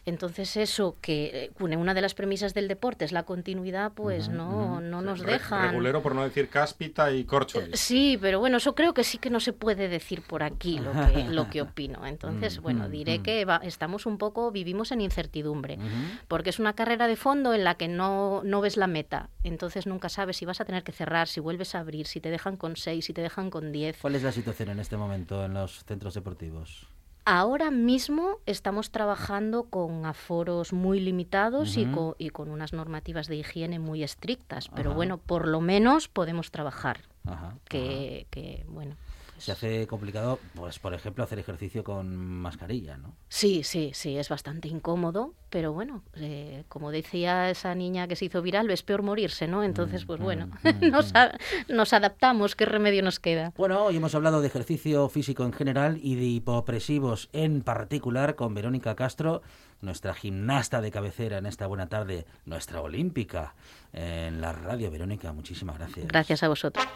Entonces 0.07 0.57
eso, 0.57 0.97
que 1.01 1.51
eh, 1.59 1.65
una 1.65 1.95
de 1.95 2.01
las 2.01 2.15
premisas 2.15 2.55
del 2.55 2.69
deporte 2.69 3.05
es 3.05 3.11
la 3.11 3.25
continuidad, 3.25 3.93
pues 3.93 4.29
no, 4.29 4.81
no 4.81 5.03
nos 5.03 5.23
deja. 5.23 5.69
Regulero 5.69 6.01
por 6.01 6.15
no 6.15 6.23
decir 6.23 6.49
cáspita 6.49 7.13
y 7.13 7.25
corcholis. 7.25 7.81
Sí, 7.81 8.19
pero 8.21 8.39
bueno, 8.39 8.59
eso 8.59 8.75
creo 8.77 8.95
que 8.95 9.03
sí 9.03 9.19
que 9.19 9.31
no 9.31 9.41
se 9.41 9.53
puede 9.53 9.89
decir 9.89 10.23
por 10.23 10.45
aquí 10.45 10.79
lo 10.79 10.93
que, 10.93 11.25
lo 11.29 11.51
que 11.51 11.63
opino. 11.63 12.07
Entonces, 12.07 12.61
mm, 12.61 12.63
bueno, 12.63 12.89
diré 12.89 13.19
que 13.21 13.45
estamos 13.63 14.07
un 14.07 14.19
poco, 14.19 14.53
vivimos 14.53 14.93
en 14.93 15.01
incertidumbre, 15.01 15.79
porque 16.29 16.51
es 16.51 16.61
una 16.61 16.75
carrera 16.75 17.09
de 17.09 17.17
fondo 17.17 17.53
en 17.53 17.65
la 17.65 17.75
que 17.75 17.89
no, 17.89 18.43
no 18.45 18.61
ves 18.61 18.77
la 18.77 18.87
meta. 18.87 19.29
Entonces 19.43 19.87
nunca 19.87 20.09
sabes 20.09 20.37
si 20.37 20.45
vas 20.45 20.61
a 20.61 20.65
tener 20.65 20.85
que 20.85 20.93
cerrar, 20.93 21.27
si 21.27 21.41
vuelves 21.41 21.75
a 21.75 21.81
abrir, 21.81 22.07
si 22.13 22.21
te 22.21 22.31
dejan 22.31 22.57
con 22.57 22.77
seis, 22.77 23.07
si 23.07 23.13
te 23.13 23.23
dejan 23.23 23.51
con 23.51 23.73
diez. 23.73 23.99
¿Cuál 24.01 24.15
es 24.15 24.23
la 24.23 24.33
situación 24.33 24.69
en 24.69 24.79
este 24.79 24.97
momento 24.97 25.45
en 25.45 25.55
los 25.55 25.85
centros 25.85 26.15
deportivos? 26.15 26.87
Ahora 27.25 27.71
mismo 27.71 28.41
estamos 28.47 28.91
trabajando 28.91 29.65
con 29.65 30.05
aforos 30.07 30.73
muy 30.73 30.99
limitados 30.99 31.77
y, 31.77 31.87
con, 31.87 32.17
y, 32.19 32.31
con, 32.31 32.51
unas 32.51 32.73
normativas 32.73 33.29
de 33.29 33.37
higiene 33.37 33.79
muy 33.79 34.03
estrictas, 34.03 34.69
pero 34.69 34.93
bueno, 34.93 35.19
por 35.19 35.47
lo 35.47 35.61
menos 35.61 36.09
podemos 36.09 36.51
trabajar. 36.51 37.03
que, 37.69 38.27
que, 38.31 38.65
bueno 38.69 38.97
se 39.43 39.51
hace 39.51 39.89
complicado, 39.89 40.39
pues 40.55 40.79
por 40.79 40.95
ejemplo, 40.95 41.25
hacer 41.25 41.41
ejercicio 41.41 41.83
con 41.83 42.17
mascarilla, 42.17 42.97
¿no? 42.97 43.17
Sí, 43.29 43.65
sí, 43.65 43.91
sí, 43.93 44.17
es 44.17 44.29
bastante 44.29 44.69
incómodo, 44.69 45.35
pero 45.51 45.73
bueno, 45.73 46.05
eh, 46.15 46.63
como 46.69 46.93
decía 46.93 47.51
esa 47.51 47.75
niña 47.75 48.07
que 48.07 48.15
se 48.15 48.27
hizo 48.27 48.41
viral, 48.41 48.71
es 48.71 48.85
peor 48.85 49.03
morirse, 49.03 49.49
¿no? 49.49 49.65
Entonces, 49.65 50.05
mm, 50.05 50.07
pues 50.07 50.21
bueno, 50.21 50.47
mm, 50.47 50.69
mm, 50.87 50.91
nos, 50.91 51.13
nos, 51.69 51.93
adaptamos, 51.93 52.55
¿qué 52.55 52.67
remedio 52.67 53.03
nos 53.03 53.19
queda? 53.19 53.53
Bueno, 53.57 53.85
hoy 53.85 53.97
hemos 53.97 54.15
hablado 54.15 54.43
de 54.43 54.47
ejercicio 54.47 55.09
físico 55.09 55.45
en 55.45 55.53
general 55.53 55.99
y 56.01 56.15
de 56.15 56.25
hipopresivos 56.25 57.29
en 57.33 57.63
particular 57.63 58.37
con 58.37 58.55
Verónica 58.55 58.95
Castro, 58.95 59.43
nuestra 59.81 60.15
gimnasta 60.15 60.81
de 60.81 60.93
cabecera 60.93 61.39
en 61.39 61.47
esta 61.47 61.67
buena 61.67 61.89
tarde, 61.89 62.27
nuestra 62.47 62.81
olímpica 62.81 63.57
en 63.93 64.41
la 64.41 64.53
radio. 64.53 64.89
Verónica, 64.93 65.33
muchísimas 65.33 65.79
gracias. 65.79 66.07
Gracias 66.07 66.45
a 66.45 66.49
vosotros. 66.49 66.87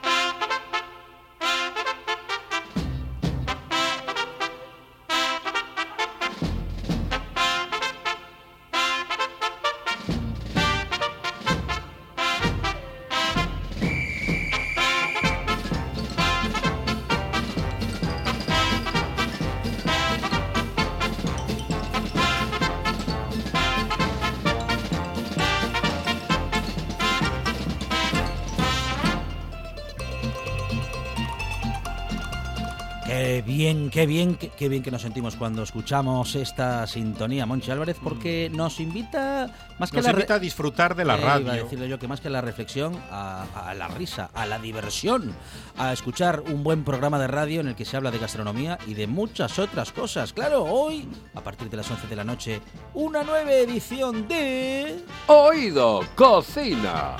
Qué 34.07 34.13
bien, 34.13 34.37
qué, 34.37 34.69
bien 34.69 34.83
que 34.85 34.93
nos 34.93 35.03
sentimos 35.03 35.35
cuando 35.35 35.65
escuchamos 35.65 36.37
esta 36.37 36.87
sintonía, 36.87 37.45
Monchi 37.45 37.73
Álvarez, 37.73 37.97
porque 38.01 38.49
mm. 38.53 38.57
nos 38.57 38.79
invita 38.79 39.51
más 39.81 39.91
que 39.91 39.97
nos 39.97 40.07
invita 40.07 40.35
a 40.35 40.39
disfrutar 40.39 40.95
de 40.95 41.05
la 41.05 41.17
eh, 41.17 41.21
radio. 41.21 41.51
a 41.51 41.55
decirle 41.57 41.89
yo 41.89 41.99
que 41.99 42.07
más 42.07 42.21
que 42.21 42.31
la 42.31 42.41
reflexión, 42.41 42.97
a, 43.11 43.75
la 43.77 43.89
risa, 43.89 44.31
a 44.33 44.47
la 44.47 44.61
diversión, 44.61 45.35
a 45.77 45.93
escuchar 45.93 46.45
un 46.47 46.63
buen 46.63 46.85
programa 46.85 47.19
de 47.19 47.27
radio 47.27 47.61
en 47.61 47.69
el 47.69 47.75
que 47.75 47.85
se 47.85 47.97
habla 47.97 48.13
de 48.13 48.19
gastronomía 48.19 48.79
y 48.87 48.95
de 48.95 49.09
muchas 49.09 49.59
otras 49.59 49.91
cosas. 49.91 50.33
Claro, 50.33 50.63
hoy, 50.65 51.09
a 51.35 51.41
partir 51.41 51.69
de 51.69 51.79
las 51.79 51.91
11 51.91 52.07
de 52.07 52.17
la 52.17 52.25
noche, 52.25 52.61
una 52.95 53.25
nueva 53.25 53.51
edición 53.51 54.29
de... 54.29 55.05
Oído 55.27 56.03
Cocina. 56.15 57.17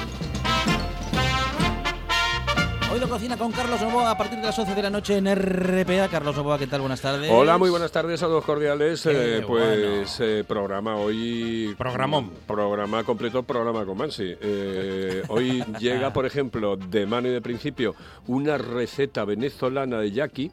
Hoy 2.93 3.01
lo 3.01 3.09
cocina 3.09 3.37
con 3.37 3.51
Carlos 3.51 3.81
Novoa 3.81 4.13
a 4.13 4.17
partir 4.17 4.39
de 4.39 4.45
las 4.45 4.59
11 4.59 4.75
de 4.75 4.83
la 4.83 4.91
noche 4.91 5.17
en 5.17 5.27
RPA. 5.27 6.09
Carlos 6.09 6.37
Novoa, 6.37 6.57
¿qué 6.59 6.69
tal? 6.69 6.81
Buenas 6.81 7.01
tardes. 7.01 7.31
Hola, 7.31 7.59
muy 7.59 7.69
buenas 7.69 7.91
tardes, 7.91 8.23
a 8.23 8.27
todos 8.27 8.45
cordiales. 8.45 9.05
Eh, 9.07 9.43
pues 9.47 10.21
eh, 10.21 10.45
programa 10.47 10.95
hoy... 10.97 11.75
Programón. 11.77 12.31
Programa 12.47 13.03
completo, 13.03 13.43
programa 13.43 13.85
con 13.85 13.99
Mansi. 13.99 14.37
Eh, 14.41 15.23
hoy 15.29 15.65
llega, 15.81 16.13
por 16.13 16.27
ejemplo, 16.27 16.77
de 16.77 17.07
mano 17.07 17.27
y 17.29 17.33
de 17.33 17.41
principio, 17.41 17.97
una 18.29 18.57
receta 18.57 19.25
venezolana 19.25 19.99
de 19.99 20.13
Jackie 20.13 20.53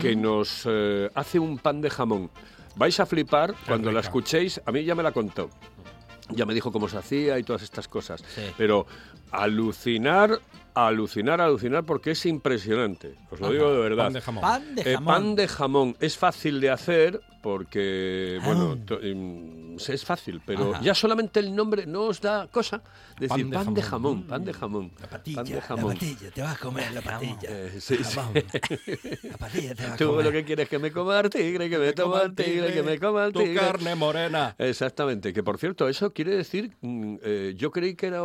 que 0.00 0.16
nos 0.16 0.66
hace 1.14 1.38
un 1.38 1.58
pan 1.58 1.82
de 1.82 1.90
jamón. 1.90 2.30
Vais 2.76 2.98
a 2.98 3.06
flipar 3.06 3.54
cuando 3.66 3.92
la 3.92 4.00
escuchéis, 4.00 4.60
a 4.64 4.72
mí 4.72 4.84
ya 4.84 4.94
me 4.94 5.02
la 5.02 5.12
contó. 5.12 5.50
ya 6.30 6.46
me 6.46 6.54
dijo 6.54 6.72
cómo 6.72 6.88
se 6.88 6.96
hacía 6.96 7.38
y 7.38 7.42
todas 7.42 7.62
estas 7.62 7.86
cosas. 7.88 8.24
Pero 8.56 8.86
alucinar, 9.30 10.40
alucinar, 10.74 11.40
alucinar, 11.40 11.84
porque 11.84 12.12
es 12.12 12.26
impresionante. 12.26 13.14
Os 13.30 13.40
lo 13.40 13.50
digo 13.50 13.72
de 13.72 13.78
verdad. 13.78 14.04
Pan 14.04 14.12
de 14.12 14.20
jamón. 14.20 14.42
Pan 14.42 14.74
de 14.74 14.82
Eh, 14.82 14.94
jamón. 14.94 15.14
pan 15.14 15.34
de 15.36 15.48
jamón 15.48 15.96
es 16.00 16.16
fácil 16.18 16.60
de 16.60 16.70
hacer 16.70 17.20
porque, 17.42 18.38
Ah. 18.40 18.44
bueno, 18.46 18.78
to- 18.86 18.98
mm, 19.02 19.76
es 19.88 20.04
fácil, 20.04 20.40
pero 20.46 20.72
Ajá. 20.72 20.82
ya 20.82 20.94
solamente 20.94 21.40
el 21.40 21.54
nombre 21.54 21.84
no 21.84 22.04
os 22.04 22.20
da 22.20 22.48
cosa. 22.48 22.82
Decir 23.18 23.28
Pan 23.28 23.50
de 23.50 23.56
pan 23.56 23.74
de 23.74 23.82
jamón. 23.82 24.14
jamón, 24.14 24.26
pan 24.28 24.44
de 24.44 24.52
jamón. 24.54 24.90
pan 24.90 25.44
de 25.44 25.60
jamón. 25.60 25.98
te 26.34 26.40
vas 26.42 26.54
a 26.56 26.58
comer 26.58 26.90
la 26.92 27.00
patilla. 27.02 27.48
Eh, 27.48 27.76
sí, 27.80 27.98
sí. 28.02 28.18
La 29.30 29.36
patilla 29.36 29.74
te 29.74 29.82
vas 29.84 29.92
a 29.92 29.96
Tú 29.96 30.06
comer. 30.08 30.24
lo 30.24 30.32
que 30.32 30.44
quieres 30.44 30.64
es 30.64 30.68
que 30.70 30.78
me 30.78 30.90
coma 30.90 31.20
el 31.20 31.30
tigre, 31.30 31.68
que 31.68 31.78
me 31.78 31.92
toma 31.92 32.22
el 32.22 32.34
tigre, 32.34 32.72
que 32.72 32.82
me 32.82 32.98
coma 32.98 33.26
el 33.26 33.32
Tu 33.32 33.40
tigre. 33.40 33.60
carne 33.60 33.94
morena. 33.94 34.54
Exactamente, 34.58 35.32
que 35.32 35.42
por 35.42 35.58
cierto, 35.58 35.88
eso 35.88 36.12
quiere 36.12 36.34
decir, 36.36 36.72
mm, 36.80 37.16
eh, 37.22 37.54
yo 37.56 37.70
creí 37.70 37.94
que 37.94 38.06
era, 38.06 38.22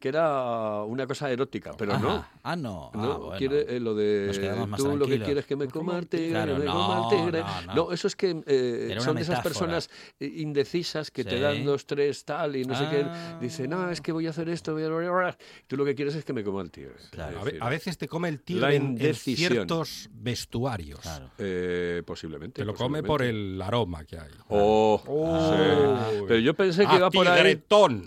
que 0.00 0.08
era 0.08 0.82
una 0.84 1.06
cosa 1.06 1.30
erótica, 1.30 1.72
pero 1.76 1.89
Ajá. 1.94 2.02
no. 2.02 2.40
Ah, 2.42 2.56
no. 2.56 2.90
No, 2.94 3.12
Ah, 3.12 3.16
bueno. 3.18 3.36
quiere 3.36 3.76
eh, 3.76 3.80
lo 3.80 3.94
de 3.94 4.30
tú 4.78 4.96
lo 4.96 5.06
que 5.06 5.20
quieres 5.20 5.44
que 5.44 5.56
me 5.56 5.68
coma 5.68 5.98
el 5.98 6.06
tigre, 6.06 6.30
Claro, 6.30 6.56
me 6.56 6.64
no, 6.64 6.72
coma 6.72 7.02
el 7.10 7.16
tigre. 7.18 7.44
no, 7.66 7.74
no. 7.74 7.92
eso 7.92 8.06
es 8.08 8.16
que 8.16 8.42
eh, 8.46 8.96
son 9.00 9.16
de 9.16 9.22
esas 9.22 9.40
personas 9.42 9.90
indecisas 10.18 11.10
que 11.10 11.24
te 11.24 11.38
dan 11.38 11.64
dos, 11.64 11.86
tres, 11.86 12.24
tal, 12.24 12.56
y 12.56 12.64
no 12.64 12.74
sé 12.74 12.86
qué. 12.90 13.02
Ah. 13.06 13.38
Dice, 13.40 13.68
no, 13.68 13.90
es 13.90 14.00
que 14.00 14.12
voy 14.12 14.26
a 14.26 14.30
hacer 14.30 14.48
esto, 14.48 14.72
voy 14.72 14.84
a... 14.84 15.36
tú 15.66 15.76
lo 15.76 15.84
que 15.84 15.94
quieres 15.94 16.14
es 16.14 16.24
que 16.24 16.32
me 16.32 16.42
coma 16.42 16.62
el 16.62 16.70
tigre. 16.70 16.94
Claro. 17.10 17.40
A, 17.60 17.68
veces 17.68 17.98
te 17.98 18.08
come 18.08 18.28
el 18.28 18.40
tigre 18.40 18.74
en, 18.76 18.98
ciertos 19.14 20.08
vestuarios. 20.12 21.00
Claro. 21.00 21.30
eh, 21.38 22.02
posiblemente. 22.06 22.62
Te 22.62 22.64
lo 22.64 22.74
come 22.74 23.02
por 23.02 23.22
el 23.22 23.60
aroma 23.60 24.04
que 24.04 24.18
hay. 24.18 24.30
Oh, 24.48 25.02
Oh. 25.06 26.10
sí. 26.10 26.24
Pero 26.26 26.40
yo 26.40 26.54
pensé 26.54 26.86
que 26.86 26.96
iba 26.96 27.10
por 27.10 27.26
ahí. 27.28 27.62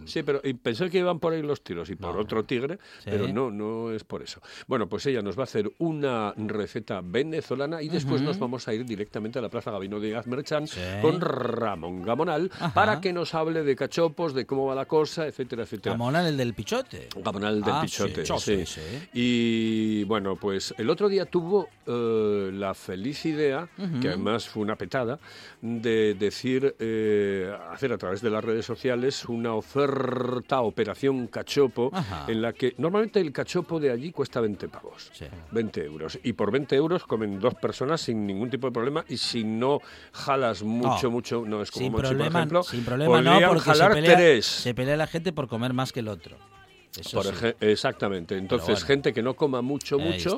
Sí, 0.05 0.23
pero 0.23 0.41
y 0.43 0.53
pensé 0.53 0.89
que 0.89 0.99
iban 0.99 1.19
por 1.19 1.33
ahí 1.33 1.41
los 1.41 1.63
tiros 1.63 1.89
y 1.89 1.95
por 1.95 2.17
otro 2.17 2.43
tigre, 2.45 2.77
Sí. 3.03 3.09
pero 3.11 3.27
no, 3.27 3.51
no 3.51 3.72
es 3.93 4.03
por 4.03 4.21
eso. 4.21 4.41
Bueno, 4.67 4.87
pues 4.87 5.05
ella 5.05 5.21
nos 5.21 5.37
va 5.37 5.41
a 5.41 5.43
hacer 5.45 5.71
una 5.79 6.33
receta 6.37 7.01
venezolana 7.03 7.81
y 7.81 7.89
después 7.89 8.21
nos 8.21 8.39
vamos 8.39 8.67
a 8.67 8.73
ir 8.73 8.85
directamente 8.85 9.39
a 9.39 9.41
la 9.41 9.49
Plaza 9.49 9.71
Gabino 9.71 9.99
de 9.99 10.15
Azmerchan 10.15 10.67
Sí. 10.67 10.79
con 11.01 11.19
Ramón 11.21 12.01
Gamonal 12.03 12.49
Ajá. 12.53 12.73
para 12.73 13.01
que 13.01 13.13
nos 13.13 13.33
hable 13.33 13.63
de 13.63 13.75
cachopos, 13.75 14.33
de 14.33 14.45
cómo 14.45 14.65
va 14.67 14.75
la 14.75 14.85
cosa, 14.85 15.27
etcétera, 15.27 15.63
etcétera. 15.63 15.93
Gamonal, 15.93 16.27
el 16.27 16.37
del 16.37 16.53
pichote. 16.53 17.09
Gamonal 17.17 17.61
del 17.61 17.73
Ah, 17.73 17.81
Pichote, 17.81 18.25
sí, 18.25 18.33
sí. 18.37 18.65
sí. 18.65 18.81
Y 19.13 20.03
bueno, 20.05 20.35
pues 20.35 20.73
el 20.77 20.89
otro 20.89 21.07
día 21.09 21.25
tuvo 21.25 21.69
eh, 21.85 22.49
la 22.53 22.73
feliz 22.73 23.25
idea, 23.25 23.67
que 24.01 24.09
además 24.09 24.47
fue 24.47 24.63
una 24.63 24.75
petada, 24.75 25.19
de 25.61 26.13
decir, 26.13 26.75
eh, 26.79 27.53
hacer 27.71 27.93
a 27.93 27.97
través 27.97 28.21
de 28.21 28.29
las 28.29 28.43
redes 28.43 28.65
sociales 28.65 29.25
una 29.25 29.53
oferta, 29.53 30.61
operación 30.61 31.27
cachopo, 31.27 31.89
Ajá. 31.93 32.25
en 32.27 32.41
la 32.41 32.53
que 32.53 32.73
normalmente 32.77 33.19
el 33.19 33.31
cachopo 33.31 33.62
de 33.79 33.91
allí 33.91 34.11
cuesta 34.11 34.39
20 34.41 34.67
pavos. 34.69 35.09
Sí. 35.13 35.25
20 35.51 35.83
euros. 35.85 36.19
Y 36.23 36.33
por 36.33 36.51
20 36.51 36.75
euros 36.75 37.03
comen 37.05 37.39
dos 37.39 37.55
personas 37.55 38.01
sin 38.01 38.25
ningún 38.27 38.49
tipo 38.49 38.67
de 38.67 38.73
problema 38.73 39.03
y 39.09 39.17
si 39.17 39.43
no 39.43 39.79
jalas 40.11 40.63
mucho, 40.63 41.03
No. 41.07 41.11
mucho, 41.11 41.43
no 41.45 41.61
es 41.61 41.71
como 41.71 41.83
Sin 41.83 41.91
Monchi, 41.91 42.07
problema, 42.07 42.29
por 42.31 42.37
ejemplo, 42.39 42.63
sin 42.63 42.85
problema 42.85 43.21
no, 43.21 43.47
porque 43.47 43.59
se 43.63 43.65
jalar 43.71 43.93
pelea, 43.93 44.15
tres. 44.15 44.45
se 44.45 44.73
pelea 44.73 44.97
la 44.97 45.07
gente 45.07 45.31
por 45.33 45.47
comer 45.47 45.73
más 45.73 45.91
que 45.91 46.01
el 46.01 46.07
otro. 46.07 46.37
Eso 46.99 47.17
Por 47.17 47.25
sí. 47.25 47.31
eje- 47.33 47.55
exactamente. 47.59 48.37
Entonces, 48.37 48.67
bueno. 48.67 48.85
gente 48.85 49.13
que 49.13 49.23
no 49.23 49.35
coma 49.35 49.61
mucho, 49.63 49.97
Ahí 49.99 50.11
mucho, 50.11 50.37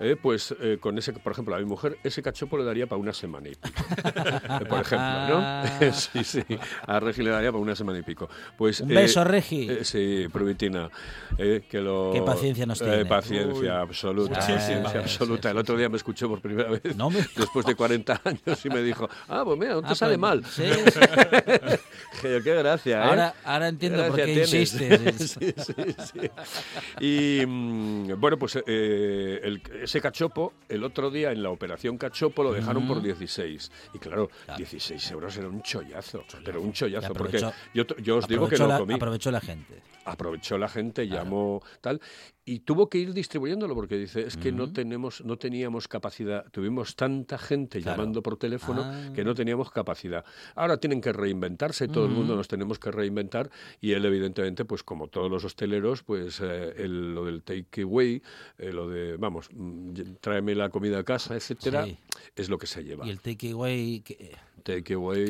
eh, 0.00 0.16
pues 0.20 0.52
eh, 0.60 0.78
con 0.80 0.98
ese, 0.98 1.12
por 1.12 1.32
ejemplo, 1.32 1.54
a 1.54 1.58
mi 1.60 1.64
mujer 1.64 1.96
ese 2.02 2.22
cachopo 2.22 2.58
le 2.58 2.64
daría 2.64 2.88
para 2.88 3.00
una 3.00 3.12
semana 3.12 3.48
y 3.48 3.54
pico. 3.54 3.82
Eh, 4.62 4.64
por 4.68 4.80
ejemplo, 4.80 5.28
¿no? 5.28 5.92
sí, 5.92 6.24
sí. 6.24 6.42
A 6.86 6.98
Regi 7.00 7.22
le 7.22 7.30
daría 7.30 7.50
para 7.52 7.62
una 7.62 7.76
semana 7.76 7.98
y 8.00 8.02
pico. 8.02 8.28
Pues, 8.58 8.80
Un 8.80 8.88
beso, 8.88 9.22
Regi. 9.24 9.68
eh, 9.70 9.84
sí, 9.84 10.26
Provitina. 10.32 10.90
eh, 11.38 11.62
que 11.70 11.80
lo, 11.80 12.10
Qué 12.12 12.22
paciencia 12.22 12.66
nos 12.66 12.78
tiene. 12.80 13.04
paciencia 13.06 13.80
absoluta. 13.80 14.40
Sí, 14.42 14.52
absoluta. 14.96 15.50
El 15.50 15.58
otro 15.58 15.76
día 15.76 15.88
me 15.88 15.96
escuchó 15.96 16.28
por 16.28 16.40
primera 16.40 16.68
vez, 16.70 16.96
No 16.96 17.10
me- 17.10 17.18
después 17.36 17.64
de 17.64 17.74
40 17.76 18.20
años, 18.24 18.64
y 18.64 18.68
me 18.68 18.82
dijo, 18.82 19.08
ah, 19.28 19.42
pues 19.44 19.58
mira, 19.58 19.74
no 19.74 19.82
te 19.82 19.88
Ah, 19.88 19.94
sale 19.94 20.18
pues, 20.18 20.20
mal. 20.20 20.44
sí, 20.46 20.64
qué 22.20 22.40
gracia. 22.54 23.04
Ahora- 23.08 23.34
ahora 23.44 23.68
entiendo 23.68 23.98
por 24.06 24.16
Gracia 24.16 24.26
qué 24.26 24.32
tienes. 24.46 24.54
insistes. 24.54 25.30
sí, 25.38 25.54
sí, 25.56 25.91
sí. 25.98 26.20
Y 27.00 27.44
mm, 27.46 28.20
bueno, 28.20 28.38
pues 28.38 28.56
eh, 28.66 29.40
el- 29.42 29.62
ese 29.82 30.00
cachopo, 30.00 30.52
el 30.68 30.84
otro 30.84 31.10
día 31.10 31.32
en 31.32 31.42
la 31.42 31.50
operación 31.50 31.98
cachopo 31.98 32.42
lo 32.42 32.52
dejaron 32.52 32.86
por 32.86 33.02
16. 33.02 33.70
Y 33.94 33.98
claro, 33.98 34.30
16 34.56 35.10
euros 35.10 35.36
era 35.36 35.48
un 35.48 35.62
chollazo, 35.62 36.24
pero 36.44 36.60
un 36.60 36.72
chollazo, 36.72 37.12
porque 37.14 37.38
yo, 37.74 37.84
yo 37.98 38.16
os 38.16 38.28
digo 38.28 38.48
que 38.48 38.56
lo 38.58 38.66
la- 38.68 38.78
comí. 38.78 38.94
Aprovechó 38.94 39.30
la 39.30 39.40
gente. 39.40 39.82
Aprovechó 40.04 40.58
la 40.58 40.68
gente, 40.68 41.06
llamó 41.08 41.62
tal, 41.80 42.00
y 42.44 42.60
tuvo 42.60 42.88
que 42.88 42.98
ir 42.98 43.12
distribuyéndolo 43.14 43.74
porque 43.74 43.96
dice, 43.96 44.22
es 44.22 44.36
que 44.36 44.50
no 44.50 44.72
tenemos, 44.72 45.24
no 45.24 45.36
teníamos 45.38 45.86
capacidad, 45.86 46.44
tuvimos 46.50 46.96
tanta 46.96 47.38
gente 47.38 47.80
Claro. 47.80 47.98
llamando 48.02 48.20
por 48.22 48.36
teléfono 48.36 48.82
Ah. 48.84 49.12
que 49.14 49.22
no 49.24 49.32
teníamos 49.34 49.70
capacidad. 49.70 50.24
Ahora 50.56 50.76
tienen 50.78 51.00
que 51.00 51.12
reinventarse, 51.12 51.86
todo 51.86 52.06
el 52.06 52.10
mundo 52.12 52.34
nos 52.34 52.48
tenemos 52.48 52.80
que 52.80 52.90
reinventar, 52.90 53.48
y 53.80 53.92
él 53.92 54.04
evidentemente, 54.04 54.64
pues 54.64 54.82
como 54.82 55.06
todos 55.06 55.30
los 55.30 55.44
hosteleros, 55.44 56.02
pues 56.02 56.40
eh, 56.42 56.74
el- 56.78 57.14
lo 57.14 57.24
del 57.24 57.42
take 57.44 57.82
away, 57.82 58.20
eh, 58.58 58.72
lo 58.72 58.88
de, 58.88 59.16
vamos, 59.16 59.48
mm, 59.54 59.92
tráeme 60.20 60.54
la 60.56 60.68
comida 60.70 60.98
a 60.98 61.04
casa, 61.04 61.36
etcétera, 61.36 61.84
Sí. 61.86 61.96
es 62.34 62.48
lo 62.48 62.58
que 62.58 62.66
se 62.66 62.82
lleva. 62.82 63.06
Y 63.06 63.10
el 63.10 63.20
takeaway, 63.20 64.00
¿qué, 64.00 64.14
Take 64.14 64.26
away. 64.34 64.51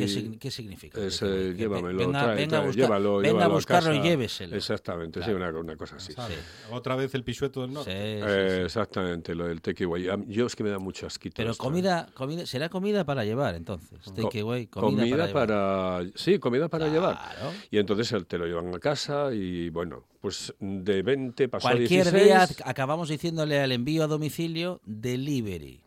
Sig- 0.08 0.38
qué 0.38 0.50
significa? 0.50 1.00
Es, 1.00 1.18
takeaway? 1.18 1.40
eh, 1.42 1.50
Que 1.52 1.58
llévamelo, 1.58 1.98
venga, 1.98 2.22
trae, 2.24 2.36
venga, 2.36 2.44
a 2.44 2.48
trae, 2.60 2.66
buscar- 2.66 2.82
llévalo, 2.84 3.16
venga 3.16 3.28
a 3.28 3.32
llévalo 3.32 3.54
buscarlo 3.54 3.94
y 3.94 4.00
lléveselo. 4.02 4.56
Exactamente, 4.56 5.20
sí, 5.20 5.24
Claro. 5.32 5.50
una, 5.50 5.60
una 5.60 5.76
cosa 5.76 5.96
así. 5.96 6.12
Sí. 6.12 6.34
Otra 6.70 6.96
vez 6.96 7.14
el 7.14 7.24
pisueto 7.24 7.62
del 7.62 7.72
norte. 7.72 7.90
Sí, 7.90 8.22
sí, 8.22 8.28
Eh, 8.28 8.56
sí. 8.58 8.64
exactamente, 8.64 9.34
lo 9.34 9.46
del 9.46 9.60
takeaway. 9.60 10.08
A 10.08 10.18
Yo 10.26 10.46
es 10.46 10.54
que 10.56 10.64
me 10.64 10.70
da 10.70 10.78
mucho 10.78 11.06
asquito. 11.06 11.34
Pero 11.36 11.52
esto, 11.52 11.62
¿eh? 11.62 11.66
comida, 11.66 12.08
comida, 12.14 12.46
será 12.46 12.68
comida 12.68 13.04
para 13.04 13.24
llevar 13.24 13.54
entonces. 13.54 13.98
Takeaway, 14.14 14.66
comida, 14.68 15.32
para, 15.32 16.00
llevar. 16.02 16.12
Sí, 16.14 16.38
comida 16.38 16.68
para 16.68 16.88
llevar. 16.88 17.16
Claro. 17.16 17.52
Y 17.70 17.78
entonces 17.78 18.10
él 18.12 18.26
te 18.26 18.38
lo 18.38 18.46
llevan 18.46 18.74
a 18.74 18.78
casa 18.78 19.32
y 19.32 19.70
bueno, 19.70 20.04
pues 20.20 20.54
de 20.60 21.02
20 21.02 21.48
pasó 21.48 21.68
a 21.68 21.72
Cualquier 21.72 22.04
16. 22.12 22.24
día 22.24 22.48
acabamos 22.64 23.08
diciéndole 23.08 23.60
al 23.60 23.72
envío 23.72 24.04
a 24.04 24.06
domicilio 24.06 24.80
delivery. 24.84 25.82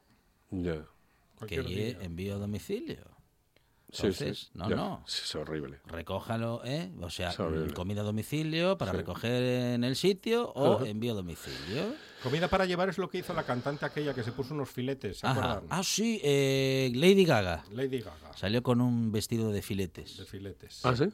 Ya. 0.52 0.86
Que 1.48 1.62
lle- 1.62 1.68
día. 1.68 1.98
envío 2.02 2.36
a 2.36 2.38
domicilio. 2.38 2.98
Sí, 3.96 4.08
Entonces, 4.08 4.38
sí, 4.40 4.50
no, 4.56 4.70
ya. 4.70 4.76
no. 4.76 5.04
Sí, 5.08 5.22
Es 5.24 5.36
horrible. 5.36 5.80
Recójalo, 5.86 6.62
¿eh? 6.66 6.92
O 7.02 7.10
sea, 7.10 7.34
comida 7.74 8.02
a 8.02 8.04
domicilio 8.04 8.78
para 8.78 8.92
Sí. 8.92 8.98
recoger 8.98 9.42
en 9.42 9.84
el 9.86 9.96
sitio 9.96 10.50
o 10.52 10.74
Ajá. 10.76 10.88
envío 10.88 11.14
a 11.14 11.16
domicilio. 11.16 11.94
Comida 12.22 12.48
para 12.50 12.66
llevar 12.66 12.90
es 12.90 12.98
lo 12.98 13.10
que 13.10 13.20
hizo 13.20 13.34
la 13.34 13.44
cantante 13.44 13.86
aquella 13.86 14.14
que 14.14 14.24
se 14.24 14.32
puso 14.32 14.54
unos 14.54 14.70
filetes, 14.70 15.20
¿se 15.20 15.28
Ajá. 15.28 15.40
acuerdan? 15.54 15.68
Ah, 15.70 15.84
sí, 15.84 16.20
eh, 16.24 16.92
Lady 16.96 17.24
Gaga. 17.24 17.64
Lady 17.72 18.00
Gaga, 18.00 18.34
Salió 18.36 18.62
con 18.64 18.82
un 18.82 19.12
vestido 19.12 19.52
de 19.52 19.62
filetes. 19.62 20.18
de 20.18 20.26
filetes. 20.26 20.82
¿Ah, 20.86 20.96
sí? 20.96 21.06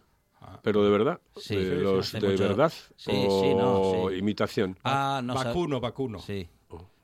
Ah. 0.41 0.59
Pero 0.63 0.83
de 0.83 0.89
verdad. 0.89 1.19
Sí, 1.37 1.55
de 1.55 1.63
sí, 1.63 1.69
sí, 1.69 1.75
los 1.83 2.07
hace 2.07 2.19
de 2.19 2.31
mucho- 2.31 2.43
verdad. 2.43 2.73
Sí, 2.95 3.11
o 3.13 3.41
sí, 3.43 3.53
no, 3.53 4.09
sí. 4.09 4.15
imitación. 4.17 4.79
Ah, 4.83 5.21
no 5.23 5.35
vacuno, 5.35 5.79
vacuno. 5.79 6.17
Sí. 6.19 6.49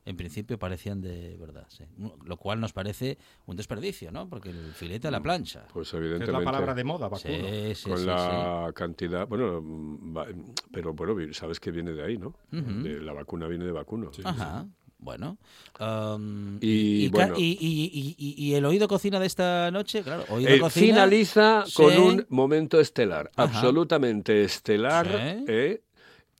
En 0.07 0.15
principio 0.15 0.57
parecían 0.57 1.01
de 1.01 1.35
verdad, 1.37 1.65
sí. 1.69 1.83
Lo 2.25 2.37
cual 2.37 2.59
nos 2.61 2.71
parece 2.71 3.17
un 3.45 3.55
desperdicio, 3.57 4.11
¿no? 4.11 4.29
Porque 4.29 4.49
el 4.51 4.73
filete 4.73 5.09
a 5.09 5.11
la 5.11 5.21
plancha. 5.21 5.67
Pues 5.73 5.93
evidentemente. 5.93 6.31
es 6.31 6.39
la 6.39 6.43
palabra 6.45 6.73
de 6.73 6.83
moda, 6.85 7.09
vacuno. 7.09 7.33
Sí, 7.35 7.75
sí, 7.75 7.89
con 7.89 7.99
sí, 7.99 8.05
la 8.05 8.71
cantidad, 8.73 9.27
bueno, 9.27 9.61
mm, 9.61 10.15
va- 10.17 10.27
pero 10.71 10.93
bueno, 10.93 11.33
sabes 11.33 11.59
que 11.59 11.71
viene 11.71 11.91
de 11.91 12.03
ahí, 12.05 12.17
¿no? 12.17 12.33
De 12.51 13.01
la 13.01 13.11
vacuna 13.13 13.47
viene 13.47 13.65
de 13.65 13.71
vacuno. 13.73 14.11
sí. 14.13 14.21
Ajá. 14.25 14.65
Bueno. 14.99 15.37
am, 15.77 16.57
Y 16.59 17.05
y, 17.05 17.09
bueno. 17.09 17.35
y- 17.37 17.57
y- 17.61 17.91
y- 17.93 18.15
y- 18.17 18.45
y 18.47 18.53
el 18.55 18.65
oído 18.65 18.87
cocina 18.87 19.19
de 19.19 19.27
esta 19.27 19.69
noche, 19.71 20.01
claro. 20.01 20.23
Oído 20.29 20.49
Eh, 20.49 20.59
cocina. 20.59 20.85
finaliza 21.05 21.65
Sí. 21.67 21.73
con 21.75 21.97
un 21.97 22.25
momento 22.29 22.79
estelar, 22.79 23.29
Ajá. 23.35 23.43
absolutamente 23.57 24.43
estelar, 24.43 25.05
Sí. 25.05 25.45
eh, 25.47 25.83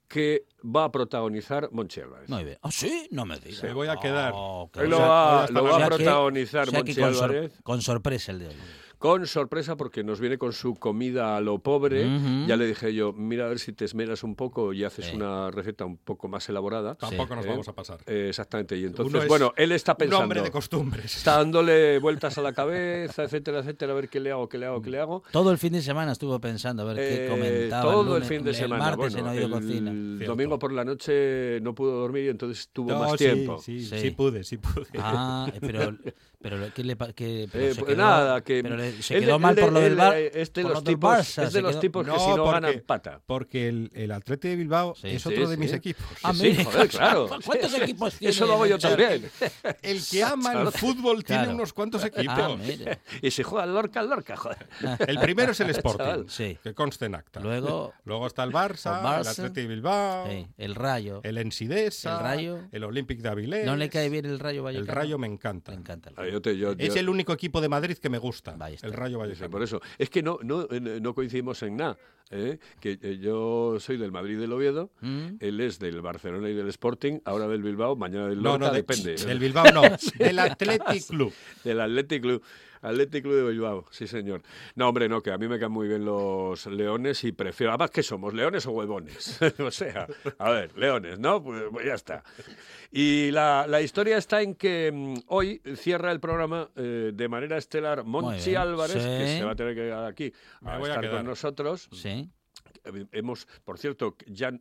que 0.08 0.44
va 0.64 0.84
a 0.84 0.90
protagonizar 0.92 1.68
Monchi 1.70 2.00
Álvarez. 2.00 2.28
Muy 2.28 2.44
bien. 2.44 2.58
Ah, 2.62 2.70
sí, 2.70 3.06
no 3.10 3.24
me 3.26 3.38
digas. 3.38 3.60
Se 3.60 3.72
voy 3.72 3.88
a 3.88 3.96
quedar. 3.96 4.32
Oh, 4.34 4.70
Él 4.76 4.88
lo 4.90 4.98
va, 5.00 5.46
lo 5.50 5.64
va 5.64 5.70
O 5.70 5.82
a 5.84 5.86
protagonizar 5.86 6.68
o 6.68 6.70
sea 6.70 6.78
Monchi 6.80 6.94
con, 7.00 7.14
sor- 7.14 7.24
Álvarez 7.30 7.52
con 7.62 7.82
sorpresa 7.82 8.32
el 8.32 8.38
de 8.40 8.46
hoy. 8.48 8.54
Con 8.98 9.26
sorpresa 9.26 9.76
porque 9.76 10.02
nos 10.02 10.20
viene 10.20 10.38
con 10.38 10.52
su 10.52 10.74
comida 10.74 11.36
a 11.36 11.40
lo 11.40 11.60
pobre. 11.60 12.06
Ya 12.46 12.56
le 12.56 12.66
dije 12.66 12.92
yo, 12.92 13.12
mira 13.12 13.46
a 13.46 13.48
ver 13.48 13.58
si 13.58 13.72
te 13.72 13.84
esmeras 13.84 14.22
un 14.24 14.34
poco 14.34 14.72
y 14.72 14.84
haces 14.84 15.06
Sí. 15.06 15.16
una 15.16 15.50
receta 15.50 15.84
un 15.84 15.96
poco 15.96 16.26
más 16.28 16.48
elaborada. 16.48 16.96
Tampoco 16.96 17.36
nos 17.36 17.46
Eh, 17.46 17.48
vamos 17.48 17.68
a 17.68 17.72
pasar. 17.74 18.00
Eh, 18.06 18.26
exactamente. 18.28 18.76
Y 18.76 18.84
entonces, 18.84 19.22
es 19.22 19.28
bueno, 19.28 19.52
él 19.56 19.72
está 19.72 19.92
Un 19.92 19.98
pensando. 19.98 20.22
hombre 20.24 20.42
de 20.42 20.50
costumbres. 20.50 21.16
Está 21.16 21.36
dándole 21.38 21.98
vueltas 22.00 22.36
a 22.38 22.42
la 22.42 22.52
cabeza, 22.52 23.22
etcétera, 23.22 23.60
etcétera, 23.60 23.92
a 23.92 23.94
ver 23.96 24.08
qué 24.08 24.20
le 24.20 24.32
hago, 24.32 24.48
qué 24.48 24.58
le 24.58 24.66
hago, 24.66 24.82
qué 24.82 24.90
le 24.90 24.98
hago. 24.98 25.22
Todo 25.30 25.52
el 25.52 25.58
fin 25.58 25.72
de 25.72 25.82
semana 25.82 26.12
estuvo 26.12 26.38
pensando 26.40 26.82
a 26.82 26.86
ver 26.92 26.96
qué 26.96 27.26
Eh, 27.26 27.28
comentaba. 27.28 27.82
todo 27.90 28.00
el 28.16 28.22
lunes- 28.22 28.28
fin 28.28 28.42
de 28.44 28.54
semana. 28.54 28.84
martes 28.84 29.12
bueno, 29.14 29.30
en 29.30 29.36
Oído 29.36 29.46
el 29.46 29.52
Cocina. 29.52 29.90
Cierto. 29.92 30.32
domingo 30.32 30.58
por 30.58 30.72
la 30.72 30.84
noche 30.84 31.60
no 31.62 31.74
pudo 31.74 32.00
dormir 32.00 32.24
y 32.24 32.28
entonces 32.28 32.68
tuvo 32.72 32.90
No, 32.90 32.98
más 33.00 33.12
sí, 33.12 33.18
tiempo. 33.18 33.58
Sí, 33.58 33.80
Sí. 33.84 33.98
sí 34.00 34.10
pude, 34.10 34.42
sí 34.44 34.56
pude. 34.56 34.86
Ah, 34.98 35.50
pero, 35.60 35.96
Pero, 36.40 36.72
¿qué 36.72 36.84
le, 36.84 36.96
que, 37.14 37.48
pero 37.50 37.64
eh, 37.64 37.74
se 37.74 37.80
pues 37.80 37.96
quedó, 37.96 37.96
nada, 37.96 38.40
que 38.42 38.62
pero 38.62 38.76
le, 38.76 39.02
se 39.02 39.18
quedó 39.18 39.40
mal 39.40 39.56
por 39.56 39.72
lo 39.72 39.80
del 39.80 39.96
bar. 39.96 40.16
Es 40.16 40.52
de 40.52 40.62
los 40.62 40.84
tipos, 40.84 41.10
Barça, 41.10 41.42
es 41.42 41.52
de 41.52 41.62
los 41.62 41.80
tipos 41.80 42.04
que 42.04 42.12
no, 42.12 42.18
si 42.20 42.28
no 42.28 42.36
porque, 42.36 42.52
ganan 42.52 42.82
pata. 42.86 43.20
Porque 43.26 43.68
el, 43.68 43.90
el 43.92 44.12
Atleti 44.12 44.48
de 44.50 44.56
Bilbao 44.56 44.94
sí, 44.94 45.08
es 45.08 45.26
otro 45.26 45.46
sí, 45.46 45.50
de 45.50 45.56
mis 45.56 45.72
equipos. 45.72 46.06
Ah, 46.22 46.32
sí, 46.32 46.64
joder, 46.64 46.88
claro. 46.88 47.28
¿Cuántos 47.44 47.74
equipos 47.74 48.14
tiene? 48.14 48.30
Eso 48.30 48.46
lo 48.46 48.52
hago 48.52 48.66
yo 48.66 48.78
también. 48.78 49.28
El 49.82 50.00
que 50.06 50.22
ama 50.28 50.52
el 50.52 50.70
fútbol 50.70 51.24
tiene 51.24 51.48
unos 51.48 51.72
cuantos 51.72 52.04
equipos. 52.04 52.34
Ah, 52.38 52.56
y 53.20 53.32
se 53.32 53.42
juega 53.42 53.64
al 53.64 53.74
Lorca 53.74 53.98
al 53.98 54.08
Lorca, 54.08 54.36
joder. 54.36 54.68
El 55.08 55.18
primero 55.18 55.50
es 55.50 55.60
el 55.60 55.70
Sporting, 55.70 56.56
que 56.62 56.72
conste 56.72 57.06
en 57.06 57.16
acta. 57.16 57.40
Luego, 57.40 57.94
Luego 58.04 58.28
está 58.28 58.44
el 58.44 58.52
Barça, 58.52 59.00
el 59.20 59.26
Atleti 59.26 59.62
de 59.62 59.66
Bilbao, 59.66 60.28
el 60.56 60.74
Rayo, 60.76 61.20
el 61.24 61.38
Ensidesa, 61.38 62.14
el 62.14 62.22
Rayo, 62.22 62.60
el 62.70 62.84
Olympic 62.84 63.18
de 63.20 63.28
Avilés. 63.28 63.66
¿No 63.66 63.74
le 63.74 63.88
cae 63.88 64.08
bien 64.08 64.24
el 64.24 64.38
Rayo 64.38 64.62
Vallecano? 64.62 64.88
El 64.88 64.96
Rayo 64.96 65.18
me 65.18 65.26
encanta. 65.26 65.72
Me 65.72 65.78
encanta. 65.78 66.12
Es 66.78 66.96
el 66.96 67.08
único 67.08 67.32
equipo 67.32 67.60
de 67.60 67.68
Madrid 67.68 67.96
que 67.98 68.08
me 68.08 68.18
gusta, 68.18 68.56
el 68.82 68.92
Rayo 68.92 69.18
Vallecano. 69.18 69.50
Por 69.50 69.62
eso, 69.62 69.80
es 69.98 70.10
que 70.10 70.22
no, 70.22 70.38
no, 70.42 70.66
no 70.68 71.14
coincidimos 71.14 71.62
en 71.62 71.76
nada. 71.76 71.96
¿eh? 72.30 72.58
que 72.80 72.98
eh, 73.00 73.18
yo 73.20 73.76
soy 73.80 73.96
del 73.96 74.12
Madrid 74.12 74.38
del 74.38 74.52
Oviedo, 74.52 74.90
mm. 75.00 75.36
él 75.40 75.60
es 75.60 75.78
del 75.78 76.00
Barcelona 76.00 76.48
y 76.48 76.54
del 76.54 76.68
Sporting, 76.68 77.20
ahora 77.24 77.48
del 77.48 77.62
Bilbao, 77.62 77.96
mañana 77.96 78.28
del 78.28 78.42
Lorca, 78.42 78.58
no, 78.58 78.66
no, 78.68 78.74
depende. 78.74 79.14
Del 79.14 79.38
Bilbao 79.38 79.72
no, 79.72 79.82
del 80.18 80.38
Athletic 80.38 81.06
Club. 81.08 81.32
Del 81.64 81.80
Athletic 81.80 82.22
Club. 82.22 82.42
Athletic 82.82 83.22
Club 83.22 83.36
de 83.36 83.42
Bilbao, 83.50 83.86
sí 83.90 84.06
señor. 84.06 84.42
No, 84.74 84.88
hombre, 84.88 85.08
no, 85.08 85.22
que 85.22 85.30
a 85.30 85.38
mí 85.38 85.48
me 85.48 85.58
caen 85.58 85.72
muy 85.72 85.88
bien 85.88 86.04
los 86.04 86.66
leones 86.66 87.24
y 87.24 87.32
prefiero. 87.32 87.72
Además, 87.72 87.90
¿qué 87.90 88.02
somos? 88.02 88.34
¿Leones 88.34 88.66
o 88.66 88.72
huevones? 88.72 89.38
o 89.58 89.70
sea, 89.70 90.06
a 90.38 90.50
ver, 90.50 90.76
leones, 90.76 91.18
¿no? 91.18 91.42
Pues, 91.42 91.64
pues 91.70 91.86
ya 91.86 91.94
está. 91.94 92.24
Y 92.90 93.30
la, 93.30 93.66
la, 93.68 93.80
historia 93.80 94.16
está 94.16 94.42
en 94.42 94.54
que 94.54 94.90
mm, 94.92 95.14
hoy 95.26 95.60
cierra 95.76 96.12
el 96.12 96.20
programa 96.20 96.70
eh, 96.76 97.12
de 97.14 97.28
manera 97.28 97.56
estelar 97.58 98.04
Monchi 98.04 98.54
Álvarez, 98.54 98.94
que 98.94 99.38
se 99.38 99.44
va 99.44 99.52
a 99.52 99.56
tener 99.56 99.74
que 99.74 99.82
quedar 99.82 100.04
aquí 100.04 100.32
a 100.64 100.78
estar 100.80 101.10
con 101.10 101.26
nosotros. 101.26 101.88
Sí 101.92 102.30
hemos, 103.12 103.46
por 103.64 103.78
cierto, 103.78 104.16
ya 104.26 104.52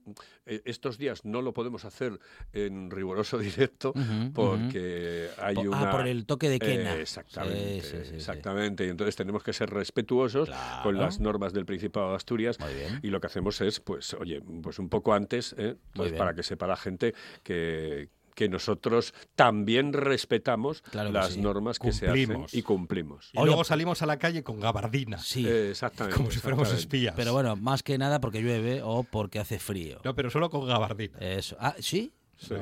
eh, 0.46 0.62
estos 0.66 0.98
días 0.98 1.26
no 1.26 1.42
lo 1.42 1.54
podemos 1.54 1.86
hacer 1.86 2.20
en 2.54 2.92
riguroso 2.92 3.38
directo 3.38 3.94
porque 4.34 5.30
hay 5.38 5.56
ah, 5.58 5.62
una... 5.62 5.90
Ah, 5.90 5.92
por 5.92 6.08
el 6.08 6.26
toque 6.26 6.50
de 6.50 6.60
quena. 6.60 6.96
exactamente, 6.96 8.16
exactamente. 8.16 8.86
Y 8.86 8.90
entonces 8.90 9.16
tenemos 9.16 9.44
que 9.44 9.54
ser 9.54 9.70
respetuosos 9.70 10.50
con 10.84 10.98
las 10.98 11.20
normas 11.20 11.54
del 11.54 11.66
Principado 11.66 12.10
de 12.10 12.16
Asturias 12.16 12.58
y 13.02 13.08
lo 13.08 13.20
que 13.20 13.28
hacemos 13.28 13.62
es, 13.62 13.80
pues, 13.80 14.14
oye, 14.14 14.42
pues 14.62 14.80
un 14.80 14.90
poco 14.90 15.14
antes, 15.14 15.56
¿eh? 15.58 15.76
pues 15.94 16.14
para 16.14 16.34
que 16.34 16.44
sepa 16.44 16.68
la 16.68 16.78
gente 16.78 17.14
que, 17.44 18.10
que 18.38 18.48
nosotros 18.50 19.16
también 19.34 19.94
respetamos 19.94 20.84
las 20.94 21.38
normas 21.38 21.80
que 21.80 21.92
se 21.92 22.08
hacen 22.08 22.46
y 22.52 22.62
cumplimos. 22.62 23.32
Y 23.34 23.44
luego 23.44 23.64
salimos 23.64 24.04
a 24.04 24.06
la 24.06 24.20
calle 24.20 24.44
con 24.44 24.60
gabardina. 24.60 25.18
Sí. 25.18 25.48
exactamente. 25.48 26.16
Como 26.16 26.30
si 26.30 26.40
fuéramos 26.40 26.72
espías. 26.72 27.16
Pero 27.18 27.34
bueno, 27.34 27.56
más 27.56 27.82
que 27.82 27.98
nada 27.98 28.22
porque 28.22 28.44
llueve 28.44 28.82
o 28.84 29.02
porque 29.02 29.40
hace 29.40 29.58
frío. 29.58 30.00
No, 30.04 30.14
pero 30.14 30.30
solo 30.30 30.52
con 30.52 30.68
gabardina. 30.68 31.18
Eso. 31.18 31.58
Ah, 31.60 31.74
¿sí? 31.80 32.14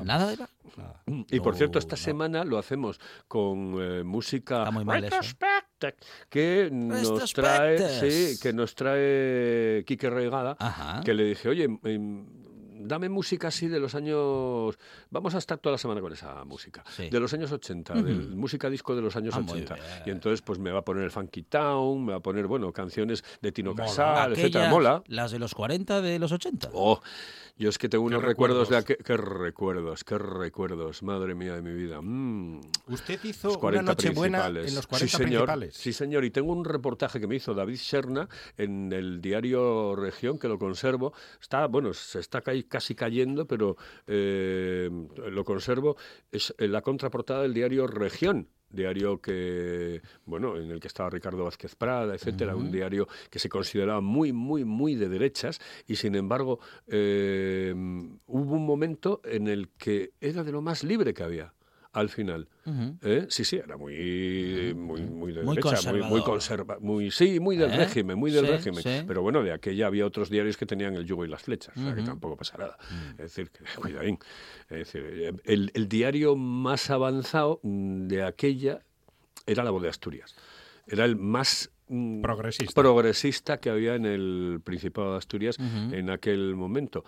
Nada 0.03 0.27
de 0.27 0.37
Nada. 0.37 1.03
Y 1.29 1.41
por 1.41 1.57
cierto, 1.57 1.77
esta 1.77 1.97
semana 1.97 2.45
lo 2.45 2.57
hacemos 2.57 3.01
con 3.27 3.75
eh, 3.77 4.03
música 4.05 4.71
muy 4.71 4.85
mal 4.85 5.09
que 6.29 6.69
nos 6.71 7.33
trae, 7.33 7.77
sí, 7.99 8.39
que 8.41 8.53
nos 8.53 8.75
trae 8.75 9.83
Quique 9.85 10.09
Regada, 10.09 10.55
que 11.03 11.13
le 11.13 11.25
dije, 11.25 11.49
oye, 11.49 11.65
em, 11.83 12.44
dame 12.85 13.09
música 13.09 13.49
así 13.49 13.67
de 13.67 13.79
los 13.79 13.95
años. 13.95 14.77
Vamos 15.09 15.35
a 15.35 15.37
estar 15.37 15.57
toda 15.57 15.73
la 15.73 15.77
semana 15.77 16.01
con 16.01 16.13
esa 16.13 16.43
música. 16.45 16.83
De 16.97 17.19
los 17.19 17.33
años 17.33 17.51
80, 17.51 17.93
música 18.35 18.69
disco 18.69 18.95
de 18.95 19.01
los 19.01 19.15
años 19.15 19.35
80. 19.35 19.73
Ah, 19.73 20.03
y 20.05 20.09
entonces, 20.09 20.41
pues 20.41 20.59
me 20.59 20.71
va 20.71 20.79
a 20.79 20.85
poner 20.85 21.03
el 21.03 21.11
Funky 21.11 21.43
Town, 21.43 22.05
me 22.05 22.11
va 22.13 22.17
a 22.17 22.21
poner, 22.21 22.47
bueno, 22.47 22.71
canciones 22.71 23.23
de 23.41 23.51
Tino 23.51 23.75
Casal, 23.75 24.33
etcétera. 24.33 24.69
Mola. 24.69 25.03
Las 25.07 25.31
de 25.31 25.39
los 25.39 25.53
40 25.53 26.01
de 26.01 26.19
los 26.19 26.31
80. 26.31 26.69
Oh, 26.73 27.01
yo 27.57 27.69
es 27.69 27.77
que 27.77 27.87
tengo 27.87 28.03
unos 28.03 28.21
recuerdos? 28.21 28.69
de 28.69 28.77
aquel... 28.77 28.97
¿Qué 28.97 29.15
recuerdos? 29.15 30.03
¿Qué 30.03 30.17
recuerdos? 30.17 31.03
Madre 31.03 31.35
mía 31.35 31.55
de 31.55 31.61
mi 31.61 31.73
vida. 31.73 32.01
Mm. 32.01 32.59
Usted 32.87 33.19
hizo 33.23 33.57
una 33.59 33.81
noche 33.81 34.09
buena 34.09 34.47
en 34.47 34.75
los 34.75 34.87
40 34.87 34.97
sí, 34.97 35.07
señor, 35.07 35.45
principales. 35.45 35.73
Sí, 35.75 35.93
señor. 35.93 36.25
Y 36.25 36.31
tengo 36.31 36.51
un 36.51 36.65
reportaje 36.65 37.19
que 37.19 37.27
me 37.27 37.35
hizo 37.35 37.53
David 37.53 37.77
Serna 37.77 38.27
en 38.57 38.91
el 38.91 39.21
diario 39.21 39.95
Región, 39.95 40.37
que 40.37 40.49
lo 40.49 40.59
conservo. 40.59 41.13
Está, 41.41 41.67
bueno, 41.67 41.93
se 41.93 42.19
está 42.19 42.41
casi 42.75 42.93
cayendo, 42.93 43.45
pero 43.47 43.77
eh, 44.05 44.89
lo 45.31 45.43
conservo. 45.45 45.95
Es 46.29 46.53
la 46.57 46.81
contraportada 46.81 47.43
del 47.43 47.53
diario 47.53 47.87
Región 47.87 48.49
diario 48.69 49.21
que, 49.21 50.01
bueno, 50.25 50.57
en 50.57 50.69
el 50.69 50.81
que 50.81 50.87
estaba 50.87 51.09
Ricardo 51.09 51.45
Vázquez 51.45 51.75
Prada, 51.75 52.13
etcétera, 52.13 52.57
un 52.57 52.73
diario 52.73 53.07
que 53.29 53.39
se 53.39 53.47
consideraba 53.47 54.01
muy, 54.01 54.33
muy, 54.33 54.65
muy 54.65 54.95
de 54.95 55.07
derechas 55.07 55.61
y 55.87 55.95
sin 55.95 56.15
embargo 56.15 56.59
eh, 56.87 57.73
hubo 57.73 58.55
un 58.55 58.65
momento 58.65 59.21
en 59.23 59.47
el 59.47 59.69
que 59.77 60.11
era 60.19 60.43
de 60.43 60.51
lo 60.51 60.61
más 60.61 60.83
libre 60.83 61.13
que 61.13 61.23
había 61.23 61.53
al 61.95 62.09
final. 62.09 62.49
¿Eh? 63.01 63.25
Sí, 63.29 63.45
sí, 63.45 63.55
era 63.55 63.77
muy, 63.77 64.73
muy, 64.75 65.01
muy 65.01 65.31
de 65.31 65.43
muy 65.43 65.55
derecha, 65.55 65.91
muy, 65.91 66.01
muy 66.03 66.21
conserva, 66.21 66.77
muy, 66.79 67.09
sí, 67.09 67.39
muy 67.39 67.55
del 67.55 67.71
¿Eh? 67.71 67.77
régimen, 67.77 68.17
muy 68.17 68.31
del 68.31 68.47
régimen. 68.47 68.83
Pero 69.07 69.21
bueno, 69.21 69.43
de 69.43 69.53
aquella 69.53 69.87
había 69.87 70.05
otros 70.05 70.29
diarios 70.29 70.57
que 70.57 70.65
tenían 70.65 70.95
el 70.95 71.05
yugo 71.05 71.23
y 71.23 71.29
las 71.29 71.43
flechas, 71.43 71.75
o 71.77 71.81
sea 71.81 71.95
que 71.95 72.01
tampoco 72.01 72.35
pasa 72.35 72.57
nada. 72.57 72.77
Es 73.11 73.35
decir, 73.35 73.49
que, 73.49 73.63
cuidadín. 73.79 74.19
Es 74.69 74.91
decir, 74.91 75.39
el, 75.45 75.71
el 75.73 75.87
diario 75.87 76.35
más 76.35 76.89
avanzado 76.89 77.61
de 77.63 78.23
aquella 78.23 78.81
era 79.45 79.63
la 79.63 79.71
voz 79.71 79.81
de 79.81 79.89
Asturias. 79.89 80.35
Era 80.87 81.05
el 81.05 81.15
más 81.15 81.71
mm, 81.87 82.21
progresista. 82.21 82.81
progresista 82.81 83.59
que 83.59 83.69
había 83.69 83.95
en 83.95 84.05
el 84.05 84.59
Principado 84.63 85.13
de 85.13 85.17
Asturias 85.17 85.57
en 85.59 86.09
aquel 86.09 86.55
momento. 86.55 87.05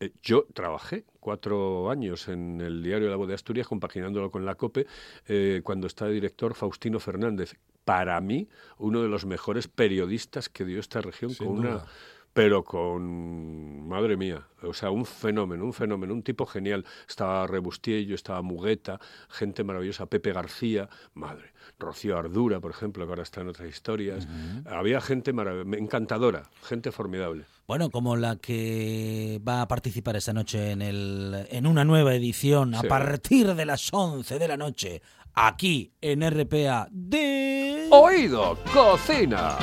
Eh, 0.00 0.12
yo 0.22 0.46
trabajé 0.54 1.04
cuatro 1.20 1.90
años 1.90 2.28
en 2.28 2.60
el 2.62 2.82
diario 2.82 3.10
La 3.10 3.16
Voz 3.16 3.28
de 3.28 3.34
Asturias, 3.34 3.68
compaginándolo 3.68 4.30
con 4.30 4.46
la 4.46 4.54
COPE, 4.54 4.86
eh, 5.28 5.60
cuando 5.62 5.86
estaba 5.86 6.10
director 6.10 6.54
Faustino 6.54 6.98
Fernández. 6.98 7.54
Para 7.84 8.20
mí, 8.20 8.48
uno 8.78 9.02
de 9.02 9.08
los 9.08 9.26
mejores 9.26 9.68
periodistas 9.68 10.48
que 10.48 10.64
dio 10.64 10.80
esta 10.80 11.00
región 11.00 11.34
con 11.34 11.48
una 11.48 11.84
pero 12.32 12.62
con, 12.64 13.88
madre 13.88 14.16
mía, 14.16 14.46
o 14.62 14.72
sea, 14.72 14.90
un 14.90 15.04
fenómeno, 15.04 15.64
un 15.64 15.72
fenómeno, 15.72 16.14
un 16.14 16.22
tipo 16.22 16.46
genial. 16.46 16.84
Estaba 17.08 17.46
Rebustiello, 17.46 18.14
estaba 18.14 18.40
Mugueta, 18.40 19.00
gente 19.28 19.64
maravillosa, 19.64 20.06
Pepe 20.06 20.32
García, 20.32 20.88
madre, 21.14 21.52
Rocío 21.80 22.16
Ardura, 22.16 22.60
por 22.60 22.70
ejemplo, 22.70 23.04
que 23.04 23.10
ahora 23.10 23.22
está 23.22 23.40
en 23.40 23.48
otras 23.48 23.68
historias. 23.68 24.28
Había 24.66 25.00
gente 25.00 25.32
encantadora, 25.32 26.44
gente 26.62 26.92
formidable. 26.92 27.44
Bueno, 27.66 27.90
como 27.90 28.16
la 28.16 28.36
que 28.36 29.40
va 29.46 29.62
a 29.62 29.68
participar 29.68 30.16
esta 30.16 30.32
noche 30.32 30.72
en, 30.72 30.82
el, 30.82 31.46
en 31.50 31.66
una 31.66 31.84
nueva 31.84 32.14
edición 32.14 32.74
a 32.74 32.82
partir 32.82 33.54
de 33.54 33.64
las 33.64 33.92
11 33.92 34.38
de 34.38 34.48
la 34.48 34.56
noche, 34.56 35.02
aquí 35.34 35.92
en 36.00 36.28
RPA 36.28 36.88
de... 36.90 37.88
Oído, 37.90 38.58
cocina. 38.72 39.56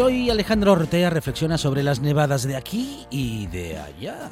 Hoy 0.00 0.30
Alejandro 0.30 0.72
Ortega 0.72 1.10
reflexiona 1.10 1.58
sobre 1.58 1.82
las 1.82 2.00
nevadas 2.00 2.44
de 2.44 2.54
aquí 2.54 3.04
y 3.10 3.48
de 3.48 3.78
allá. 3.78 4.30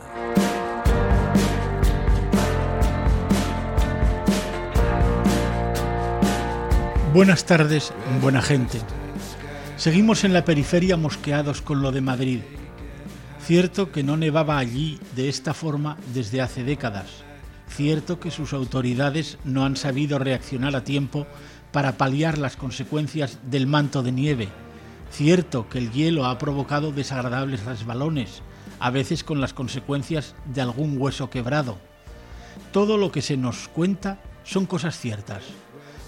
Buenas 7.12 7.46
tardes, 7.46 7.92
buena 8.22 8.42
gente. 8.42 8.78
Seguimos 9.76 10.22
en 10.22 10.32
la 10.32 10.44
periferia 10.44 10.96
mosqueados 10.96 11.62
con 11.62 11.82
lo 11.82 11.90
de 11.90 12.00
Madrid. 12.00 12.40
Cierto 13.40 13.90
que 13.90 14.04
no 14.04 14.16
nevaba 14.16 14.58
allí 14.58 15.00
de 15.16 15.28
esta 15.28 15.52
forma 15.52 15.96
desde 16.14 16.42
hace 16.42 16.62
décadas. 16.62 17.24
Cierto 17.68 18.20
que 18.20 18.30
sus 18.30 18.52
autoridades 18.52 19.38
no 19.44 19.64
han 19.64 19.74
sabido 19.74 20.20
reaccionar 20.20 20.76
a 20.76 20.84
tiempo 20.84 21.26
para 21.72 21.96
paliar 21.98 22.38
las 22.38 22.56
consecuencias 22.56 23.40
del 23.42 23.66
manto 23.66 24.04
de 24.04 24.12
nieve 24.12 24.65
Cierto 25.16 25.66
que 25.70 25.78
el 25.78 25.92
hielo 25.92 26.26
ha 26.26 26.36
provocado 26.36 26.92
desagradables 26.92 27.64
resbalones, 27.64 28.42
a 28.78 28.90
veces 28.90 29.24
con 29.24 29.40
las 29.40 29.54
consecuencias 29.54 30.34
de 30.44 30.60
algún 30.60 31.00
hueso 31.00 31.30
quebrado. 31.30 31.78
Todo 32.70 32.98
lo 32.98 33.10
que 33.10 33.22
se 33.22 33.38
nos 33.38 33.68
cuenta 33.68 34.20
son 34.44 34.66
cosas 34.66 34.98
ciertas, 34.98 35.42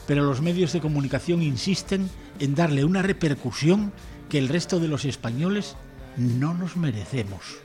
pero 0.06 0.24
los 0.24 0.42
medios 0.42 0.74
de 0.74 0.82
comunicación 0.82 1.42
insisten 1.42 2.10
en 2.38 2.54
darle 2.54 2.84
una 2.84 3.00
repercusión 3.00 3.94
que 4.28 4.36
el 4.36 4.50
resto 4.50 4.78
de 4.78 4.88
los 4.88 5.06
españoles 5.06 5.74
no 6.18 6.52
nos 6.52 6.76
merecemos. 6.76 7.62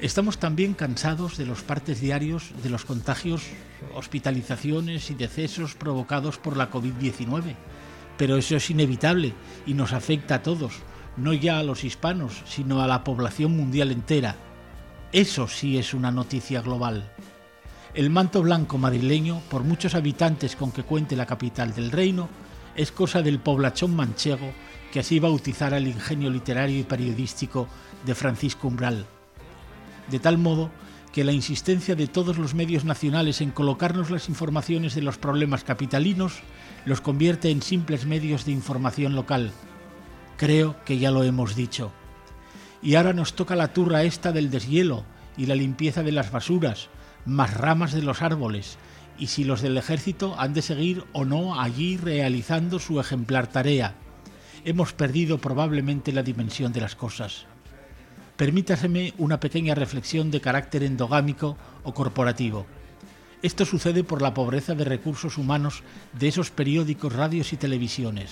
Estamos 0.00 0.38
también 0.38 0.74
cansados 0.74 1.38
de 1.38 1.46
los 1.46 1.62
partes 1.62 2.00
diarios 2.00 2.50
de 2.60 2.70
los 2.70 2.84
contagios, 2.84 3.42
hospitalizaciones 3.94 5.12
y 5.12 5.14
decesos 5.14 5.76
provocados 5.76 6.38
por 6.38 6.56
la 6.56 6.72
COVID-19 6.72 7.54
pero 8.20 8.36
eso 8.36 8.54
es 8.54 8.68
inevitable 8.68 9.32
y 9.66 9.72
nos 9.72 9.94
afecta 9.94 10.34
a 10.34 10.42
todos, 10.42 10.74
no 11.16 11.32
ya 11.32 11.58
a 11.58 11.62
los 11.62 11.84
hispanos, 11.84 12.42
sino 12.44 12.82
a 12.82 12.86
la 12.86 13.02
población 13.02 13.56
mundial 13.56 13.90
entera. 13.90 14.36
Eso 15.10 15.48
sí 15.48 15.78
es 15.78 15.94
una 15.94 16.10
noticia 16.10 16.60
global. 16.60 17.10
El 17.94 18.10
manto 18.10 18.42
blanco 18.42 18.76
madrileño, 18.76 19.40
por 19.48 19.64
muchos 19.64 19.94
habitantes 19.94 20.54
con 20.54 20.70
que 20.70 20.82
cuente 20.82 21.16
la 21.16 21.24
capital 21.24 21.72
del 21.72 21.90
reino, 21.90 22.28
es 22.76 22.92
cosa 22.92 23.22
del 23.22 23.38
poblachón 23.38 23.96
manchego 23.96 24.52
que 24.92 25.00
así 25.00 25.18
bautizara 25.18 25.78
el 25.78 25.88
ingenio 25.88 26.28
literario 26.28 26.78
y 26.78 26.82
periodístico 26.82 27.68
de 28.04 28.14
Francisco 28.14 28.68
Umbral. 28.68 29.06
De 30.10 30.18
tal 30.18 30.36
modo 30.36 30.70
que 31.12 31.24
la 31.24 31.32
insistencia 31.32 31.96
de 31.96 32.06
todos 32.06 32.38
los 32.38 32.54
medios 32.54 32.84
nacionales 32.84 33.40
en 33.40 33.50
colocarnos 33.50 34.10
las 34.10 34.28
informaciones 34.28 34.94
de 34.94 35.02
los 35.02 35.18
problemas 35.18 35.64
capitalinos 35.64 36.40
los 36.84 37.00
convierte 37.00 37.50
en 37.50 37.62
simples 37.62 38.06
medios 38.06 38.44
de 38.44 38.52
información 38.52 39.14
local. 39.14 39.50
Creo 40.36 40.76
que 40.84 40.98
ya 40.98 41.10
lo 41.10 41.24
hemos 41.24 41.56
dicho. 41.56 41.92
Y 42.82 42.94
ahora 42.94 43.12
nos 43.12 43.34
toca 43.34 43.56
la 43.56 43.72
turra 43.72 44.04
esta 44.04 44.32
del 44.32 44.50
deshielo 44.50 45.04
y 45.36 45.46
la 45.46 45.54
limpieza 45.54 46.02
de 46.02 46.12
las 46.12 46.30
basuras, 46.30 46.88
más 47.26 47.54
ramas 47.54 47.92
de 47.92 48.02
los 48.02 48.22
árboles, 48.22 48.78
y 49.18 49.26
si 49.26 49.44
los 49.44 49.60
del 49.60 49.76
ejército 49.76 50.34
han 50.38 50.54
de 50.54 50.62
seguir 50.62 51.04
o 51.12 51.24
no 51.24 51.60
allí 51.60 51.98
realizando 51.98 52.78
su 52.78 53.00
ejemplar 53.00 53.48
tarea. 53.48 53.94
Hemos 54.64 54.92
perdido 54.92 55.38
probablemente 55.38 56.12
la 56.12 56.22
dimensión 56.22 56.72
de 56.72 56.80
las 56.80 56.96
cosas. 56.96 57.46
Permítaseme 58.40 59.12
una 59.18 59.38
pequeña 59.38 59.74
reflexión 59.74 60.30
de 60.30 60.40
carácter 60.40 60.82
endogámico 60.82 61.58
o 61.84 61.92
corporativo. 61.92 62.64
Esto 63.42 63.66
sucede 63.66 64.02
por 64.02 64.22
la 64.22 64.32
pobreza 64.32 64.74
de 64.74 64.86
recursos 64.86 65.36
humanos 65.36 65.82
de 66.18 66.28
esos 66.28 66.50
periódicos, 66.50 67.12
radios 67.12 67.52
y 67.52 67.58
televisiones. 67.58 68.30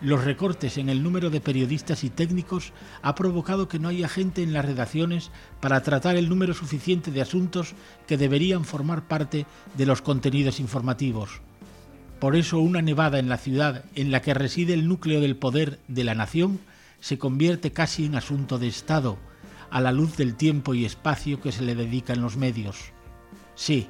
Los 0.00 0.22
recortes 0.24 0.78
en 0.78 0.88
el 0.88 1.02
número 1.02 1.28
de 1.28 1.40
periodistas 1.40 2.04
y 2.04 2.10
técnicos 2.10 2.72
ha 3.02 3.16
provocado 3.16 3.66
que 3.66 3.80
no 3.80 3.88
haya 3.88 4.08
gente 4.08 4.44
en 4.44 4.52
las 4.52 4.64
redacciones 4.64 5.32
para 5.58 5.82
tratar 5.82 6.14
el 6.14 6.28
número 6.28 6.54
suficiente 6.54 7.10
de 7.10 7.22
asuntos 7.22 7.74
que 8.06 8.16
deberían 8.16 8.64
formar 8.64 9.08
parte 9.08 9.46
de 9.76 9.86
los 9.86 10.02
contenidos 10.02 10.60
informativos. 10.60 11.40
Por 12.20 12.36
eso 12.36 12.60
una 12.60 12.80
nevada 12.80 13.18
en 13.18 13.28
la 13.28 13.38
ciudad 13.38 13.86
en 13.96 14.12
la 14.12 14.22
que 14.22 14.34
reside 14.34 14.72
el 14.72 14.86
núcleo 14.86 15.20
del 15.20 15.34
poder 15.34 15.80
de 15.88 16.04
la 16.04 16.14
nación 16.14 16.60
se 17.00 17.18
convierte 17.18 17.72
casi 17.72 18.04
en 18.04 18.14
asunto 18.14 18.60
de 18.60 18.68
Estado, 18.68 19.18
a 19.72 19.80
la 19.80 19.90
luz 19.90 20.16
del 20.16 20.36
tiempo 20.36 20.74
y 20.74 20.84
espacio 20.84 21.40
que 21.40 21.50
se 21.50 21.62
le 21.62 21.74
dedica 21.74 22.12
en 22.12 22.20
los 22.20 22.36
medios. 22.36 22.92
Sí, 23.54 23.88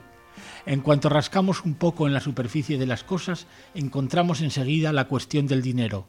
en 0.65 0.81
cuanto 0.81 1.09
rascamos 1.09 1.65
un 1.65 1.75
poco 1.75 2.07
en 2.07 2.15
la 2.15 2.21
superficie 2.21 2.79
de 2.79 2.87
las 2.87 3.03
cosas, 3.03 3.47
encontramos 3.75 4.41
enseguida 4.41 4.93
la 4.93 5.09
cuestión 5.09 5.49
del 5.49 5.61
dinero. 5.61 6.09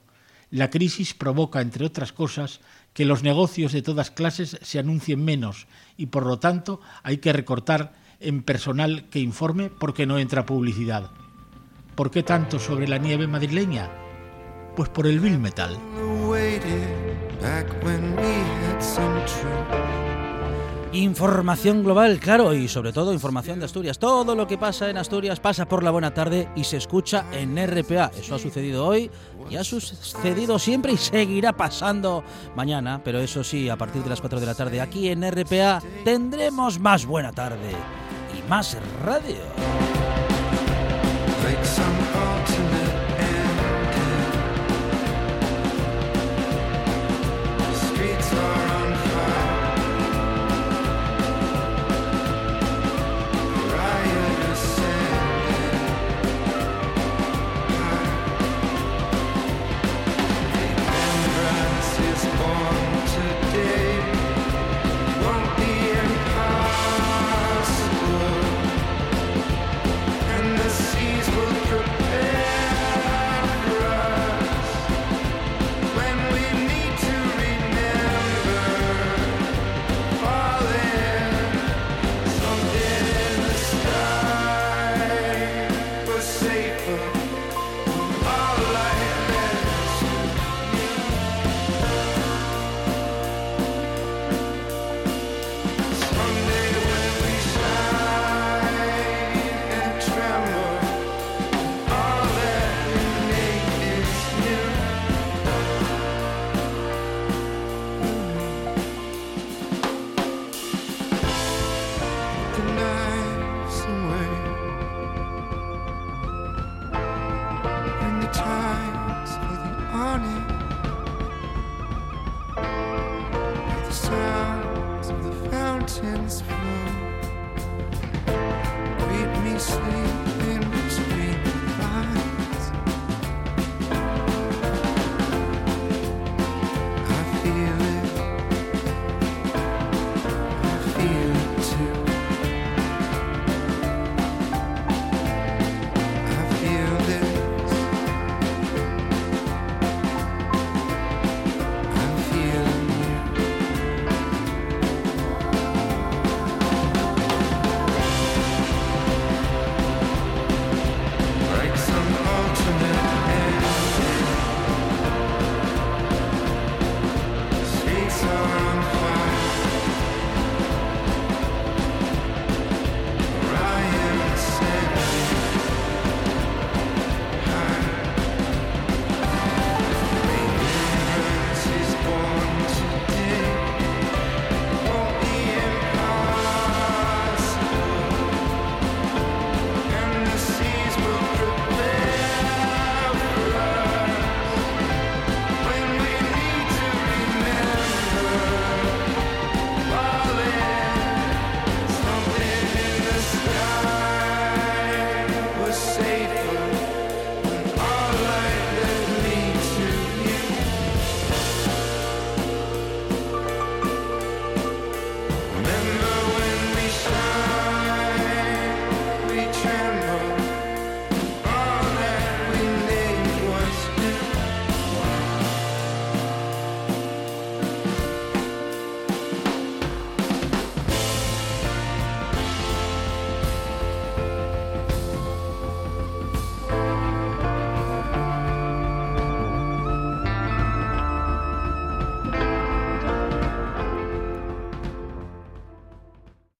La 0.52 0.70
crisis 0.70 1.16
provoca, 1.16 1.62
entre 1.62 1.86
otras 1.86 2.14
cosas, 2.14 2.62
que 2.94 3.06
los 3.06 3.24
negocios 3.24 3.72
de 3.72 3.82
todas 3.82 4.12
clases 4.12 4.60
se 4.62 4.78
anuncien 4.78 5.26
menos 5.26 5.66
y, 5.98 6.06
por 6.06 6.28
lo 6.28 6.38
tanto, 6.38 6.80
hay 7.02 7.18
que 7.18 7.34
recortar 7.34 7.94
en 8.20 8.44
personal 8.44 9.10
que 9.10 9.20
informe 9.20 9.72
porque 9.72 10.06
no 10.06 10.20
entra 10.20 10.46
publicidad. 10.46 11.10
¿Por 11.96 12.12
qué 12.12 12.22
tanto 12.22 12.60
sobre 12.60 12.88
la 12.88 13.00
nieve 13.00 13.26
madrileña? 13.26 13.90
Pues 14.76 14.90
por 14.90 15.08
el 15.08 15.20
Bill 15.20 15.40
Metal. 15.40 15.78
Información 20.94 21.84
global, 21.84 22.20
claro, 22.20 22.54
y 22.54 22.68
sobre 22.68 22.94
todo 22.94 23.14
información 23.14 23.58
de 23.58 23.66
Asturias. 23.66 23.98
Todo 23.98 24.36
lo 24.36 24.46
que 24.46 24.60
pasa 24.60 24.90
en 24.90 24.98
Asturias 24.98 25.40
pasa 25.40 25.68
por 25.68 25.84
la 25.84 25.90
buena 25.90 26.14
tarde 26.14 26.50
y 26.56 26.64
se 26.64 26.78
escucha 26.78 27.26
en 27.32 27.58
RPA. 27.58 28.12
Eso 28.16 28.36
ha 28.36 28.40
sucedido 28.40 28.86
hoy 28.86 29.10
y 29.50 29.56
ha 29.56 29.64
sucedido 29.64 30.60
siempre 30.60 30.94
y 30.94 30.98
seguirá 30.98 31.52
pasando 31.54 32.24
mañana, 32.56 33.02
pero 33.04 33.20
eso 33.20 33.44
sí, 33.44 33.70
a 33.70 33.76
partir 33.76 34.04
de 34.04 34.10
las 34.10 34.22
4 34.22 34.40
de 34.40 34.46
la 34.46 34.56
tarde 34.56 34.80
aquí 34.82 35.10
en 35.10 35.24
RPA 35.30 35.82
tendremos 36.06 36.80
más 36.80 37.06
buena 37.08 37.32
tarde 37.32 37.72
y 38.38 38.48
más 38.48 38.78
radio. 39.04 39.93